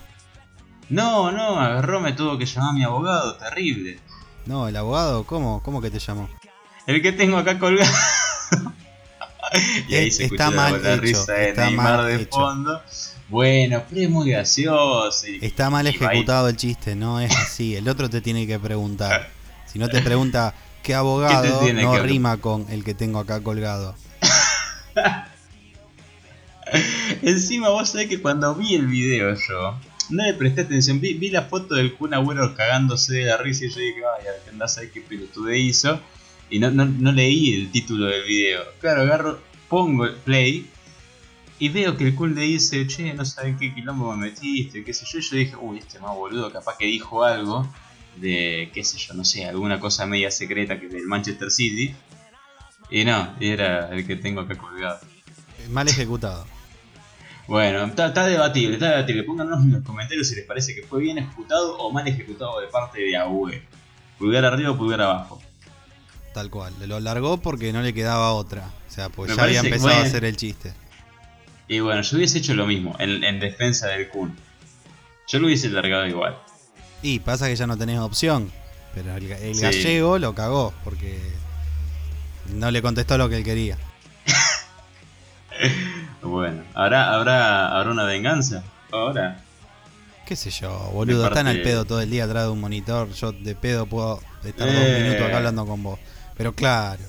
No, 0.89 1.31
no, 1.31 1.61
agarró, 1.61 2.01
me 2.01 2.13
tuvo 2.13 2.37
que 2.37 2.45
llamar 2.45 2.71
a 2.71 2.73
mi 2.73 2.83
abogado, 2.83 3.37
terrible. 3.37 4.01
No, 4.47 4.67
el 4.67 4.77
abogado, 4.77 5.23
¿cómo? 5.25 5.63
¿Cómo 5.63 5.81
que 5.81 5.93
te 5.93 6.01
llamó? 6.01 6.29
El 6.89 7.01
que 7.01 7.13
tengo 7.13 7.37
acá 7.37 7.57
colgado. 7.61 7.89
y 9.89 9.95
ahí 9.95 10.11
se 10.11 10.25
está 10.25 10.51
mal 10.51 10.83
la 10.83 10.97
risa 10.97 11.33
de 11.35 11.55
Neymar 11.55 12.05
de 12.05 12.27
fondo. 12.27 12.83
Bueno, 13.29 13.85
pero 13.89 14.01
es 14.03 14.11
muy 14.11 14.31
gracioso. 14.31 15.25
está 15.41 15.71
mal 15.71 15.87
ejecutado 15.87 16.49
el 16.49 16.57
chiste, 16.57 16.97
no 16.97 17.21
es 17.21 17.35
así. 17.37 17.77
El 17.77 17.89
otro 17.89 18.11
te 18.11 18.21
tiene 18.21 18.49
que 18.49 18.59
preguntar. 18.59 19.31
Si 19.67 19.79
no 19.79 19.89
te 19.89 20.03
pregunta 20.03 20.53
qué 20.83 20.97
abogado, 20.97 21.73
no 21.73 21.99
rima 21.99 22.39
con 22.39 22.67
el 22.71 22.83
que 22.83 22.95
tengo 22.95 23.21
acá 23.21 23.41
colgado. 23.41 23.95
Encima 27.23 27.69
vos 27.69 27.91
sabés 27.91 28.09
que 28.09 28.21
cuando 28.21 28.55
vi 28.55 28.75
el 28.75 28.87
video 28.87 29.35
yo, 29.35 29.79
no 30.11 30.25
le 30.25 30.35
presté 30.35 30.63
atención, 30.63 31.01
vi, 31.01 31.31
la 31.31 31.43
foto 31.43 31.75
del 31.75 31.95
Kun 31.95 32.15
Agüero 32.15 32.55
cagándose 32.55 33.15
de 33.15 33.25
la 33.27 33.37
risa 33.37 33.65
y 33.65 33.71
yo 33.71 33.81
dije, 33.81 34.01
vaya, 34.01 34.31
andás 34.51 34.79
a 34.79 34.83
ver 34.83 34.91
qué 34.91 35.01
pelotude 35.01 35.59
hizo. 35.59 36.01
Y 36.51 36.59
no, 36.59 36.71
no, 36.71 36.85
no 36.85 37.11
leí 37.11 37.55
el 37.55 37.71
título 37.71 38.07
del 38.07 38.25
video. 38.25 38.63
Claro, 38.81 39.03
agarro, 39.03 39.41
pongo 39.69 40.05
el 40.05 40.15
play 40.15 40.69
y 41.59 41.69
veo 41.69 41.97
que 41.97 42.09
el 42.09 42.15
cool 42.15 42.35
le 42.35 42.43
dice, 42.43 42.87
che, 42.87 43.15
no 43.15 43.25
sabes 43.25 43.57
qué 43.59 43.73
quilombo 43.75 44.15
me 44.15 44.27
metiste, 44.27 44.85
qué 44.85 44.93
sé 44.93 45.07
yo. 45.07 45.19
Y 45.19 45.23
yo 45.23 45.37
dije, 45.37 45.57
uy, 45.57 45.79
este 45.79 45.99
más 46.01 46.15
boludo, 46.15 46.53
capaz 46.53 46.77
que 46.77 46.87
dijo 46.87 47.25
algo 47.25 47.73
de, 48.17 48.71
qué 48.75 48.85
sé 48.85 48.99
yo, 48.99 49.15
no 49.15 49.25
sé, 49.25 49.47
alguna 49.47 49.81
cosa 49.81 50.07
media 50.07 50.31
secreta 50.31 50.79
que 50.79 50.89
del 50.89 51.07
Manchester 51.07 51.51
City. 51.51 51.95
Y 52.91 53.05
no, 53.05 53.35
era 53.41 53.89
el 53.95 54.07
que 54.07 54.17
tengo 54.17 54.43
acá 54.43 54.57
colgado. 54.57 55.01
Mal 55.71 55.89
ejecutado. 55.89 56.54
Bueno, 57.47 57.85
está, 57.85 58.27
debatible, 58.27 58.75
está 58.75 58.91
debatible. 58.91 59.23
Pónganos 59.25 59.63
en 59.63 59.73
los 59.73 59.85
comentarios 59.85 60.29
si 60.29 60.35
les 60.35 60.47
parece 60.47 60.75
que 60.75 60.83
fue 60.83 61.01
bien 61.01 61.19
ejecutado 61.19 61.77
o 61.79 61.93
mal 61.93 62.09
ejecutado 62.09 62.61
de 62.61 62.69
parte 62.69 63.01
de 63.01 63.17
AUE. 63.17 63.63
Pulgar 64.19 64.45
arriba 64.45 64.71
o 64.71 64.77
pulgar 64.77 65.03
abajo. 65.03 65.43
Tal 66.33 66.51
cual, 66.51 66.73
lo 66.87 66.97
alargó 66.97 67.37
porque 67.37 67.73
no 67.73 67.83
le 67.83 67.93
quedaba 67.93 68.33
otra. 68.33 68.71
O 68.89 68.91
sea, 68.91 69.09
pues 69.09 69.35
ya 69.37 69.43
había 69.43 69.61
empezado 69.61 69.95
a 69.95 70.03
hacer 70.03 70.25
el 70.25 70.37
chiste. 70.37 70.73
Y 71.69 71.81
bueno, 71.81 72.03
yo 72.03 72.17
hubiese 72.17 72.39
hecho 72.39 72.55
lo 72.55 72.67
mismo 72.67 72.97
en, 72.99 73.41
defensa 73.41 73.89
del 73.89 74.09
Kun. 74.09 74.37
Yo 75.29 75.39
lo 75.39 75.47
hubiese 75.47 75.69
largado 75.69 76.07
igual. 76.07 76.39
Y 77.03 77.19
pasa 77.21 77.49
que 77.49 77.57
ya 77.57 77.67
no 77.67 77.77
tenés 77.77 77.99
opción. 77.99 78.51
Pero 78.95 79.17
el, 79.17 79.61
gallego 79.61 80.19
lo 80.19 80.35
cagó 80.35 80.73
porque 80.85 81.19
no 82.55 82.71
le 82.71 82.81
contestó 82.81 83.19
lo 83.19 83.29
que 83.29 83.39
él 83.39 83.45
quería. 83.45 83.77
bueno, 86.25 86.63
¿habrá, 86.75 87.15
habrá, 87.15 87.69
¿habrá 87.69 87.91
una 87.91 88.05
venganza 88.05 88.65
ahora? 88.91 89.41
¿Qué 90.27 90.37
sé 90.37 90.51
yo, 90.51 90.71
boludo? 90.93 91.27
Están 91.27 91.47
al 91.47 91.61
pedo 91.61 91.85
todo 91.85 92.01
el 92.01 92.11
día 92.11 92.25
atrás 92.25 92.45
de 92.45 92.51
un 92.51 92.61
monitor. 92.61 93.11
Yo 93.13 93.33
de 93.33 93.55
pedo 93.55 93.85
puedo 93.85 94.21
estar 94.43 94.67
dos 94.67 94.77
eh. 94.77 95.01
minutos 95.03 95.27
acá 95.27 95.37
hablando 95.37 95.67
con 95.67 95.83
vos. 95.83 95.99
Pero 96.37 96.55
claro. 96.55 97.03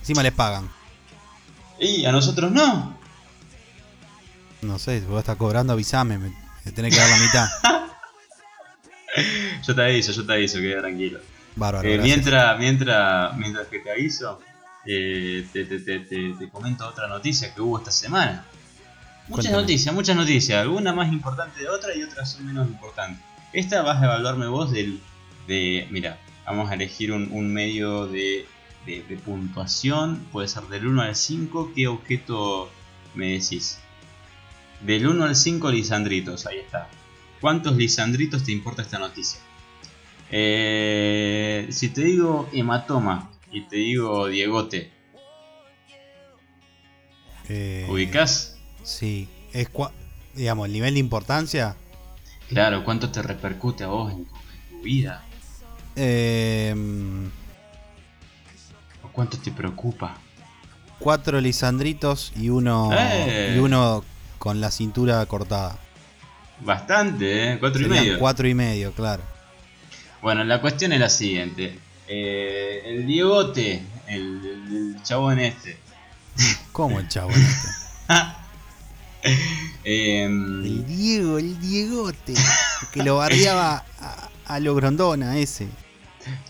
Encima 0.00 0.22
les 0.22 0.32
pagan. 0.32 0.70
Y 1.80 2.04
a 2.04 2.12
nosotros 2.12 2.52
no. 2.52 2.96
No 4.60 4.78
sé, 4.78 5.00
si 5.00 5.06
vos 5.06 5.18
estás 5.18 5.36
cobrando, 5.36 5.72
avísame, 5.72 6.18
me, 6.18 6.32
tenés 6.72 6.94
que 6.94 7.00
dar 7.00 7.10
la 7.10 7.16
mitad. 7.16 7.48
yo 9.66 9.74
te 9.74 9.82
aviso, 9.82 10.12
yo 10.12 10.24
te 10.24 10.32
aviso, 10.34 10.60
queda 10.60 10.82
tranquilo. 10.82 11.18
Bárbaro. 11.56 11.88
Eh, 11.88 11.98
mientras, 11.98 12.58
mientras, 12.60 13.36
mientras 13.36 13.66
que 13.66 13.80
te 13.80 13.90
aviso, 13.90 14.40
eh, 14.84 15.46
te, 15.52 15.64
te, 15.64 15.78
te, 15.78 16.00
te, 16.00 16.48
comento 16.50 16.86
otra 16.86 17.06
noticia 17.06 17.54
que 17.54 17.60
hubo 17.60 17.78
esta 17.78 17.90
semana. 17.90 18.44
Muchas 19.28 19.52
noticias, 19.52 19.94
muchas 19.94 20.16
noticias. 20.16 20.60
Algunas 20.60 20.94
más 20.94 21.12
importantes 21.12 21.60
de 21.60 21.68
otra 21.68 21.94
y 21.94 22.02
otras 22.02 22.32
son 22.32 22.46
menos 22.46 22.66
importantes. 22.66 23.22
Esta 23.52 23.82
vas 23.82 24.02
a 24.02 24.06
evaluarme 24.06 24.46
vos 24.46 24.72
del. 24.72 25.00
De, 25.46 25.86
mira, 25.90 26.18
vamos 26.44 26.70
a 26.70 26.74
elegir 26.74 27.12
un, 27.12 27.30
un 27.32 27.52
medio 27.52 28.06
de, 28.06 28.46
de, 28.86 29.02
de, 29.04 29.16
puntuación. 29.16 30.26
Puede 30.32 30.48
ser 30.48 30.64
del 30.64 30.86
1 30.86 31.02
al 31.02 31.16
5. 31.16 31.72
¿Qué 31.74 31.86
objeto 31.86 32.70
me 33.14 33.32
decís? 33.32 33.78
Del 34.80 35.06
1 35.06 35.24
al 35.24 35.36
5, 35.36 35.70
lisandritos. 35.70 36.46
Ahí 36.46 36.58
está. 36.58 36.88
¿Cuántos 37.40 37.76
lisandritos 37.76 38.44
te 38.44 38.52
importa 38.52 38.82
esta 38.82 38.98
noticia? 38.98 39.40
Eh, 40.30 41.68
si 41.70 41.90
te 41.90 42.02
digo 42.02 42.48
hematoma 42.52 43.30
y 43.52 43.60
te 43.62 43.76
digo 43.76 44.26
Diegote, 44.26 44.90
eh, 47.48 47.86
¿ubicas? 47.88 48.56
Sí, 48.82 49.28
es 49.52 49.68
digamos, 50.34 50.66
el 50.66 50.72
nivel 50.72 50.94
de 50.94 51.00
importancia. 51.00 51.76
Claro, 52.48 52.84
¿cuánto 52.84 53.10
te 53.10 53.22
repercute 53.22 53.84
a 53.84 53.88
vos 53.88 54.12
en 54.12 54.24
tu, 54.24 54.82
vida? 54.82 55.24
Eh, 55.96 56.74
¿O 59.02 59.08
cuánto 59.08 59.38
te 59.38 59.50
preocupa? 59.50 60.16
Cuatro 60.98 61.40
lisandritos 61.40 62.32
y 62.36 62.48
uno, 62.48 62.90
y 63.54 63.58
uno 63.58 64.04
con 64.38 64.60
la 64.60 64.70
cintura 64.70 65.24
cortada. 65.26 65.78
Bastante, 66.60 67.52
¿eh? 67.52 67.58
Cuatro 67.58 67.82
y 67.82 67.88
medio. 67.88 68.18
Cuatro 68.18 68.48
y 68.48 68.54
medio, 68.54 68.92
claro. 68.92 69.22
Bueno, 70.22 70.44
la 70.44 70.60
cuestión 70.60 70.92
es 70.92 71.00
la 71.00 71.08
siguiente. 71.08 71.78
Eh, 72.14 72.82
el 72.84 73.06
Diegote, 73.06 73.82
el, 74.06 74.44
el, 74.70 75.02
chabón 75.02 75.38
este. 75.38 75.78
¿Cómo 76.70 77.00
el 77.00 77.08
chabón 77.08 77.32
este? 77.34 77.68
Em, 79.84 80.62
el 80.62 80.86
Diego, 80.86 81.38
el 81.38 81.58
Diegote. 81.58 82.34
Que 82.92 83.02
lo 83.02 83.16
bardeaba 83.16 83.86
a, 84.44 84.60
lo 84.60 84.74
grondona 84.74 85.38
ese. 85.38 85.68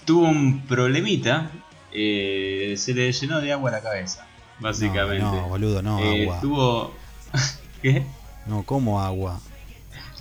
Tuvo 0.05 0.29
un 0.29 0.67
problemita. 0.67 1.53
Eh, 1.93 2.75
se 2.77 2.93
le 2.93 3.13
llenó 3.13 3.41
de 3.41 3.53
agua 3.53 3.71
la 3.71 3.83
cabeza. 3.83 4.27
Básicamente. 4.59 5.23
No, 5.23 5.49
boludo, 5.49 5.81
no, 5.81 6.01
eh, 6.01 6.23
agua. 6.23 6.41
Tuvo. 6.41 6.95
¿Qué? 7.83 8.03
No, 8.47 8.65
¿cómo 8.65 9.01
agua? 9.01 9.41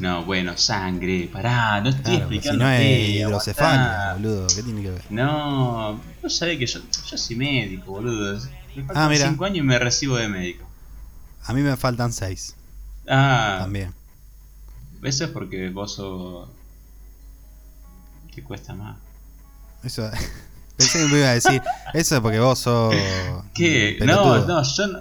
No, 0.01 0.25
bueno, 0.25 0.57
sangre, 0.57 1.29
pará, 1.31 1.79
no 1.79 1.89
estoy 1.89 2.15
explicando. 2.15 2.53
Si 2.53 2.57
no 2.57 2.71
es 2.71 3.09
hidrocefalia, 3.09 4.13
boludo, 4.13 4.47
¿qué 4.47 4.63
tiene 4.63 4.81
que 4.81 4.89
ver? 4.89 5.03
No, 5.11 6.01
vos 6.23 6.35
sabés 6.35 6.57
que 6.57 6.65
yo, 6.65 6.79
yo 7.05 7.17
soy 7.19 7.35
médico, 7.35 7.91
boludo. 7.91 8.41
Me 8.75 8.83
faltan 8.83 9.15
5 9.15 9.43
ah, 9.43 9.47
años 9.47 9.57
y 9.59 9.61
me 9.61 9.77
recibo 9.77 10.15
de 10.15 10.27
médico. 10.27 10.65
A 11.45 11.53
mí 11.53 11.61
me 11.61 11.77
faltan 11.77 12.11
6. 12.11 12.55
Ah. 13.07 13.57
También. 13.59 13.93
Eso 15.03 15.25
es 15.25 15.29
porque 15.29 15.69
vos 15.69 15.93
sos. 15.93 16.49
¿Qué 18.33 18.43
cuesta 18.43 18.73
más? 18.73 18.97
Eso. 19.83 20.09
Pensé 20.77 20.97
que 20.97 21.13
me 21.13 21.19
iba 21.19 21.29
a 21.29 21.33
decir. 21.33 21.61
Eso 21.93 22.15
es 22.15 22.21
porque 22.21 22.39
vos 22.39 22.57
sos. 22.57 22.95
¿Qué? 23.53 23.99
No, 24.03 24.47
no, 24.47 24.63
yo 24.63 24.87
no. 24.87 24.99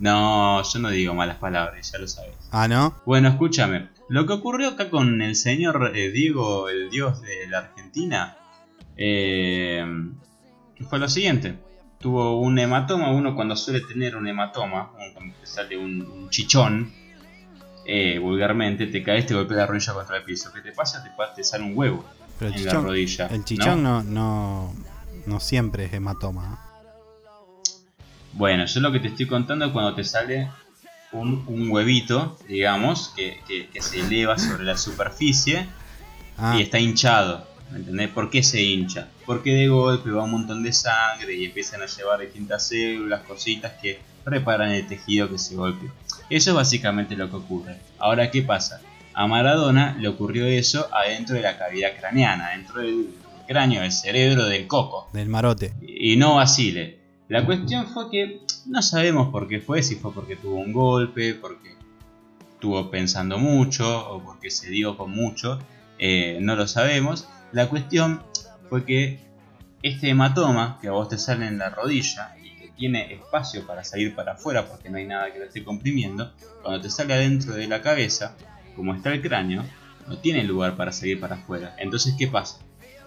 No, 0.00 0.62
yo 0.64 0.78
no 0.80 0.90
digo 0.90 1.14
malas 1.14 1.36
palabras, 1.36 1.92
ya 1.92 1.98
lo 1.98 2.08
sabes. 2.08 2.34
Ah, 2.50 2.66
¿no? 2.66 2.96
Bueno, 3.06 3.28
escúchame. 3.28 3.96
Lo 4.08 4.26
que 4.26 4.32
ocurrió 4.32 4.68
acá 4.68 4.88
con 4.88 5.20
el 5.20 5.36
señor 5.36 5.92
eh, 5.94 6.10
Diego, 6.10 6.70
el 6.70 6.88
dios 6.88 7.20
de 7.20 7.46
la 7.48 7.58
Argentina, 7.58 8.36
eh, 8.96 9.84
fue 10.88 10.98
lo 10.98 11.08
siguiente. 11.08 11.58
Tuvo 12.00 12.40
un 12.40 12.58
hematoma, 12.58 13.10
uno 13.10 13.34
cuando 13.34 13.54
suele 13.54 13.80
tener 13.80 14.16
un 14.16 14.26
hematoma, 14.26 14.92
cuando 14.92 15.34
te 15.38 15.46
sale 15.46 15.76
un, 15.76 16.28
chichón, 16.30 16.90
eh, 17.84 18.18
vulgarmente, 18.18 18.86
te 18.86 19.02
caes, 19.02 19.26
te 19.26 19.34
golpea 19.34 19.58
la 19.58 19.66
rodilla 19.66 19.92
contra 19.92 20.16
el 20.16 20.24
piso. 20.24 20.52
¿Qué 20.54 20.60
te 20.62 20.72
pasa? 20.72 21.02
Te, 21.02 21.10
te 21.36 21.44
sale 21.44 21.64
un 21.64 21.76
huevo 21.76 22.04
en 22.40 22.64
la 22.64 22.72
rodilla. 22.74 23.26
El 23.26 23.44
chichón 23.44 23.82
¿no? 23.82 24.02
No, 24.02 24.74
no, 25.26 25.40
siempre 25.40 25.84
es 25.84 25.92
hematoma. 25.92 26.64
Bueno, 28.32 28.64
yo 28.64 28.80
lo 28.80 28.92
que 28.92 29.00
te 29.00 29.08
estoy 29.08 29.26
contando 29.26 29.66
es 29.66 29.72
cuando 29.72 29.94
te 29.94 30.04
sale 30.04 30.50
un, 31.12 31.70
huevito, 31.70 32.36
digamos, 32.48 33.12
que, 33.16 33.40
se 33.80 34.00
eleva 34.00 34.38
sobre 34.38 34.64
la 34.64 34.76
superficie 34.76 35.66
ah. 36.36 36.56
y 36.58 36.62
está 36.62 36.78
hinchado. 36.78 37.46
¿Me 37.70 37.78
entendés? 37.78 38.08
¿Por 38.08 38.30
qué 38.30 38.42
se 38.42 38.62
hincha? 38.62 39.08
Porque 39.26 39.52
de 39.52 39.68
golpe 39.68 40.10
va 40.10 40.24
un 40.24 40.30
montón 40.30 40.62
de 40.62 40.72
sangre 40.72 41.34
y 41.34 41.44
empiezan 41.44 41.82
a 41.82 41.86
llevar 41.86 42.20
distintas 42.20 42.66
células, 42.66 43.22
cositas 43.22 43.72
que 43.82 44.00
reparan 44.24 44.70
el 44.70 44.86
tejido 44.86 45.28
que 45.28 45.38
se 45.38 45.54
golpeó. 45.54 45.90
Eso 46.30 46.50
es 46.50 46.56
básicamente 46.56 47.16
lo 47.16 47.28
que 47.28 47.36
ocurre. 47.36 47.76
Ahora, 47.98 48.30
¿qué 48.30 48.42
pasa? 48.42 48.80
A 49.12 49.26
Maradona 49.26 49.96
le 49.98 50.08
ocurrió 50.08 50.46
eso 50.46 50.88
adentro 50.92 51.34
de 51.34 51.42
la 51.42 51.58
cavidad 51.58 51.96
craneana, 51.98 52.50
dentro 52.50 52.80
del 52.80 53.08
cráneo, 53.46 53.82
del 53.82 53.92
cerebro, 53.92 54.46
del 54.46 54.66
coco. 54.66 55.08
Del 55.12 55.28
marote. 55.28 55.72
Y 55.82 56.16
no 56.16 56.36
vacile. 56.36 56.97
La 57.28 57.44
cuestión 57.44 57.86
fue 57.86 58.10
que 58.10 58.40
no 58.64 58.80
sabemos 58.80 59.28
por 59.28 59.48
qué 59.48 59.60
fue, 59.60 59.82
si 59.82 59.96
fue 59.96 60.14
porque 60.14 60.36
tuvo 60.36 60.54
un 60.56 60.72
golpe, 60.72 61.34
porque 61.34 61.74
estuvo 62.54 62.90
pensando 62.90 63.36
mucho 63.36 64.10
o 64.10 64.24
porque 64.24 64.50
se 64.50 64.70
dio 64.70 64.96
con 64.96 65.10
mucho, 65.10 65.58
eh, 65.98 66.38
no 66.40 66.56
lo 66.56 66.66
sabemos. 66.66 67.28
La 67.52 67.68
cuestión 67.68 68.22
fue 68.70 68.86
que 68.86 69.20
este 69.82 70.08
hematoma 70.08 70.78
que 70.80 70.88
a 70.88 70.92
vos 70.92 71.10
te 71.10 71.18
sale 71.18 71.46
en 71.46 71.58
la 71.58 71.68
rodilla 71.68 72.34
y 72.42 72.48
que 72.58 72.68
tiene 72.68 73.12
espacio 73.12 73.66
para 73.66 73.84
salir 73.84 74.14
para 74.14 74.32
afuera 74.32 74.66
porque 74.66 74.88
no 74.88 74.96
hay 74.96 75.06
nada 75.06 75.30
que 75.30 75.38
lo 75.38 75.44
esté 75.44 75.62
comprimiendo, 75.62 76.32
cuando 76.62 76.80
te 76.80 76.88
sale 76.88 77.12
adentro 77.12 77.52
de 77.52 77.68
la 77.68 77.82
cabeza, 77.82 78.36
como 78.74 78.94
está 78.94 79.12
el 79.12 79.20
cráneo, 79.20 79.66
no 80.06 80.16
tiene 80.16 80.44
lugar 80.44 80.76
para 80.76 80.92
salir 80.92 81.20
para 81.20 81.36
afuera. 81.36 81.76
Entonces, 81.78 82.14
¿qué 82.18 82.26
pasa? 82.26 82.60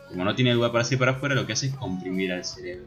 Como 0.10 0.24
no 0.24 0.36
tiene 0.36 0.54
lugar 0.54 0.72
para 0.72 0.84
salir 0.84 1.00
para 1.00 1.14
afuera, 1.14 1.34
lo 1.34 1.48
que 1.48 1.54
hace 1.54 1.68
es 1.68 1.74
comprimir 1.74 2.32
al 2.32 2.46
cerebro 2.46 2.86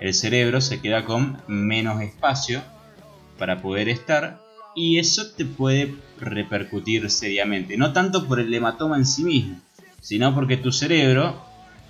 el 0.00 0.14
cerebro 0.14 0.60
se 0.60 0.80
queda 0.80 1.04
con 1.04 1.40
menos 1.46 2.02
espacio 2.02 2.62
para 3.38 3.62
poder 3.62 3.88
estar 3.88 4.40
y 4.74 4.98
eso 4.98 5.30
te 5.32 5.44
puede 5.44 5.94
repercutir 6.18 7.10
seriamente. 7.10 7.76
No 7.76 7.92
tanto 7.92 8.26
por 8.26 8.40
el 8.40 8.52
hematoma 8.52 8.96
en 8.96 9.06
sí 9.06 9.24
mismo, 9.24 9.60
sino 10.00 10.34
porque 10.34 10.56
tu 10.56 10.70
cerebro 10.70 11.42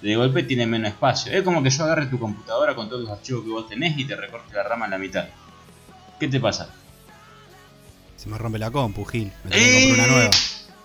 de 0.02 0.14
golpe 0.14 0.44
tiene 0.44 0.66
menos 0.66 0.90
espacio. 0.90 1.32
Es 1.32 1.42
como 1.42 1.62
que 1.62 1.70
yo 1.70 1.84
agarre 1.84 2.06
tu 2.06 2.18
computadora 2.18 2.74
con 2.74 2.88
todos 2.88 3.02
los 3.02 3.10
archivos 3.10 3.44
que 3.44 3.50
vos 3.50 3.68
tenés 3.68 3.98
y 3.98 4.04
te 4.04 4.14
recorte 4.14 4.54
la 4.54 4.62
rama 4.62 4.84
en 4.84 4.92
la 4.92 4.98
mitad. 4.98 5.26
¿Qué 6.20 6.28
te 6.28 6.38
pasa? 6.38 6.70
Se 8.16 8.28
me 8.28 8.38
rompe 8.38 8.58
la 8.58 8.70
compu, 8.70 9.04
Gil. 9.04 9.32
Me 9.44 9.50
tengo 9.50 9.64
que 9.64 9.86
comprar 9.88 10.08
una 10.08 10.16
nueva. 10.16 10.30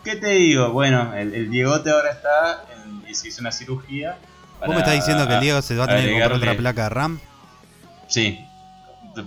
¿Qué 0.04 0.16
te 0.16 0.30
digo? 0.32 0.72
Bueno, 0.72 1.14
el, 1.14 1.50
Diegote 1.52 1.92
ahora 1.92 2.12
está 2.12 2.66
y 3.08 3.14
se 3.14 3.28
hizo 3.28 3.42
una 3.42 3.52
cirugía 3.52 4.18
¿Vos 4.66 4.76
me 4.76 4.82
estás 4.82 4.96
diciendo 4.96 5.28
que 5.28 5.34
el 5.36 5.40
Diego 5.42 5.62
se 5.62 5.76
va 5.76 5.86
a 5.86 5.88
tener 5.88 6.06
que 6.06 6.12
comprar 6.12 6.34
otra 6.34 6.58
placa 6.58 6.84
de 6.84 6.90
RAM? 6.90 7.20
Sí, 8.08 8.40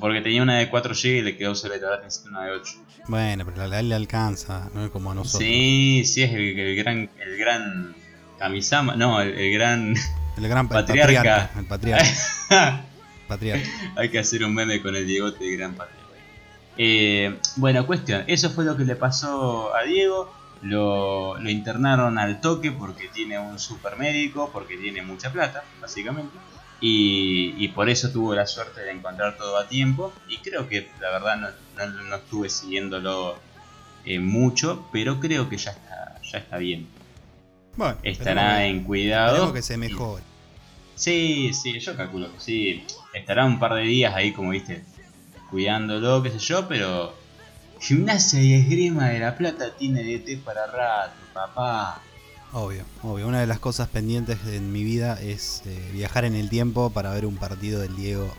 porque 0.01 0.21
tenía 0.21 0.43
una 0.43 0.59
de 0.59 0.69
4 0.69 0.95
GB 0.95 1.07
y 1.07 1.23
le 1.23 1.37
quedó 1.37 1.51
obsoleta, 1.51 1.87
ahora 1.87 2.03
necesita 2.03 2.31
una 2.31 2.45
de 2.45 2.53
8. 2.53 2.73
Bueno, 3.09 3.45
pero 3.45 3.67
la 3.67 3.83
le 3.83 3.95
alcanza, 3.95 4.71
no 4.73 4.85
es 4.85 4.91
como 4.91 5.11
a 5.11 5.15
nosotros. 5.15 5.43
Sí, 5.43 6.05
sí, 6.07 6.23
es 6.23 6.33
el, 6.33 6.77
gran 6.77 7.11
el 7.21 7.37
gran 7.37 7.95
Kamisama, 8.39 8.97
no, 8.97 9.21
el, 9.21 9.53
gran 9.53 9.95
el 10.37 10.49
gran 10.49 10.69
patriarca. 10.69 11.51
El 11.57 11.67
patriarca. 11.67 12.07
patriarca. 13.29 13.69
Hay 13.97 14.11
que 14.11 14.19
hacer 14.19 14.45
un 14.45 14.55
meme 14.55 14.81
con 14.81 14.95
el 14.95 15.07
Diegote 15.07 15.45
de 15.45 15.57
gran 15.57 15.75
patriarca. 15.75 16.05
Eh, 16.77 17.39
bueno, 17.57 17.87
cuestión, 17.87 18.25
eso 18.27 18.51
fue 18.51 18.65
lo 18.65 18.77
que 18.77 18.85
le 18.85 18.97
pasó 18.97 19.75
a 19.75 19.83
Diego 19.83 20.33
lo, 20.65 21.39
internaron 21.49 22.19
al 22.19 22.41
toque 22.41 22.73
porque 22.73 23.09
tiene 23.09 23.39
un 23.39 23.59
super 23.59 23.97
médico, 23.97 24.51
porque 24.53 24.77
tiene 24.77 25.03
mucha 25.03 25.31
plata, 25.31 25.63
básicamente. 25.81 26.37
Y, 26.81 27.69
por 27.69 27.89
eso 27.89 28.11
tuvo 28.11 28.35
la 28.35 28.47
suerte 28.47 28.83
de 28.83 28.91
encontrar 28.91 29.37
todo 29.37 29.57
a 29.57 29.69
tiempo. 29.69 30.13
Y 30.29 30.39
creo 30.39 30.69
que 30.69 30.89
la 31.01 31.11
verdad 31.11 31.55
no, 31.77 32.17
estuve 32.17 32.51
siguiéndolo 32.51 33.37
eh, 34.05 34.19
mucho, 34.19 34.87
pero 34.93 35.19
creo 35.21 35.49
que 35.49 35.57
ya 35.57 35.71
está, 35.71 36.21
ya 36.23 36.39
está 36.39 36.59
bien. 36.59 36.87
Bueno, 37.77 37.97
estará 38.03 38.67
en 38.67 38.85
cuidado. 38.85 39.53
que 39.53 39.63
se 39.63 39.77
mejore. 39.77 40.23
Sí, 40.95 41.53
sí, 41.55 41.79
yo 41.81 41.97
calculo 41.97 42.33
que 42.33 42.41
sí. 42.41 42.87
Estará 43.13 43.45
un 43.47 43.59
par 43.59 43.75
de 43.75 43.83
días 43.83 44.15
ahí, 44.15 44.33
como 44.33 44.51
viste, 44.51 44.85
cuidándolo, 45.51 46.23
qué 46.23 46.31
sé 46.31 46.39
yo, 46.39 46.69
pero 46.69 47.15
Gimnasia 47.85 48.41
y 48.41 48.55
esgrima 48.55 49.09
de 49.11 49.19
la 49.19 49.37
plata 49.37 49.77
tiene 49.77 50.03
DT 50.03 50.43
para 50.43 50.67
rato, 50.67 51.13
papá. 51.35 52.01
Obvio, 52.55 52.83
obvio. 53.03 53.29
Una 53.29 53.41
de 53.41 53.47
las 53.47 53.59
cosas 53.59 53.89
pendientes 53.89 54.39
en 54.47 54.73
mi 54.73 54.83
vida 54.83 55.21
es 55.21 55.61
eh, 55.67 55.91
viajar 55.93 56.25
en 56.25 56.35
el 56.35 56.49
tiempo 56.49 56.89
para 56.89 57.11
ver 57.11 57.27
un 57.27 57.37
partido 57.37 57.81
del 57.81 57.95
Diego. 57.95 58.33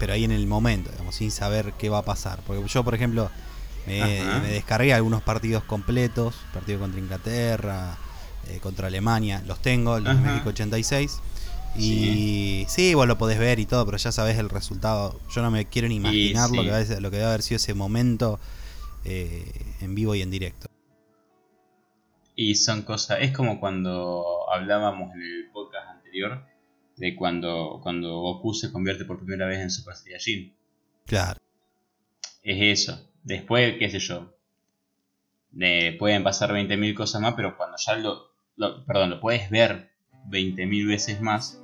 Pero 0.00 0.14
ahí 0.14 0.24
en 0.24 0.32
el 0.32 0.48
momento, 0.48 0.90
digamos, 0.90 1.14
sin 1.14 1.30
saber 1.30 1.74
qué 1.78 1.88
va 1.90 1.98
a 1.98 2.04
pasar. 2.04 2.40
Porque 2.44 2.66
yo, 2.66 2.82
por 2.82 2.96
ejemplo, 2.96 3.30
me, 3.86 4.24
descargué 4.48 4.92
algunos 4.92 5.22
partidos 5.22 5.62
completos. 5.62 6.34
Partido 6.52 6.80
contra 6.80 6.98
Inglaterra, 6.98 7.98
eh, 8.48 8.58
contra 8.60 8.88
Alemania, 8.88 9.44
los 9.46 9.62
tengo, 9.62 10.00
los 10.00 10.16
de 10.16 10.28
México 10.28 10.48
86. 10.48 11.20
Y 11.78 12.64
sí. 12.68 12.94
vos 12.94 13.06
lo 13.06 13.18
podés 13.18 13.38
ver 13.38 13.58
y 13.58 13.66
todo, 13.66 13.84
pero 13.84 13.98
ya 13.98 14.12
sabés 14.12 14.38
el 14.38 14.48
resultado. 14.48 15.20
Yo 15.30 15.42
no 15.42 15.50
me 15.50 15.66
quiero 15.66 15.88
ni 15.88 15.96
imaginar 15.96 16.50
lo, 16.50 16.62
que 16.62 17.00
lo 17.00 17.10
que 17.10 17.16
debe 17.16 17.28
haber 17.28 17.42
sido 17.42 17.56
ese 17.56 17.74
momento 17.74 18.38
eh, 19.04 19.50
en 19.80 19.94
vivo 19.94 20.14
y 20.14 20.22
en 20.22 20.30
directo. 20.30 20.68
Y 22.34 22.54
son 22.56 22.82
cosas, 22.82 23.18
es 23.22 23.32
como 23.32 23.60
cuando 23.60 24.50
hablábamos 24.52 25.14
en 25.14 25.22
el 25.22 25.50
podcast 25.52 25.88
anterior 25.88 26.44
de 26.96 27.16
cuando, 27.16 27.80
cuando 27.82 28.20
Goku 28.20 28.52
se 28.54 28.70
convierte 28.70 29.04
por 29.04 29.18
primera 29.18 29.46
vez 29.46 29.60
en 29.60 29.70
Super 29.70 29.94
Saiyajin. 29.94 30.54
Claro. 31.06 31.40
Es 32.42 32.80
eso. 32.80 33.10
Después, 33.22 33.76
qué 33.78 33.90
sé 33.90 33.98
yo. 33.98 34.34
pueden 35.98 36.22
pasar 36.22 36.50
20.000 36.52 36.94
cosas 36.94 37.22
más, 37.22 37.34
pero 37.34 37.56
cuando 37.56 37.76
ya 37.78 37.96
lo, 37.96 38.36
Perdón, 38.56 39.10
lo 39.10 39.20
puedes 39.20 39.50
ver 39.50 39.90
20.000 40.28 40.88
veces 40.88 41.20
más, 41.20 41.62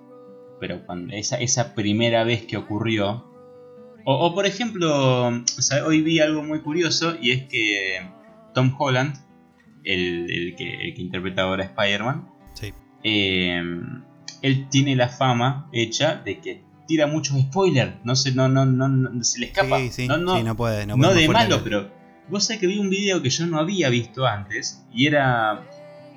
pero 0.63 0.87
cuando 0.87 1.13
esa, 1.13 1.39
esa 1.41 1.75
primera 1.75 2.23
vez 2.23 2.45
que 2.45 2.57
ocurrió... 2.57 3.27
O, 4.05 4.33
por 4.33 4.47
ejemplo, 4.47 5.27
hoy 5.85 6.03
vi 6.03 6.21
algo 6.21 6.45
muy 6.45 6.61
curioso 6.61 7.17
y 7.21 7.33
es 7.33 7.49
que 7.49 8.01
Tom 8.55 8.73
Holland, 8.79 9.17
el, 9.83 10.55
que, 10.57 10.95
interpreta 10.97 11.43
ahora 11.43 11.65
a 11.65 11.67
Spider-Man, 11.67 12.29
sí. 12.55 12.73
eh, 13.03 13.61
él 14.43 14.69
tiene 14.71 14.95
la 14.95 15.09
fama 15.09 15.69
hecha 15.73 16.15
de 16.25 16.39
que 16.39 16.63
tira 16.87 17.09
muchos 17.09 17.41
spoilers. 17.41 17.95
No 18.05 18.15
se, 18.15 18.33
no, 18.33 18.49
no, 18.49 18.65
no, 18.65 19.25
se 19.25 19.41
le 19.41 19.47
escapa. 19.47 19.79
Sí, 19.79 19.91
sí, 19.91 20.07
no, 20.07 20.17
no, 20.17 20.57
puede. 20.57 20.87
No, 20.87 21.13
de 21.13 21.29
malo, 21.29 21.61
pero 21.65 21.91
vos 22.29 22.45
sabés 22.45 22.61
que 22.61 22.69
vi 22.69 22.79
un 22.79 22.89
video 22.89 23.21
que 23.21 23.31
yo 23.31 23.47
no 23.47 23.59
había 23.59 23.89
visto 23.89 24.27
antes 24.27 24.87
y 24.95 25.09
era. 25.09 25.67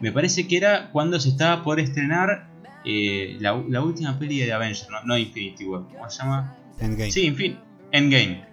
Me 0.02 0.12
parece 0.12 0.48
que 0.48 0.58
era 0.58 0.92
cuando 0.92 1.20
se 1.20 1.30
estaba 1.30 1.64
por 1.64 1.80
estrenar 1.80 2.55
eh, 2.86 3.38
la, 3.40 3.54
última 3.54 4.18
peli 4.18 4.40
de 4.40 4.54
Avengers, 4.54 4.88
no, 5.06 5.18
Infinity 5.18 5.66
War. 5.66 5.84
¿Cómo 5.92 6.10
se 6.10 6.24
llama? 6.24 6.56
Endgame. 6.80 7.12
Sí, 7.12 7.32
fin, 7.32 7.58
Endgame. 7.92 8.46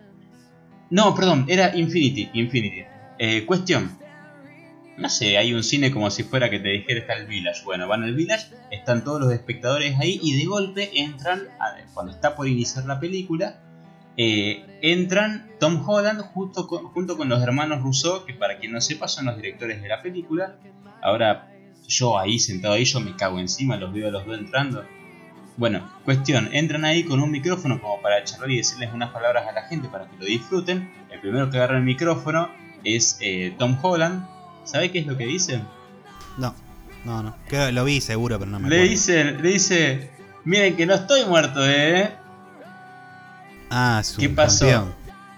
No, 0.90 1.14
perdón, 1.14 1.46
era 1.48 1.76
Infinity. 1.76 2.30
Infinity. 2.34 2.84
Eh, 3.18 3.44
cuestión 3.46 4.02
no 4.96 5.08
sé, 5.08 5.38
hay 5.38 5.54
un 5.54 5.62
cine 5.62 5.90
como 5.90 6.10
si 6.10 6.22
fuera 6.22 6.50
que 6.50 6.58
te 6.58 6.68
dijera 6.68 7.00
está 7.00 7.14
el 7.14 7.26
Village. 7.26 7.64
Bueno, 7.64 7.88
van 7.88 8.02
al 8.02 8.14
Village, 8.14 8.46
están 8.70 9.04
todos 9.04 9.20
los 9.20 9.32
espectadores 9.32 9.98
ahí 9.98 10.20
y 10.22 10.38
de 10.38 10.44
golpe 10.44 10.90
entran, 10.94 11.48
cuando 11.94 12.12
está 12.12 12.36
por 12.36 12.46
iniciar 12.46 12.84
la 12.84 13.00
película, 13.00 13.60
eh, 14.16 14.64
entran 14.82 15.50
Tom 15.58 15.82
Holland 15.88 16.20
junto 16.20 16.66
con, 16.66 16.84
junto 16.88 17.16
con 17.16 17.28
los 17.28 17.42
hermanos 17.42 17.82
Rousseau, 17.82 18.24
que 18.26 18.34
para 18.34 18.58
quien 18.58 18.72
no 18.72 18.80
sepa 18.80 19.08
son 19.08 19.26
los 19.26 19.36
directores 19.36 19.82
de 19.82 19.88
la 19.88 20.02
película. 20.02 20.56
Ahora 21.02 21.51
yo 21.92 22.18
ahí 22.18 22.38
sentado 22.38 22.74
ahí, 22.74 22.84
yo 22.84 23.00
me 23.00 23.14
cago 23.16 23.38
encima, 23.38 23.76
los 23.76 23.92
veo 23.92 24.08
a 24.08 24.10
los 24.10 24.26
dos 24.26 24.38
entrando. 24.38 24.84
Bueno, 25.56 25.90
cuestión, 26.04 26.48
entran 26.52 26.84
ahí 26.84 27.04
con 27.04 27.20
un 27.20 27.30
micrófono 27.30 27.80
como 27.80 28.00
para 28.00 28.24
charlar 28.24 28.50
y 28.50 28.56
decirles 28.56 28.90
unas 28.92 29.10
palabras 29.10 29.46
a 29.46 29.52
la 29.52 29.62
gente 29.68 29.88
para 29.88 30.08
que 30.08 30.16
lo 30.16 30.24
disfruten. 30.24 30.90
El 31.10 31.20
primero 31.20 31.50
que 31.50 31.58
agarra 31.58 31.76
el 31.76 31.84
micrófono 31.84 32.50
es 32.84 33.18
eh, 33.20 33.54
Tom 33.58 33.76
Holland, 33.80 34.26
¿Sabe 34.64 34.90
qué 34.90 35.00
es 35.00 35.06
lo 35.06 35.16
que 35.16 35.26
dice? 35.26 35.60
No, 36.38 36.54
no, 37.04 37.22
no. 37.22 37.34
lo 37.72 37.84
vi 37.84 38.00
seguro, 38.00 38.38
pero 38.38 38.50
no 38.50 38.60
me 38.60 38.68
le 38.68 38.82
Dice, 38.84 39.24
le 39.24 39.48
dice, 39.48 40.10
miren 40.44 40.76
que 40.76 40.86
no 40.86 40.94
estoy 40.94 41.24
muerto, 41.24 41.60
¿eh? 41.68 42.12
Ah, 43.70 44.02
su 44.04 44.20
¿Qué 44.20 44.28
pasó? 44.28 44.94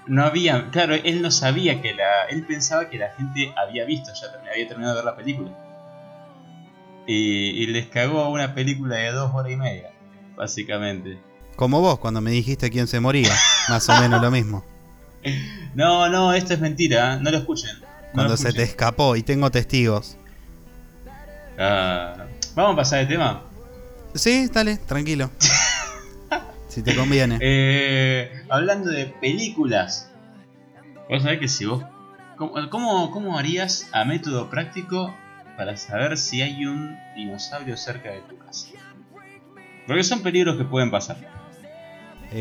No 0.07 0.25
había, 0.25 0.71
claro, 0.71 0.95
él 0.95 1.23
no 1.23 1.31
sabía 1.31 1.81
que 1.81 1.95
la, 1.95 2.25
él 2.29 2.45
pensaba 2.45 2.91
que 2.91 2.99
la 2.99 3.11
gente 3.17 3.55
había 3.57 3.87
visto, 3.87 4.13
ya 4.13 4.27
había 4.53 4.69
terminado 4.69 4.95
de 4.95 5.03
ver 5.03 5.05
la 5.07 5.17
película. 5.17 5.51
Y, 7.07 7.63
y 7.63 7.67
les 7.67 7.87
cagó 7.87 8.29
una 8.31 8.55
película 8.55 8.97
de 8.97 9.13
dos 9.13 9.35
horas 9.35 9.53
y 9.53 9.57
media, 9.57 9.91
básicamente. 10.37 11.19
Como 11.57 11.81
vos, 11.81 11.99
cuando 11.99 12.21
me 12.21 12.31
dijiste 12.31 12.71
quién 12.71 12.87
se 12.87 13.01
moría, 13.01 13.33
más 13.69 13.89
o 13.89 14.01
menos 14.01 14.21
lo 14.21 14.31
mismo. 14.31 14.65
No, 15.75 16.09
no, 16.09 16.33
esto 16.33 16.55
es 16.55 16.61
mentira, 16.61 17.15
¿eh? 17.15 17.19
no 17.21 17.31
lo 17.31 17.39
escuchen. 17.39 17.71
Cuando 18.13 18.37
se 18.37 18.53
te 18.53 18.63
escapó 18.63 19.17
y 19.17 19.23
tengo 19.23 19.51
testigos. 19.51 20.17
Ah, 21.59 22.27
¿Vamos 22.55 22.75
a 22.75 22.77
pasar 22.77 23.01
de 23.01 23.07
tema? 23.07 23.43
Sí, 24.15 24.49
dale, 24.53 24.77
tranquilo. 24.77 25.31
si 26.69 26.83
te 26.83 26.95
conviene. 26.95 27.39
Eh, 27.41 28.45
hablando 28.49 28.91
de 28.91 29.07
películas. 29.07 30.11
Vos 31.09 31.23
sabés 31.23 31.41
que 31.41 31.49
si 31.49 31.65
vos. 31.65 31.85
¿cómo, 32.37 33.11
¿Cómo, 33.11 33.39
harías 33.39 33.89
a 33.93 34.05
método 34.05 34.51
práctico 34.51 35.15
para 35.57 35.77
saber 35.77 36.17
si 36.19 36.43
hay 36.43 36.67
un 36.67 36.99
dinosaurio 37.15 37.77
cerca 37.77 38.11
de 38.11 38.21
tu 38.23 38.39
casa? 38.39 38.69
Porque 39.87 40.03
son 40.03 40.23
peligros 40.23 40.57
que 40.57 40.65
pueden 40.65 40.91
pasar. 40.91 41.17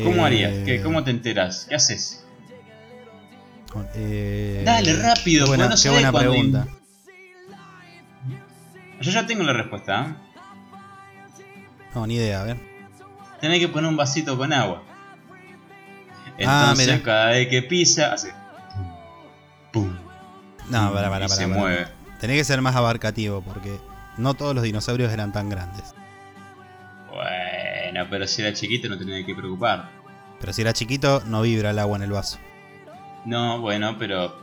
¿Cómo 0.02 0.24
harías? 0.24 0.64
¿Qué, 0.64 0.82
¿Cómo 0.82 1.04
te 1.04 1.10
enteras? 1.10 1.66
¿Qué 1.68 1.74
haces? 1.74 2.24
Eh, 3.94 4.62
Dale, 4.64 4.94
rápido, 4.96 5.44
qué 5.44 5.56
buena, 5.56 5.74
buena 5.90 6.12
pregunta. 6.12 6.66
Yo 9.00 9.10
ya 9.10 9.26
tengo 9.26 9.42
la 9.42 9.52
respuesta. 9.52 10.06
¿eh? 10.06 10.14
No, 11.94 12.06
ni 12.06 12.14
idea, 12.16 12.40
a 12.40 12.44
ver. 12.44 12.56
Tenés 13.40 13.60
que 13.60 13.68
poner 13.68 13.90
un 13.90 13.96
vasito 13.96 14.36
con 14.38 14.52
agua. 14.52 14.82
Ah, 16.44 16.70
Entonces, 16.70 17.00
cada 17.02 17.30
vez 17.30 17.48
que 17.48 17.62
pisa, 17.62 18.12
hace. 18.12 18.32
¡Pum! 19.72 19.96
No, 20.68 20.92
para, 20.92 21.10
para, 21.10 21.10
para. 21.10 21.28
Se 21.28 21.46
mueve. 21.46 21.86
Tenés 22.24 22.38
que 22.38 22.44
ser 22.44 22.62
más 22.62 22.74
abarcativo 22.74 23.42
porque 23.42 23.78
no 24.16 24.32
todos 24.32 24.54
los 24.54 24.64
dinosaurios 24.64 25.12
eran 25.12 25.30
tan 25.30 25.50
grandes. 25.50 25.94
Bueno, 27.12 28.06
pero 28.08 28.26
si 28.26 28.40
era 28.40 28.54
chiquito 28.54 28.88
no 28.88 28.96
tenía 28.96 29.26
que 29.26 29.34
preocupar. 29.34 29.90
Pero 30.40 30.54
si 30.54 30.62
era 30.62 30.72
chiquito, 30.72 31.22
no 31.26 31.42
vibra 31.42 31.72
el 31.72 31.78
agua 31.78 31.98
en 31.98 32.04
el 32.04 32.12
vaso. 32.12 32.38
No, 33.26 33.60
bueno, 33.60 33.96
pero. 33.98 34.34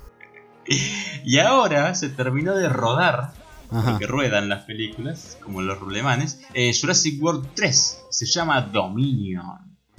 Y 1.27 1.41
ahora 1.41 1.93
se 1.97 2.09
terminó 2.09 2.55
de 2.55 2.69
rodar, 2.69 3.33
porque 3.69 4.07
ruedan 4.07 4.49
las 4.49 4.62
películas, 4.62 5.37
como 5.43 5.61
los 5.61 5.77
rulemanes, 5.81 6.41
eh, 6.55 6.73
Jurassic 6.73 7.21
World 7.21 7.49
3. 7.53 8.05
Se 8.11 8.27
llama 8.27 8.61
Dominion. 8.61 9.59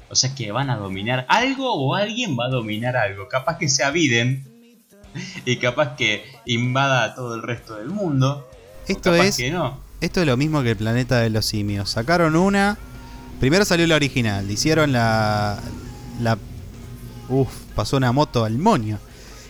O 0.09 0.15
sea 0.15 0.33
que 0.33 0.53
van 0.53 0.69
a 0.69 0.77
dominar 0.77 1.25
algo 1.27 1.73
o 1.73 1.95
alguien 1.95 2.37
va 2.39 2.45
a 2.45 2.49
dominar 2.49 2.95
algo. 2.95 3.27
Capaz 3.27 3.57
que 3.57 3.67
se 3.67 3.83
aviden 3.83 4.47
y 5.43 5.57
capaz 5.57 5.97
que 5.97 6.23
invada 6.45 7.13
todo 7.13 7.35
el 7.35 7.43
resto 7.43 7.75
del 7.75 7.89
mundo. 7.89 8.49
Esto 8.87 9.13
es, 9.13 9.37
esto 9.99 10.21
es 10.21 10.25
lo 10.25 10.37
mismo 10.37 10.63
que 10.63 10.71
el 10.71 10.77
planeta 10.77 11.19
de 11.19 11.29
los 11.29 11.45
simios. 11.45 11.89
Sacaron 11.89 12.37
una. 12.37 12.77
Primero 13.41 13.65
salió 13.65 13.85
la 13.85 13.97
original. 13.97 14.49
Hicieron 14.49 14.93
la. 14.93 15.59
la 16.21 16.37
uf, 17.27 17.49
pasó 17.75 17.97
una 17.97 18.13
moto 18.13 18.45
al 18.45 18.57
moño. 18.57 18.97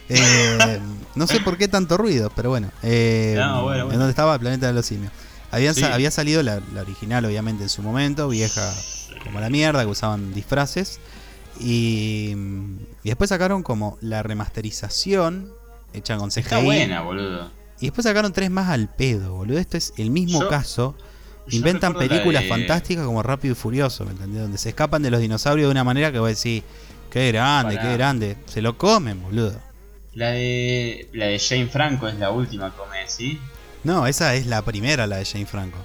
Eh, 0.10 0.80
no 1.15 1.28
sé 1.28 1.39
por 1.41 1.58
qué 1.58 1.67
tanto 1.67 1.98
ruido, 1.98 2.32
pero 2.36 2.50
bueno. 2.50 2.72
Eh, 2.84 3.36
En 3.38 3.89
donde 3.89 4.10
estaba 4.10 4.38
planeta 4.39 4.67
de 4.67 4.74
los 4.74 4.86
simios. 4.86 5.12
Había 5.52 6.12
salido 6.12 6.43
la, 6.43 6.62
original, 6.80 7.26
obviamente, 7.26 7.63
en 7.63 7.70
su 7.70 7.82
momento, 7.82 8.30
vieja 8.30 8.74
como 9.24 9.39
la 9.39 9.50
mierda, 9.50 9.84
que 9.84 9.89
usaban 9.89 10.34
disfraces. 10.34 11.00
Y, 11.60 12.36
y 13.04 13.10
después 13.10 13.30
sacaron 13.30 13.63
como 13.63 13.98
la 14.02 14.22
remasterización 14.22 15.52
hecha 15.93 16.17
con 16.17 16.30
CGI. 16.30 16.39
Está 16.41 16.60
buena, 16.60 17.02
boludo. 17.02 17.50
Y 17.80 17.86
después 17.88 18.06
sacaron 18.06 18.34
tres 18.34 18.50
más 18.50 18.70
al 18.70 18.89
pedo, 18.89 19.36
boludo. 19.36 19.58
Este 19.58 19.78
es 19.78 19.93
el 19.98 20.10
mismo 20.12 20.48
caso. 20.48 20.96
Inventan 21.50 21.93
películas 21.93 22.46
fantásticas 22.48 23.06
como 23.06 23.24
Rápido 23.24 23.54
y 23.54 23.56
Furioso, 23.56 24.04
¿me 24.06 24.12
entendés? 24.12 24.41
Donde 24.41 24.58
se 24.58 24.70
escapan 24.70 25.02
de 25.02 25.12
los 25.12 25.22
dinosaurios 25.22 25.67
de 25.67 25.72
una 25.72 25.84
manera 25.84 26.12
que 26.12 26.20
voy 26.20 26.28
a 26.28 26.30
decir, 26.30 26.63
qué 27.10 27.32
grande, 27.32 27.80
qué 27.80 27.93
grande. 27.93 28.38
Se 28.46 28.62
lo 28.62 28.78
comen, 28.78 29.22
boludo. 29.22 29.66
La 30.17 30.32
de, 30.32 31.10
la 31.13 31.27
de 31.27 31.38
Jane 31.38 31.67
Franco 31.67 32.08
es 32.08 32.15
la 32.15 32.32
última, 32.32 32.71
come, 32.71 33.08
¿sí? 33.08 33.39
No, 33.84 34.08
esa 34.08 34.34
es 34.34 34.47
la 34.47 34.63
primera, 34.63 35.06
la 35.06 35.17
de 35.17 35.25
Jane 35.25 35.45
Franco. 35.45 35.77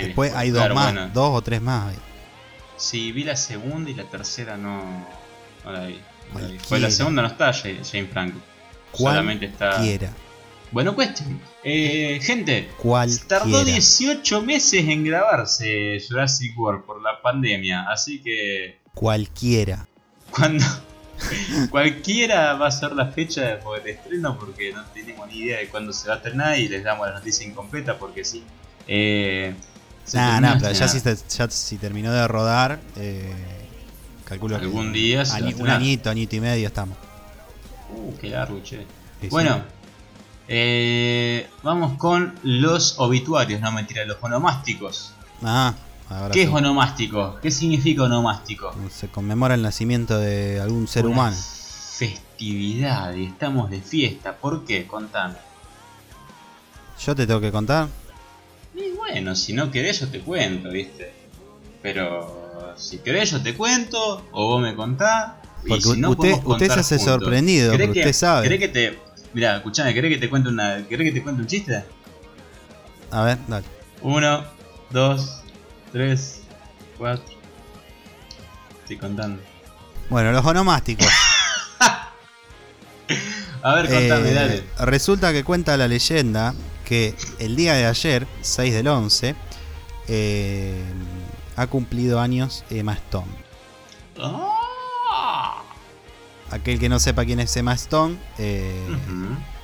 después, 0.00 0.34
hay 0.34 0.50
dos 0.50 0.74
más, 0.74 1.14
dos 1.14 1.30
o 1.38 1.40
tres 1.40 1.62
más. 1.62 1.94
Sí, 2.76 3.12
vi 3.12 3.22
la 3.22 3.36
segunda 3.36 3.92
y 3.92 3.94
la 3.94 4.10
tercera 4.10 4.56
no, 4.56 5.06
no 5.64 5.72
la 5.72 5.86
vi. 5.86 6.00
Pues 6.68 6.82
la 6.82 6.90
segunda 6.90 7.22
no 7.22 7.28
está 7.28 7.52
Jane 7.52 8.08
Franco. 8.12 8.40
Solamente 8.92 9.46
está. 9.46 9.80
Quiera. 9.80 10.10
Bueno, 10.72 10.92
cuestión. 10.96 11.40
Eh, 11.62 12.18
gente, 12.20 12.70
¿Cuál 12.76 13.16
tardó 13.28 13.64
18 13.64 14.42
meses 14.42 14.88
en 14.88 15.04
grabarse 15.04 16.02
Jurassic 16.08 16.58
World 16.58 16.82
por 16.82 17.00
la 17.00 17.22
pandemia, 17.22 17.88
así 17.88 18.20
que. 18.20 18.80
Cualquiera. 18.94 19.86
Cuando. 20.32 20.64
cualquiera 21.70 22.54
va 22.54 22.66
a 22.66 22.70
ser 22.70 22.92
la 22.92 23.06
fecha 23.06 23.42
de 23.42 23.90
estreno 23.90 24.38
porque 24.38 24.72
no 24.72 24.84
tenemos 24.86 25.28
ni 25.28 25.38
idea 25.38 25.58
de 25.58 25.68
cuándo 25.68 25.92
se 25.92 26.08
va 26.08 26.14
a 26.14 26.16
estrenar 26.18 26.58
y 26.58 26.68
les 26.68 26.84
damos 26.84 27.06
la 27.06 27.14
noticia 27.14 27.46
incompleta 27.46 27.98
porque 27.98 28.24
sí. 28.24 28.44
Eh, 28.86 29.54
nah, 30.14 30.40
nah, 30.40 30.58
pero 30.60 30.72
ya 30.72 30.88
si, 30.88 31.00
ya 31.00 31.50
si, 31.50 31.78
terminó 31.78 32.12
de 32.12 32.26
rodar, 32.26 32.80
eh, 32.96 33.32
calculo 34.24 34.56
algún 34.56 34.92
día. 34.92 35.22
un 35.58 35.68
añito, 35.68 36.10
añito 36.10 36.36
y 36.36 36.40
medio 36.40 36.66
estamos. 36.66 36.96
Uh, 37.94 38.16
qué 38.18 38.30
largo, 38.30 38.62
che. 38.62 38.86
bueno, 39.28 39.62
eh, 40.48 41.48
vamos 41.62 41.96
con 41.98 42.34
los 42.42 42.98
obituarios, 42.98 43.60
no 43.60 43.70
mentira, 43.72 44.04
los 44.04 44.16
onomásticos. 44.20 45.12
Ah, 45.42 45.74
¿Qué 46.32 46.42
es 46.42 46.48
onomástico? 46.50 47.38
¿Qué 47.40 47.50
significa 47.50 48.02
onomástico? 48.04 48.74
Se 48.90 49.08
conmemora 49.08 49.54
el 49.54 49.62
nacimiento 49.62 50.18
de 50.18 50.60
algún 50.60 50.86
ser 50.86 51.06
humano. 51.06 51.36
Festividad 51.36 53.14
y 53.14 53.26
estamos 53.26 53.70
de 53.70 53.80
fiesta. 53.80 54.36
¿Por 54.36 54.64
qué? 54.64 54.86
Contame. 54.86 55.34
¿Yo 57.04 57.14
te 57.14 57.26
tengo 57.26 57.40
que 57.40 57.50
contar? 57.50 57.88
Y 58.74 58.90
bueno, 58.92 59.34
si 59.34 59.52
no 59.52 59.70
querés 59.70 60.00
yo 60.00 60.08
te 60.08 60.20
cuento, 60.20 60.70
¿viste? 60.70 61.12
Pero 61.82 62.74
si 62.76 62.98
querés 62.98 63.30
yo 63.30 63.42
te 63.42 63.54
cuento 63.54 64.26
o 64.32 64.46
vos 64.48 64.62
me 64.62 64.74
contás. 64.74 65.32
Porque 65.66 65.88
usted, 65.88 66.34
usted 66.44 66.70
se 66.70 66.80
hace 66.80 66.98
sorprendido, 66.98 67.72
porque 67.72 68.00
usted 68.00 68.12
sabe. 68.12 68.48
¿Querés 68.48 68.58
que 68.58 68.68
te 68.68 68.98
Mira, 69.34 69.56
escuchame, 69.56 69.94
¿querés 69.94 70.12
que 70.12 70.18
te 70.18 70.28
cuente 70.28 70.50
una. 70.50 70.86
¿Querés 70.86 71.08
que 71.08 71.12
te 71.12 71.22
cuente 71.22 71.40
un 71.40 71.48
chiste? 71.48 71.82
A 73.10 73.24
ver, 73.24 73.38
dale. 73.48 73.64
Uno, 74.02 74.44
dos, 74.90 75.41
tres, 75.92 76.40
cuatro. 76.98 77.24
Estoy 78.80 78.96
contando. 78.96 79.42
Bueno, 80.10 80.32
los 80.32 80.44
onomásticos. 80.44 81.06
A 83.62 83.74
ver, 83.74 83.88
contame, 83.88 84.30
eh, 84.30 84.34
dale. 84.34 84.64
Resulta 84.80 85.32
que 85.32 85.44
cuenta 85.44 85.76
la 85.76 85.86
leyenda 85.86 86.54
que 86.84 87.14
el 87.38 87.54
día 87.54 87.74
de 87.74 87.86
ayer, 87.86 88.26
6 88.40 88.74
del 88.74 88.88
11, 88.88 89.36
eh, 90.08 90.82
ha 91.54 91.66
cumplido 91.68 92.18
años 92.18 92.64
Emma 92.70 92.94
Stone. 92.94 93.30
Oh 94.18 94.52
aquel 96.52 96.78
que 96.78 96.88
no 96.88 97.00
sepa 97.00 97.24
quién 97.24 97.40
es 97.40 97.56
Emma 97.56 97.72
Stone, 97.74 98.16
eh, 98.38 98.86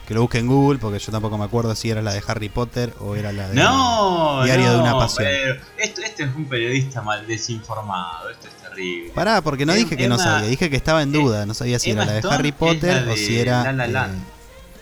que 0.09 0.15
lo 0.15 0.23
busque 0.23 0.39
en 0.39 0.47
Google, 0.47 0.79
porque 0.79 0.99
yo 0.99 1.13
tampoco 1.13 1.37
me 1.37 1.45
acuerdo 1.45 1.75
si 1.75 1.91
era 1.91 2.01
la 2.01 2.15
de 2.15 2.23
Harry 2.27 2.49
Potter 2.49 2.95
o 3.01 3.15
era 3.15 3.31
la 3.31 3.47
de 3.47 3.57
Diario 3.57 4.73
de 4.73 4.79
una 4.79 4.95
Pasión. 4.95 5.29
esto, 5.77 6.01
este 6.01 6.23
es 6.23 6.35
un 6.35 6.47
periodista 6.47 7.03
mal 7.03 7.27
desinformado, 7.27 8.31
esto 8.31 8.49
es 8.49 8.55
terrible. 8.55 9.11
Pará, 9.11 9.43
porque 9.43 9.67
no 9.67 9.75
em, 9.75 9.81
dije 9.81 9.99
que 9.99 10.09
no 10.09 10.17
sabía, 10.17 10.49
dije 10.49 10.71
que 10.71 10.77
estaba 10.77 11.03
en 11.03 11.13
duda, 11.13 11.45
no 11.45 11.53
sabía 11.53 11.79
si 11.79 11.91
era 11.91 12.07
la 12.07 12.13
de 12.13 12.27
Harry 12.27 12.53
Potter 12.53 13.07
o 13.07 13.17
si 13.17 13.39
era. 13.39 13.65
La 13.65 13.73
La 13.75 13.85
eh, 13.85 13.89
Land. 13.89 14.25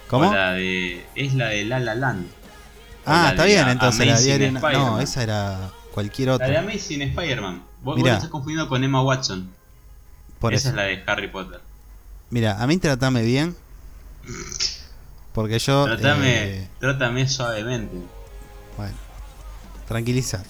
¿Cómo? 0.06 0.32
La 0.32 0.52
de, 0.52 1.04
es 1.16 1.34
la 1.34 1.48
de 1.48 1.64
La 1.64 1.80
La 1.80 1.96
Land. 1.96 2.28
Ah, 3.04 3.30
está 3.30 3.46
bien, 3.46 3.66
entonces 3.66 4.06
la 4.06 4.20
diario. 4.20 4.52
No, 4.52 5.00
esa 5.00 5.24
era 5.24 5.72
cualquier 5.90 6.30
otra. 6.30 6.46
La 6.46 6.52
de 6.52 6.58
Amazing 6.58 7.02
Spider-Man. 7.02 7.64
Vos, 7.82 7.98
vos, 7.98 8.08
estás 8.08 8.28
confundiendo 8.28 8.68
con 8.68 8.84
Emma 8.84 9.02
Watson. 9.02 9.50
Por 10.38 10.54
esa 10.54 10.68
es 10.68 10.74
la 10.76 10.84
de 10.84 11.02
Harry 11.04 11.26
Potter. 11.26 11.60
Mira, 12.30 12.62
a 12.62 12.66
mí 12.68 12.76
tratame 12.76 13.22
bien. 13.22 13.56
Porque 15.36 15.58
yo. 15.58 15.84
Trátame, 15.84 17.20
eh, 17.20 17.28
suavemente. 17.28 17.94
Bueno, 18.78 18.94
tranquilizar. 19.86 20.42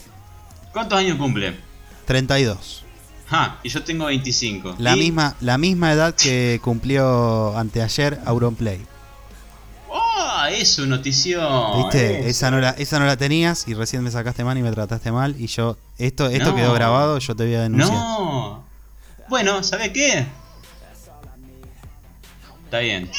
¿Cuántos 0.72 0.96
años 0.96 1.18
cumple? 1.18 1.56
32. 2.04 2.84
Ah, 3.28 3.58
y 3.64 3.68
yo 3.68 3.82
tengo 3.82 4.04
25. 4.04 4.76
La, 4.78 4.94
misma, 4.94 5.34
la 5.40 5.58
misma 5.58 5.90
edad 5.90 6.14
que 6.14 6.60
cumplió 6.62 7.58
anteayer 7.58 8.20
Auronplay. 8.26 8.86
¡Oh! 9.90 10.44
Eso, 10.52 10.86
notición. 10.86 11.82
¿Viste? 11.82 12.28
Esa 12.28 12.52
no, 12.52 12.60
la, 12.60 12.70
esa 12.70 13.00
no 13.00 13.06
la 13.06 13.16
tenías 13.16 13.66
y 13.66 13.74
recién 13.74 14.04
me 14.04 14.12
sacaste 14.12 14.44
mal 14.44 14.56
y 14.56 14.62
me 14.62 14.70
trataste 14.70 15.10
mal. 15.10 15.34
Y 15.36 15.48
yo, 15.48 15.76
esto, 15.98 16.28
esto 16.28 16.54
quedó 16.54 16.72
grabado, 16.74 17.18
yo 17.18 17.34
te 17.34 17.44
voy 17.44 17.54
a 17.54 17.62
denunciar. 17.62 17.90
No. 17.92 18.64
Bueno, 19.28 19.64
¿sabes 19.64 19.90
qué? 19.90 20.28
Está 22.66 22.78
bien. 22.78 23.10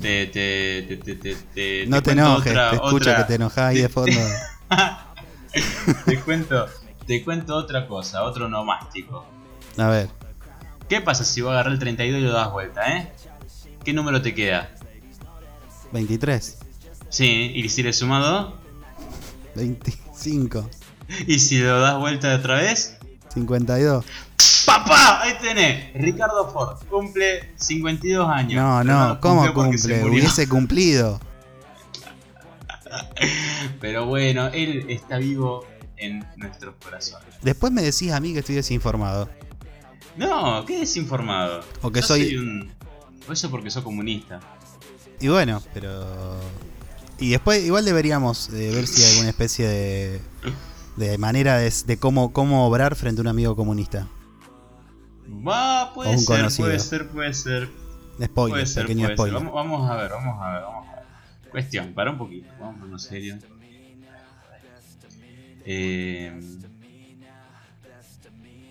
Te, 0.00 0.26
te, 0.26 0.96
te, 0.96 1.14
te 1.16 1.86
no 1.86 2.02
te, 2.02 2.12
enojes, 2.12 2.52
te 2.52 2.74
escucho 2.76 3.14
que 3.16 3.24
te 3.24 3.34
enojas 3.34 3.58
ahí 3.58 3.78
de 3.78 3.88
fondo. 3.88 4.20
te 6.06 6.20
cuento, 6.20 6.66
te 7.06 7.24
cuento 7.24 7.56
otra 7.56 7.86
cosa, 7.86 8.22
otro 8.24 8.48
nomástico. 8.48 9.24
A 9.78 9.88
ver. 9.88 10.10
¿Qué 10.88 11.00
pasa 11.00 11.24
si 11.24 11.40
vos 11.40 11.52
agarras 11.52 11.74
el 11.74 11.78
32 11.78 12.20
y 12.20 12.24
lo 12.24 12.32
das 12.32 12.52
vuelta, 12.52 12.96
eh? 12.96 13.12
¿Qué 13.82 13.92
número 13.92 14.20
te 14.20 14.34
queda? 14.34 14.70
23. 15.92 16.58
Sí, 17.08 17.52
¿y 17.54 17.68
si 17.68 17.82
le 17.82 17.92
sumado? 17.92 18.58
25. 19.54 20.68
¿Y 21.26 21.38
si 21.38 21.58
lo 21.58 21.80
das 21.80 21.98
vuelta 21.98 22.34
otra 22.34 22.56
vez? 22.56 22.98
52. 23.34 24.04
¡Papá! 24.66 25.22
Ahí 25.22 25.34
tenés. 25.40 25.92
Ricardo 25.94 26.50
Ford 26.50 26.78
cumple 26.88 27.52
52 27.56 28.28
años. 28.28 28.54
No, 28.54 28.84
no, 28.84 29.20
¿cómo 29.20 29.52
cumple? 29.52 30.04
Hubiese 30.04 30.48
cumplido. 30.48 31.20
Pero 33.80 34.06
bueno, 34.06 34.46
él 34.48 34.86
está 34.88 35.18
vivo 35.18 35.66
en 35.96 36.24
nuestros 36.36 36.74
corazones. 36.82 37.28
Después 37.42 37.72
me 37.72 37.82
decís 37.82 38.12
a 38.12 38.20
mí 38.20 38.32
que 38.32 38.38
estoy 38.40 38.54
desinformado. 38.54 39.28
No, 40.16 40.64
¿qué 40.64 40.80
desinformado? 40.80 41.62
O 41.82 41.90
que 41.90 42.02
soy... 42.02 42.36
un... 42.36 42.72
Eso 43.30 43.50
porque 43.50 43.70
soy 43.70 43.82
comunista. 43.82 44.40
Y 45.20 45.28
bueno, 45.28 45.62
pero... 45.72 46.38
Y 47.18 47.30
después 47.30 47.64
igual 47.64 47.84
deberíamos 47.84 48.48
eh, 48.50 48.70
ver 48.72 48.86
si 48.86 49.02
hay 49.02 49.10
alguna 49.10 49.28
especie 49.30 49.66
de, 49.68 50.20
de 50.96 51.18
manera 51.18 51.58
de, 51.58 51.72
de 51.86 51.96
cómo, 51.98 52.32
cómo 52.32 52.66
obrar 52.66 52.94
frente 52.96 53.20
a 53.20 53.22
un 53.22 53.28
amigo 53.28 53.56
comunista. 53.56 54.06
Va, 55.26 55.92
puede 55.94 56.18
ser, 56.18 56.48
puede 56.56 56.78
ser, 56.78 57.08
puede 57.08 57.34
ser. 57.34 57.70
Spoiler, 58.22 58.54
puede 58.54 58.66
ser, 58.66 58.86
pequeño 58.86 59.08
spoiler. 59.10 59.42
Vamos, 59.42 59.90
a 59.90 59.96
ver, 59.96 60.10
vamos 60.10 60.40
a 60.40 60.52
ver, 60.52 60.62
vamos 60.62 60.88
a 60.88 60.96
ver. 60.96 61.04
Cuestión, 61.50 61.94
para 61.94 62.10
un 62.10 62.18
poquito, 62.18 62.48
vamos 62.60 62.90
en 62.90 62.98
serio. 62.98 63.38
Eh, 65.64 66.40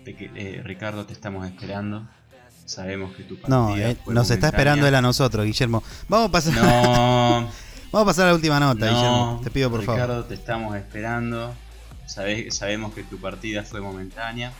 eh, 0.06 0.62
Ricardo, 0.64 1.04
te 1.06 1.12
estamos 1.12 1.46
esperando. 1.46 2.06
Sabemos 2.64 3.14
que 3.14 3.24
tu 3.24 3.36
partida 3.36 3.56
No, 3.56 3.76
eh, 3.76 3.98
nos 4.06 4.30
está 4.30 4.48
esperando 4.48 4.86
él 4.86 4.94
a 4.94 5.02
nosotros, 5.02 5.44
Guillermo. 5.44 5.82
Vamos 6.08 6.28
a 6.28 6.32
pasar. 6.32 6.54
No. 6.54 6.62
vamos 7.92 8.02
a 8.02 8.04
pasar 8.04 8.24
a 8.26 8.28
la 8.28 8.34
última 8.34 8.60
nota, 8.60 8.86
Guillermo. 8.86 9.40
Te 9.42 9.50
pido 9.50 9.70
por 9.70 9.82
favor. 9.82 10.00
Ricardo, 10.00 10.24
te 10.24 10.34
estamos 10.34 10.76
esperando. 10.76 11.54
Sabemos 12.06 12.94
que 12.94 13.02
tu 13.02 13.18
partida 13.18 13.62
fue 13.62 13.80
momentánea. 13.80 14.52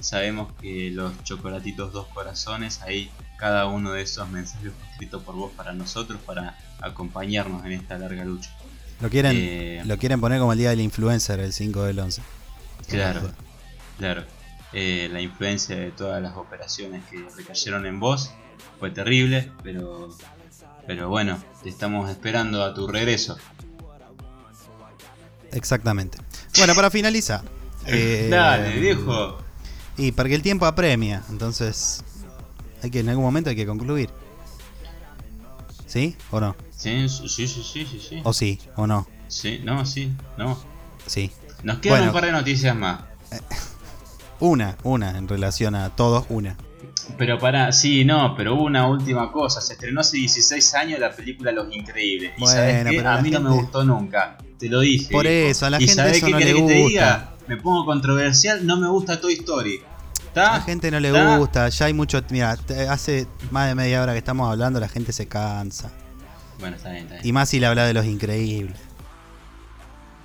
Sabemos 0.00 0.52
que 0.60 0.90
los 0.90 1.22
chocolatitos 1.22 1.92
dos 1.92 2.08
corazones, 2.08 2.82
ahí 2.82 3.10
cada 3.38 3.66
uno 3.66 3.92
de 3.92 4.02
esos 4.02 4.28
mensajes 4.28 4.72
fue 4.72 4.90
escrito 4.90 5.22
por 5.22 5.36
vos 5.36 5.52
para 5.56 5.72
nosotros, 5.72 6.20
para 6.26 6.58
acompañarnos 6.80 7.64
en 7.64 7.72
esta 7.72 7.98
larga 7.98 8.24
lucha. 8.24 8.50
Lo 9.00 9.10
quieren, 9.10 9.36
eh, 9.36 9.82
lo 9.84 9.98
quieren 9.98 10.20
poner 10.20 10.38
como 10.38 10.52
el 10.52 10.58
día 10.58 10.70
del 10.70 10.80
influencer, 10.80 11.40
el 11.40 11.52
5 11.52 11.82
del 11.84 11.98
11. 11.98 12.22
Claro, 12.88 13.20
claro. 13.98 14.24
Eh, 14.72 15.08
la 15.12 15.20
influencia 15.20 15.76
de 15.76 15.90
todas 15.90 16.22
las 16.22 16.36
operaciones 16.36 17.02
que 17.10 17.26
recayeron 17.36 17.84
en 17.84 18.00
vos 18.00 18.32
fue 18.78 18.90
terrible, 18.90 19.50
pero, 19.62 20.16
pero 20.86 21.08
bueno, 21.08 21.42
te 21.62 21.68
estamos 21.68 22.10
esperando 22.10 22.64
a 22.64 22.74
tu 22.74 22.86
regreso. 22.86 23.36
Exactamente. 25.52 26.18
Bueno, 26.56 26.74
para 26.74 26.90
finalizar. 26.90 27.42
Eh, 27.84 28.28
Dale, 28.30 28.78
viejo. 28.78 29.38
Y 29.96 30.12
porque 30.12 30.36
el 30.36 30.42
tiempo 30.42 30.66
apremia, 30.66 31.24
entonces 31.30 32.04
hay 32.80 32.92
que 32.92 33.00
en 33.00 33.08
algún 33.08 33.24
momento 33.24 33.50
hay 33.50 33.56
que 33.56 33.66
concluir. 33.66 34.08
¿Sí 35.86 36.16
o 36.30 36.38
no? 36.38 36.54
Sí, 36.70 37.08
sí, 37.08 37.28
sí, 37.28 37.48
sí, 37.48 37.64
sí, 37.64 38.00
sí. 38.08 38.20
O 38.22 38.32
sí, 38.32 38.60
o 38.76 38.86
no. 38.86 39.08
Sí, 39.26 39.60
no, 39.64 39.84
sí, 39.84 40.12
no. 40.38 40.56
Sí. 41.06 41.32
Nos 41.64 41.78
quedan 41.78 42.08
un 42.08 42.12
par 42.12 42.24
de 42.24 42.32
noticias 42.32 42.76
más. 42.76 43.00
Eh, 43.32 43.40
una, 44.40 44.76
una, 44.84 45.18
en 45.18 45.26
relación 45.26 45.74
a 45.74 45.90
todos, 45.90 46.24
una. 46.28 46.56
Pero 47.18 47.38
para, 47.38 47.72
sí, 47.72 48.04
no, 48.04 48.34
pero 48.36 48.54
una 48.54 48.86
última 48.86 49.30
cosa. 49.32 49.60
Se 49.60 49.74
estrenó 49.74 50.00
hace 50.00 50.18
16 50.18 50.74
años 50.74 51.00
la 51.00 51.10
película 51.12 51.52
Los 51.52 51.74
Increíbles. 51.74 52.32
Y 52.38 52.46
sabes 52.46 52.88
qué? 52.88 53.00
A 53.00 53.20
mí 53.20 53.30
no 53.30 53.40
me 53.40 53.50
gustó 53.50 53.84
nunca. 53.84 54.38
Te 54.62 54.68
lo 54.68 54.78
dije. 54.78 55.10
Por 55.10 55.26
eso, 55.26 55.66
a 55.66 55.70
la 55.70 55.80
gente 55.80 56.10
eso 56.12 56.28
no 56.28 56.38
le 56.38 56.52
gusta. 56.52 56.68
Te 56.68 56.74
diga? 56.74 57.34
Me 57.48 57.56
pongo 57.56 57.84
controversial, 57.84 58.64
no 58.64 58.76
me 58.76 58.86
gusta 58.86 59.20
Toy 59.20 59.32
Story. 59.32 59.82
A 60.36 60.58
la 60.58 60.60
gente 60.60 60.88
no 60.92 61.00
le 61.00 61.36
gusta, 61.36 61.68
ya 61.68 61.86
hay 61.86 61.92
mucho. 61.92 62.22
Mira, 62.30 62.56
hace 62.88 63.26
más 63.50 63.66
de 63.66 63.74
media 63.74 64.00
hora 64.00 64.12
que 64.12 64.18
estamos 64.18 64.48
hablando, 64.48 64.78
la 64.78 64.88
gente 64.88 65.12
se 65.12 65.26
cansa. 65.26 65.90
Bueno, 66.60 66.76
está 66.76 66.90
bien, 66.90 67.02
está 67.02 67.14
bien. 67.14 67.26
Y 67.26 67.32
más 67.32 67.48
si 67.48 67.58
le 67.58 67.66
habla 67.66 67.86
de 67.86 67.92
los 67.92 68.06
increíbles. 68.06 68.76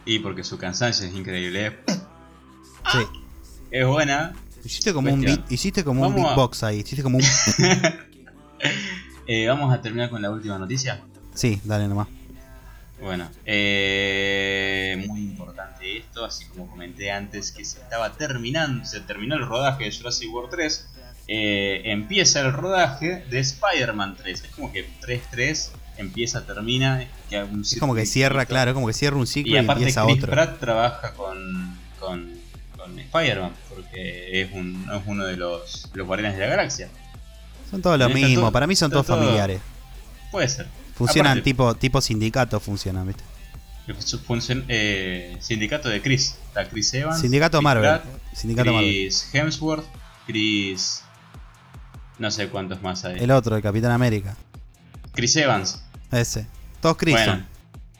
Y 0.05 0.19
porque 0.19 0.43
su 0.43 0.59
cansancio 0.59 1.07
es 1.07 1.15
increíble. 1.15 1.65
¿eh? 1.65 1.77
Sí. 2.91 2.99
Es 3.71 3.87
buena. 3.87 4.33
Hiciste 4.63 4.93
como 4.93 5.11
un 5.11 5.21
beat, 5.21 5.51
hiciste 5.51 5.83
como 5.83 6.07
un 6.07 6.13
beatbox 6.13 6.61
ahí, 6.61 6.81
hiciste 6.81 7.01
como 7.01 7.17
un. 7.17 7.23
eh, 9.27 9.47
Vamos 9.47 9.73
a 9.73 9.81
terminar 9.81 10.11
con 10.11 10.21
la 10.21 10.29
última 10.29 10.59
noticia. 10.59 11.01
Sí, 11.33 11.59
dale 11.63 11.87
nomás. 11.87 12.07
Bueno, 12.99 13.29
eh, 13.45 15.03
muy 15.07 15.21
importante 15.21 15.97
esto, 15.97 16.25
así 16.25 16.45
como 16.45 16.67
comenté 16.67 17.11
antes 17.11 17.51
que 17.51 17.63
se 17.63 17.79
estaba 17.79 18.13
terminando, 18.13 18.85
se 18.85 19.01
terminó 19.01 19.35
el 19.35 19.45
rodaje 19.45 19.83
de 19.83 19.91
Jurassic 19.91 20.33
World 20.33 20.49
3, 20.49 20.87
eh, 21.27 21.81
empieza 21.85 22.41
el 22.41 22.53
rodaje 22.53 23.23
de 23.29 23.39
Spider-Man 23.39 24.15
3, 24.17 24.43
es 24.43 24.49
como 24.51 24.71
que 24.71 24.89
3-3 25.01 25.69
empieza, 25.97 26.45
termina, 26.45 27.03
es 27.29 27.79
como 27.79 27.93
que 27.93 28.05
cierra, 28.05 28.45
claro, 28.45 28.73
como 28.73 28.87
que 28.87 28.93
cierra 28.93 29.17
un 29.17 29.27
ciclo 29.27 29.53
y, 29.53 29.57
aparte 29.57 29.83
empieza 29.83 30.03
Chris 30.05 30.17
otro. 30.17 30.31
Pratt 30.31 30.59
trabaja 30.59 31.13
con, 31.13 31.77
con, 31.99 32.33
con 32.75 32.97
Spider-Man, 32.97 33.53
porque 33.69 34.41
es, 34.41 34.51
un, 34.53 34.87
es 34.91 35.01
uno 35.05 35.25
de 35.25 35.37
los, 35.37 35.89
los 35.93 36.07
guardianes 36.07 36.37
de 36.37 36.45
la 36.45 36.49
galaxia. 36.49 36.89
Son 37.69 37.81
todos 37.81 37.99
lo 37.99 38.09
mismo, 38.09 38.51
para 38.51 38.65
mí 38.65 38.75
son 38.75 38.89
todos 38.89 39.05
familiares. 39.05 39.61
Puede 40.31 40.47
ser. 40.47 40.67
Funcionan 40.97 41.43
tipo, 41.43 41.75
tipo 41.75 42.01
sindicato, 42.01 42.59
funcionan, 42.59 43.07
¿viste? 43.07 43.23
Eh, 44.67 45.37
sindicato 45.39 45.89
de 45.89 46.01
Chris. 46.01 46.37
Está 46.47 46.67
Chris 46.67 46.93
Evans. 46.93 47.21
Sindicato 47.21 47.61
Marvel. 47.61 48.01
sindicato 48.33 48.77
Chris 48.77 49.29
Hemsworth. 49.33 49.85
Chris. 50.25 51.03
No 52.19 52.31
sé 52.31 52.49
cuántos 52.49 52.81
más 52.81 53.05
hay. 53.05 53.19
El 53.19 53.31
otro, 53.31 53.55
el 53.55 53.61
Capitán 53.61 53.91
América. 53.91 54.35
Chris 55.13 55.35
Evans. 55.35 55.83
Ese. 56.11 56.47
Todos 56.81 56.97
Chris. 56.97 57.13
Bueno. 57.13 57.45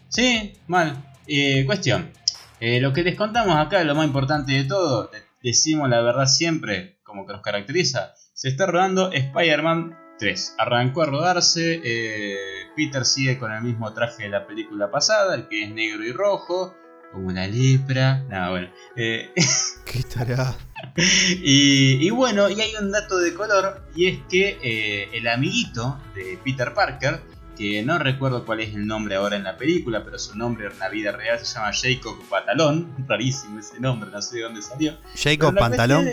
Sí, 0.10 0.54
mal. 0.68 1.14
Eh, 1.28 1.66
cuestión. 1.66 2.12
Eh, 2.60 2.80
lo 2.82 2.92
que 2.94 3.04
les 3.04 3.16
contamos 3.16 3.56
acá, 3.58 3.84
lo 3.84 3.94
más 3.94 4.08
importante 4.08 4.54
de 4.54 4.64
todo, 4.64 5.12
decimos 5.44 5.90
la 5.90 6.02
verdad 6.02 6.26
siempre, 6.26 7.00
como 7.04 7.28
que 7.28 7.34
nos 7.34 7.42
caracteriza. 7.42 8.14
Se 8.34 8.50
está 8.50 8.66
rodando 8.66 9.12
Spider-Man 9.12 9.96
3. 10.18 10.56
Arrancó 10.58 11.04
a 11.04 11.06
rodarse. 11.06 11.82
Eh, 11.84 12.38
Peter 12.76 13.06
sigue 13.06 13.38
con 13.38 13.52
el 13.52 13.62
mismo 13.62 13.94
traje 13.94 14.24
de 14.24 14.30
la 14.30 14.46
película 14.46 14.92
pasada, 14.92 15.36
el 15.36 15.48
que 15.48 15.64
es 15.64 15.72
negro 15.72 16.04
y 16.04 16.12
rojo, 16.12 16.76
como 17.12 17.28
una 17.28 17.48
lepra. 17.48 18.24
Nada, 18.30 18.50
bueno. 18.52 18.70
Eh, 18.96 19.32
¿Qué 19.86 20.00
estará? 20.00 20.56
y, 20.98 22.06
y, 22.06 22.10
bueno, 22.12 22.50
y 22.50 22.62
hay 22.62 22.72
un 22.80 22.92
dato 22.92 23.18
de 23.20 23.34
color, 23.34 23.88
y 23.96 24.08
es 24.08 24.20
que 24.30 24.60
eh, 24.62 25.10
el 25.14 25.28
amiguito 25.28 26.00
de 26.14 26.38
Peter 26.44 26.74
Parker, 26.74 27.22
que 27.58 27.82
no 27.82 27.98
recuerdo 27.98 28.46
cuál 28.46 28.60
es 28.60 28.76
el 28.76 28.86
nombre 28.86 29.16
ahora 29.16 29.36
en 29.36 29.44
la 29.44 29.58
película, 29.58 30.04
pero 30.04 30.20
su 30.20 30.38
nombre 30.38 30.68
en 30.68 30.78
la 30.78 30.90
vida 30.90 31.12
real 31.12 31.40
se 31.40 31.56
llama 31.56 31.72
Jacob 31.74 32.16
Pantalón. 32.30 32.94
Rarísimo 33.08 33.60
ese 33.60 33.80
nombre, 33.80 34.12
no 34.12 34.22
sé 34.22 34.38
de 34.38 34.44
dónde 34.44 34.62
salió. 34.62 34.96
Jacob 35.16 35.56
Pantalón. 35.56 36.08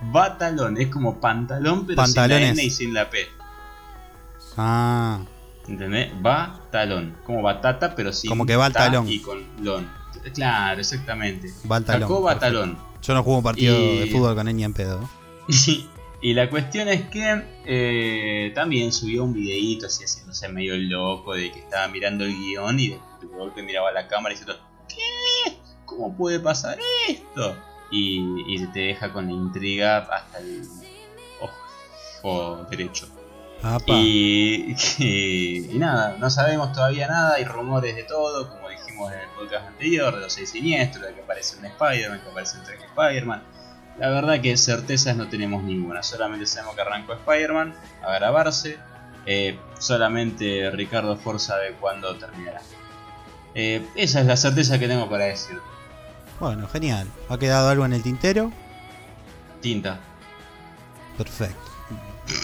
Batalón, 0.00 0.80
es 0.80 0.88
como 0.88 1.20
pantalón, 1.20 1.84
pero 1.86 2.06
sin 2.06 2.28
la 2.28 2.40
N 2.40 2.62
y 2.62 2.70
sin 2.70 2.94
la 2.94 3.10
P. 3.10 3.26
Ah. 4.58 5.20
¿Entendés? 5.68 6.10
Va 6.24 6.60
talón. 6.72 7.16
Como 7.24 7.42
batata, 7.42 7.94
pero 7.94 8.12
sin 8.12 8.28
Como 8.28 8.44
que 8.44 8.56
va 8.56 8.66
al 8.66 8.72
talón. 8.72 9.08
Y 9.08 9.20
con 9.20 9.44
lon. 9.62 9.88
Claro, 10.34 10.80
exactamente. 10.80 11.52
Va 11.70 11.76
al 11.76 11.84
talón. 11.84 12.76
Yo 13.02 13.14
no 13.14 13.22
juego 13.22 13.38
un 13.38 13.44
partido 13.44 13.78
de 13.78 14.08
fútbol 14.10 14.34
con 14.34 14.48
él 14.48 14.60
en 14.60 14.74
pedo. 14.74 15.08
y 16.20 16.34
la 16.34 16.50
cuestión 16.50 16.88
es 16.88 17.08
que 17.08 17.42
eh, 17.64 18.52
también 18.54 18.92
subió 18.92 19.24
un 19.24 19.32
videíto 19.32 19.86
así 19.86 20.04
haciéndose 20.04 20.48
medio 20.48 20.76
loco 20.76 21.34
de 21.34 21.52
que 21.52 21.60
estaba 21.60 21.86
mirando 21.88 22.24
el 22.24 22.34
guion 22.34 22.80
y 22.80 22.88
de, 22.88 23.00
golpe 23.22 23.62
miraba 23.62 23.92
la 23.92 24.08
cámara 24.08 24.34
y 24.34 24.38
diciendo 24.38 24.60
¿Qué? 24.88 25.56
¿Cómo 25.84 26.16
puede 26.16 26.40
pasar 26.40 26.78
esto? 27.08 27.56
Y, 27.90 28.20
y 28.48 28.66
te 28.72 28.80
deja 28.80 29.12
con 29.12 29.26
la 29.26 29.32
intriga 29.32 29.98
hasta 29.98 30.38
el 30.40 30.62
ojo 31.40 32.66
derecho. 32.68 33.06
Y, 33.88 34.74
y, 34.98 35.78
nada, 35.78 36.16
no 36.18 36.30
sabemos 36.30 36.72
todavía 36.72 37.08
nada, 37.08 37.34
hay 37.34 37.44
rumores 37.44 37.96
de 37.96 38.04
todo, 38.04 38.48
como 38.50 38.68
dijimos 38.68 39.12
en 39.12 39.20
el 39.20 39.28
podcast 39.30 39.66
anterior, 39.66 40.14
de 40.14 40.20
los 40.20 40.32
seis 40.32 40.50
siniestros, 40.50 41.06
de 41.06 41.14
que 41.14 41.22
aparece 41.22 41.56
un 41.58 41.64
Spider-Man, 41.64 42.20
que 42.20 42.30
aparece 42.30 42.58
un 42.58 42.64
traje 42.64 42.84
Spider-Man. 42.84 43.42
La 43.98 44.10
verdad 44.10 44.40
que 44.40 44.56
certezas 44.56 45.16
no 45.16 45.28
tenemos 45.28 45.64
ninguna, 45.64 46.02
solamente 46.02 46.46
sabemos 46.46 46.76
que 46.76 46.82
arrancó 46.82 47.14
Spider-Man 47.14 47.74
a 48.02 48.12
grabarse, 48.12 48.78
eh, 49.26 49.58
solamente 49.78 50.70
Ricardo 50.70 51.16
Forza 51.16 51.54
sabe 51.54 51.72
cuándo 51.72 52.14
terminará. 52.16 52.62
Eh, 53.54 53.84
esa 53.96 54.20
es 54.20 54.26
la 54.26 54.36
certeza 54.36 54.78
que 54.78 54.86
tengo 54.86 55.08
para 55.10 55.24
decir. 55.24 55.58
Bueno, 56.38 56.68
genial. 56.68 57.08
¿Ha 57.28 57.38
quedado 57.38 57.68
algo 57.68 57.84
en 57.84 57.92
el 57.92 58.02
tintero? 58.02 58.52
Tinta. 59.60 59.98
Perfecto. 61.18 61.70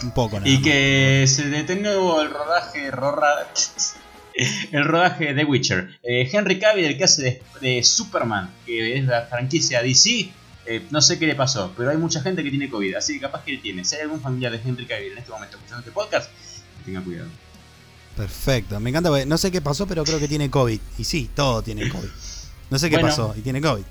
Un 0.03 0.11
poco, 0.11 0.41
Y 0.45 0.61
que 0.63 1.25
se 1.29 1.49
detuvo 1.49 2.21
el 2.21 2.31
rodaje. 2.31 2.91
el 4.73 4.85
rodaje 4.85 5.35
de 5.35 5.45
Witcher. 5.45 5.99
Eh, 6.03 6.29
Henry 6.33 6.59
Cavill, 6.59 6.85
el 6.87 6.99
que 6.99 7.05
hace 7.05 7.41
de, 7.61 7.83
Superman, 7.85 8.51
que 8.67 8.99
es 8.99 9.05
la 9.05 9.23
franquicia 9.23 9.83
DC, 9.83 10.31
eh, 10.67 10.83
no 10.91 11.01
sé 11.01 11.19
qué 11.19 11.27
le 11.27 11.35
pasó, 11.35 11.73
pero 11.77 11.91
hay 11.91 11.99
mucha 11.99 12.21
gente 12.21 12.43
que 12.43 12.51
tiene 12.51 12.69
COVID, 12.69 12.95
así 12.95 13.15
que 13.15 13.21
capaz 13.21 13.45
que 13.45 13.53
él 13.53 13.61
tiene. 13.63 13.85
Si 13.85 13.95
hay 13.95 14.03
algún 14.03 14.21
familiar 14.21 14.53
de 14.53 14.61
Henry 14.67 14.87
Cavill 14.87 15.13
en 15.13 15.19
este 15.19 15.31
momento 15.31 15.57
escuchando 15.57 15.81
este 15.81 15.93
podcast, 15.93 16.31
tenga 16.85 17.03
cuidado. 17.03 17.29
Perfecto, 18.17 18.81
me 18.81 18.91
encanta, 18.91 19.11
no 19.27 19.39
sé 19.39 19.51
qué 19.51 19.61
pasó, 19.61 19.87
pero 19.87 20.05
creo 20.05 20.19
que 20.19 20.29
tiene 20.29 20.51
COVID. 20.51 20.81
Y 20.99 21.05
sí, 21.05 21.31
todo 21.35 21.63
tiene 21.63 21.89
COVID. 21.89 22.09
No 22.71 22.79
sé 22.79 22.89
qué 22.91 22.99
pasó 22.99 23.35
y 23.37 23.43
tiene 23.43 23.61
COVID. 23.61 23.85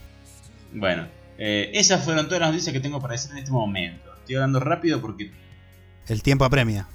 Bueno, 0.73 1.07
eh, 1.37 1.71
esas 1.73 2.03
fueron 2.03 2.25
todas 2.25 2.41
las 2.41 2.49
noticias 2.49 2.73
que 2.73 2.79
tengo 2.79 2.99
para 2.99 3.13
decir 3.13 3.31
en 3.31 3.37
este 3.37 3.51
momento. 3.51 4.12
Estoy 4.23 4.35
hablando 4.35 4.61
rápido 4.61 5.01
porque 5.01 5.33
el 6.07 6.23
tiempo 6.23 6.45
apremia. 6.45 6.87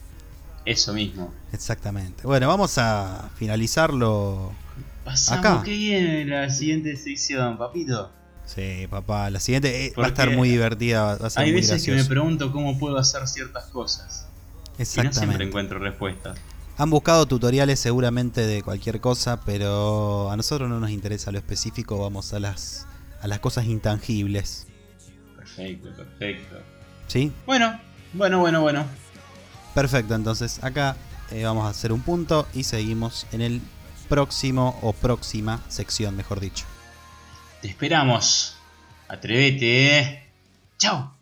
Eso 0.64 0.94
mismo. 0.94 1.34
Exactamente. 1.52 2.22
Bueno, 2.22 2.48
vamos 2.48 2.78
a 2.78 3.28
finalizarlo. 3.36 4.50
Pasamos 5.04 5.44
acá. 5.44 5.62
que 5.62 5.72
viene 5.72 6.24
la 6.24 6.48
siguiente 6.48 6.96
sección, 6.96 7.58
papito. 7.58 8.10
Sí, 8.46 8.86
papá, 8.88 9.28
la 9.28 9.40
siguiente 9.40 9.86
eh, 9.86 9.92
va 9.98 10.06
a 10.06 10.08
estar 10.08 10.30
muy 10.34 10.48
divertida. 10.48 11.18
Va 11.18 11.26
a 11.26 11.30
ser 11.30 11.42
hay 11.42 11.52
muy 11.52 11.60
veces 11.60 11.84
que 11.84 11.92
me 11.92 12.04
pregunto 12.04 12.50
cómo 12.50 12.78
puedo 12.78 12.96
hacer 12.96 13.28
ciertas 13.28 13.66
cosas. 13.66 14.26
Exactamente. 14.78 15.18
Y 15.18 15.20
no 15.20 15.26
siempre 15.26 15.46
encuentro 15.46 15.78
respuestas. 15.78 16.38
Han 16.78 16.88
buscado 16.88 17.26
tutoriales 17.26 17.78
seguramente 17.78 18.46
de 18.46 18.62
cualquier 18.62 19.02
cosa, 19.02 19.44
pero 19.44 20.30
a 20.30 20.36
nosotros 20.36 20.70
no 20.70 20.80
nos 20.80 20.90
interesa 20.90 21.30
lo 21.30 21.36
específico, 21.36 21.98
vamos 21.98 22.32
a 22.32 22.40
las, 22.40 22.86
a 23.20 23.26
las 23.26 23.40
cosas 23.40 23.66
intangibles. 23.66 24.66
Perfecto, 25.36 25.90
perfecto. 25.94 26.77
¿Sí? 27.08 27.32
Bueno, 27.46 27.80
bueno, 28.12 28.38
bueno, 28.38 28.62
bueno. 28.62 28.84
Perfecto, 29.74 30.14
entonces 30.14 30.62
acá 30.62 30.96
eh, 31.30 31.44
vamos 31.44 31.66
a 31.66 31.70
hacer 31.70 31.92
un 31.92 32.00
punto 32.00 32.46
y 32.54 32.64
seguimos 32.64 33.26
en 33.32 33.42
el 33.42 33.60
próximo 34.08 34.78
o 34.82 34.92
próxima 34.92 35.60
sección, 35.68 36.16
mejor 36.16 36.40
dicho. 36.40 36.64
Te 37.60 37.68
esperamos. 37.68 38.56
Atrévete. 39.08 40.22
Chao. 40.78 41.17